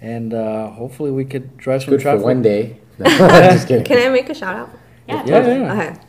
and 0.00 0.34
uh, 0.34 0.68
hopefully 0.70 1.10
we 1.10 1.24
could 1.24 1.56
drive 1.56 1.82
some 1.82 1.90
Good 1.90 2.00
for 2.00 2.02
traffic. 2.04 2.24
one 2.24 2.42
day. 2.42 2.78
No, 2.98 3.06
just 3.08 3.66
kidding. 3.66 3.84
Can 3.84 3.98
I 3.98 4.10
make 4.10 4.28
a 4.28 4.34
shout 4.34 4.54
out? 4.54 4.70
Yeah. 5.08 5.24
Yeah, 5.24 5.46
yeah, 5.46 5.58
yeah. 5.58 5.72
Okay. 5.72 6.00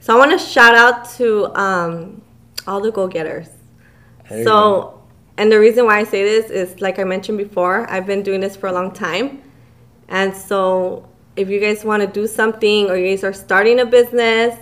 So 0.00 0.14
I 0.14 0.18
want 0.18 0.30
to 0.30 0.38
shout 0.38 0.74
out 0.74 1.10
to 1.16 1.52
um, 1.58 2.22
all 2.66 2.80
the 2.80 2.92
go 2.92 3.08
getters. 3.08 3.48
There 4.28 4.38
you 4.38 4.44
So, 4.44 5.02
and 5.36 5.50
the 5.50 5.58
reason 5.58 5.84
why 5.86 5.98
I 5.98 6.04
say 6.04 6.22
this 6.22 6.50
is 6.50 6.80
like 6.80 6.98
I 7.00 7.04
mentioned 7.04 7.36
before, 7.38 7.90
I've 7.90 8.06
been 8.06 8.22
doing 8.22 8.40
this 8.40 8.54
for 8.54 8.68
a 8.68 8.72
long 8.72 8.92
time. 8.92 9.42
And 10.08 10.34
so, 10.34 11.08
if 11.36 11.48
you 11.48 11.60
guys 11.60 11.84
want 11.84 12.00
to 12.02 12.06
do 12.06 12.26
something 12.26 12.88
or 12.90 12.96
you 12.96 13.10
guys 13.10 13.24
are 13.24 13.32
starting 13.32 13.80
a 13.80 13.86
business 13.86 14.58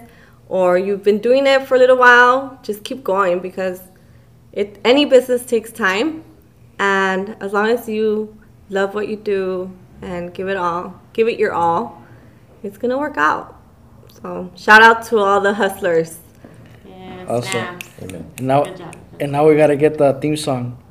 or 0.49 0.79
you've 0.79 1.03
been 1.03 1.19
doing 1.19 1.47
it 1.47 1.67
for 1.67 1.75
a 1.75 1.79
little 1.79 1.97
while, 1.97 2.59
just 2.63 2.85
keep 2.85 3.05
going 3.05 3.41
because 3.41 3.81
it 4.53 4.79
any 4.85 5.05
business 5.05 5.45
takes 5.45 5.73
time. 5.73 6.25
And 6.79 7.37
as 7.41 7.53
long 7.53 7.69
as 7.69 7.89
you 7.89 8.37
love 8.71 8.95
what 8.95 9.09
you 9.09 9.17
do 9.17 9.71
and 10.01 10.33
give 10.35 10.49
it 10.49 10.57
all, 10.57 11.01
give 11.13 11.29
it 11.29 11.39
your 11.39 11.53
all, 11.53 12.03
it's 12.63 12.79
going 12.79 12.91
to 12.91 12.99
work 12.99 13.17
out. 13.17 13.59
So, 14.21 14.51
shout 14.57 14.83
out 14.83 15.05
to 15.07 15.19
all 15.19 15.41
the 15.41 15.55
hustlers. 15.55 16.19
Yeah, 16.87 17.25
Awesome. 17.29 17.51
snaps. 17.51 17.91
Amen. 18.03 18.31
And 18.39 18.47
now, 18.47 18.65
and 19.21 19.33
now 19.33 19.49
we 19.49 19.57
gotta 19.57 19.77
get 19.77 19.99
the 19.99 20.15
theme 20.21 20.37
song. 20.37 20.82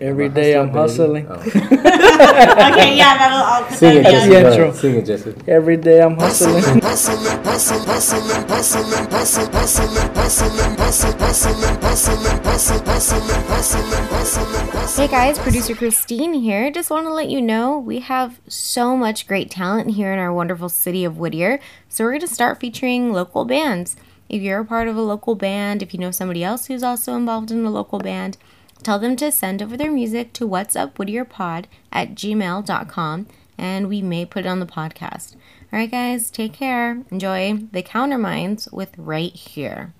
Every 0.00 0.28
day 0.28 0.58
I'm 0.58 0.70
hustling. 0.70 1.26
Oh. 1.30 1.34
okay, 1.34 2.96
yeah, 2.96 3.16
that'll. 3.16 3.38
I'll 3.38 3.64
put 3.64 3.78
Sing 3.78 3.96
it, 3.98 4.02
Jesse. 4.02 4.28
the 4.28 4.40
Go 4.40 4.50
intro. 4.50 4.64
ahead. 4.64 4.76
Sing 4.76 4.94
it, 4.96 5.06
Jesse. 5.06 5.34
Every 5.46 5.76
day 5.76 6.02
I'm 6.02 6.16
hustling. 6.16 6.62
hustling, 6.80 6.80
hustling, 6.82 7.38
hustling, 7.44 7.84
hustling, 7.86 8.46
hustling, 8.48 9.06
hustling, 9.10 9.52
hustling, 9.52 9.94
hustling, 9.94 10.78
hustling, 10.78 11.16
hustling, 11.16 11.78
hustling, 11.80 12.42
hustling, 12.42 12.84
hustling, 12.84 13.44
hustling, 13.46 14.06
hustling, 14.08 14.68
hustling. 14.72 15.08
Hey 15.08 15.10
guys, 15.12 15.38
producer 15.38 15.74
Christine 15.76 16.34
here. 16.34 16.72
Just 16.72 16.90
want 16.90 17.06
to 17.06 17.12
let 17.14 17.28
you 17.28 17.40
know 17.40 17.78
we 17.78 18.00
have 18.00 18.40
so 18.48 18.96
much 18.96 19.28
great 19.28 19.48
talent 19.48 19.90
here 19.92 20.12
in 20.12 20.18
our 20.18 20.32
wonderful 20.32 20.68
city 20.68 21.04
of 21.04 21.18
Whittier. 21.18 21.60
So 21.88 22.02
we're 22.02 22.10
going 22.12 22.20
to 22.22 22.26
start 22.26 22.58
featuring 22.58 23.12
local 23.12 23.44
bands. 23.44 23.94
If 24.28 24.42
you're 24.42 24.60
a 24.60 24.64
part 24.64 24.88
of 24.88 24.96
a 24.96 25.02
local 25.02 25.36
band, 25.36 25.82
if 25.84 25.94
you 25.94 26.00
know 26.00 26.10
somebody 26.10 26.42
else 26.42 26.66
who's 26.66 26.82
also 26.82 27.14
involved 27.14 27.52
in 27.52 27.64
a 27.64 27.70
local 27.70 28.00
band, 28.00 28.38
tell 28.84 28.98
them 28.98 29.16
to 29.16 29.32
send 29.32 29.62
over 29.62 29.76
their 29.76 29.90
music 29.90 30.32
to 30.34 30.46
what's 30.46 30.76
up 30.76 30.98
Pod 31.24 31.68
at 31.90 32.14
gmail.com 32.14 33.26
and 33.56 33.88
we 33.88 34.02
may 34.02 34.24
put 34.26 34.44
it 34.44 34.48
on 34.48 34.60
the 34.60 34.66
podcast. 34.66 35.34
All 35.72 35.78
right, 35.78 35.90
guys, 35.90 36.30
take 36.30 36.52
care. 36.52 37.02
Enjoy 37.10 37.58
the 37.72 37.82
Counterminds 37.82 38.68
with 38.72 38.96
Right 38.96 39.32
Here. 39.32 39.92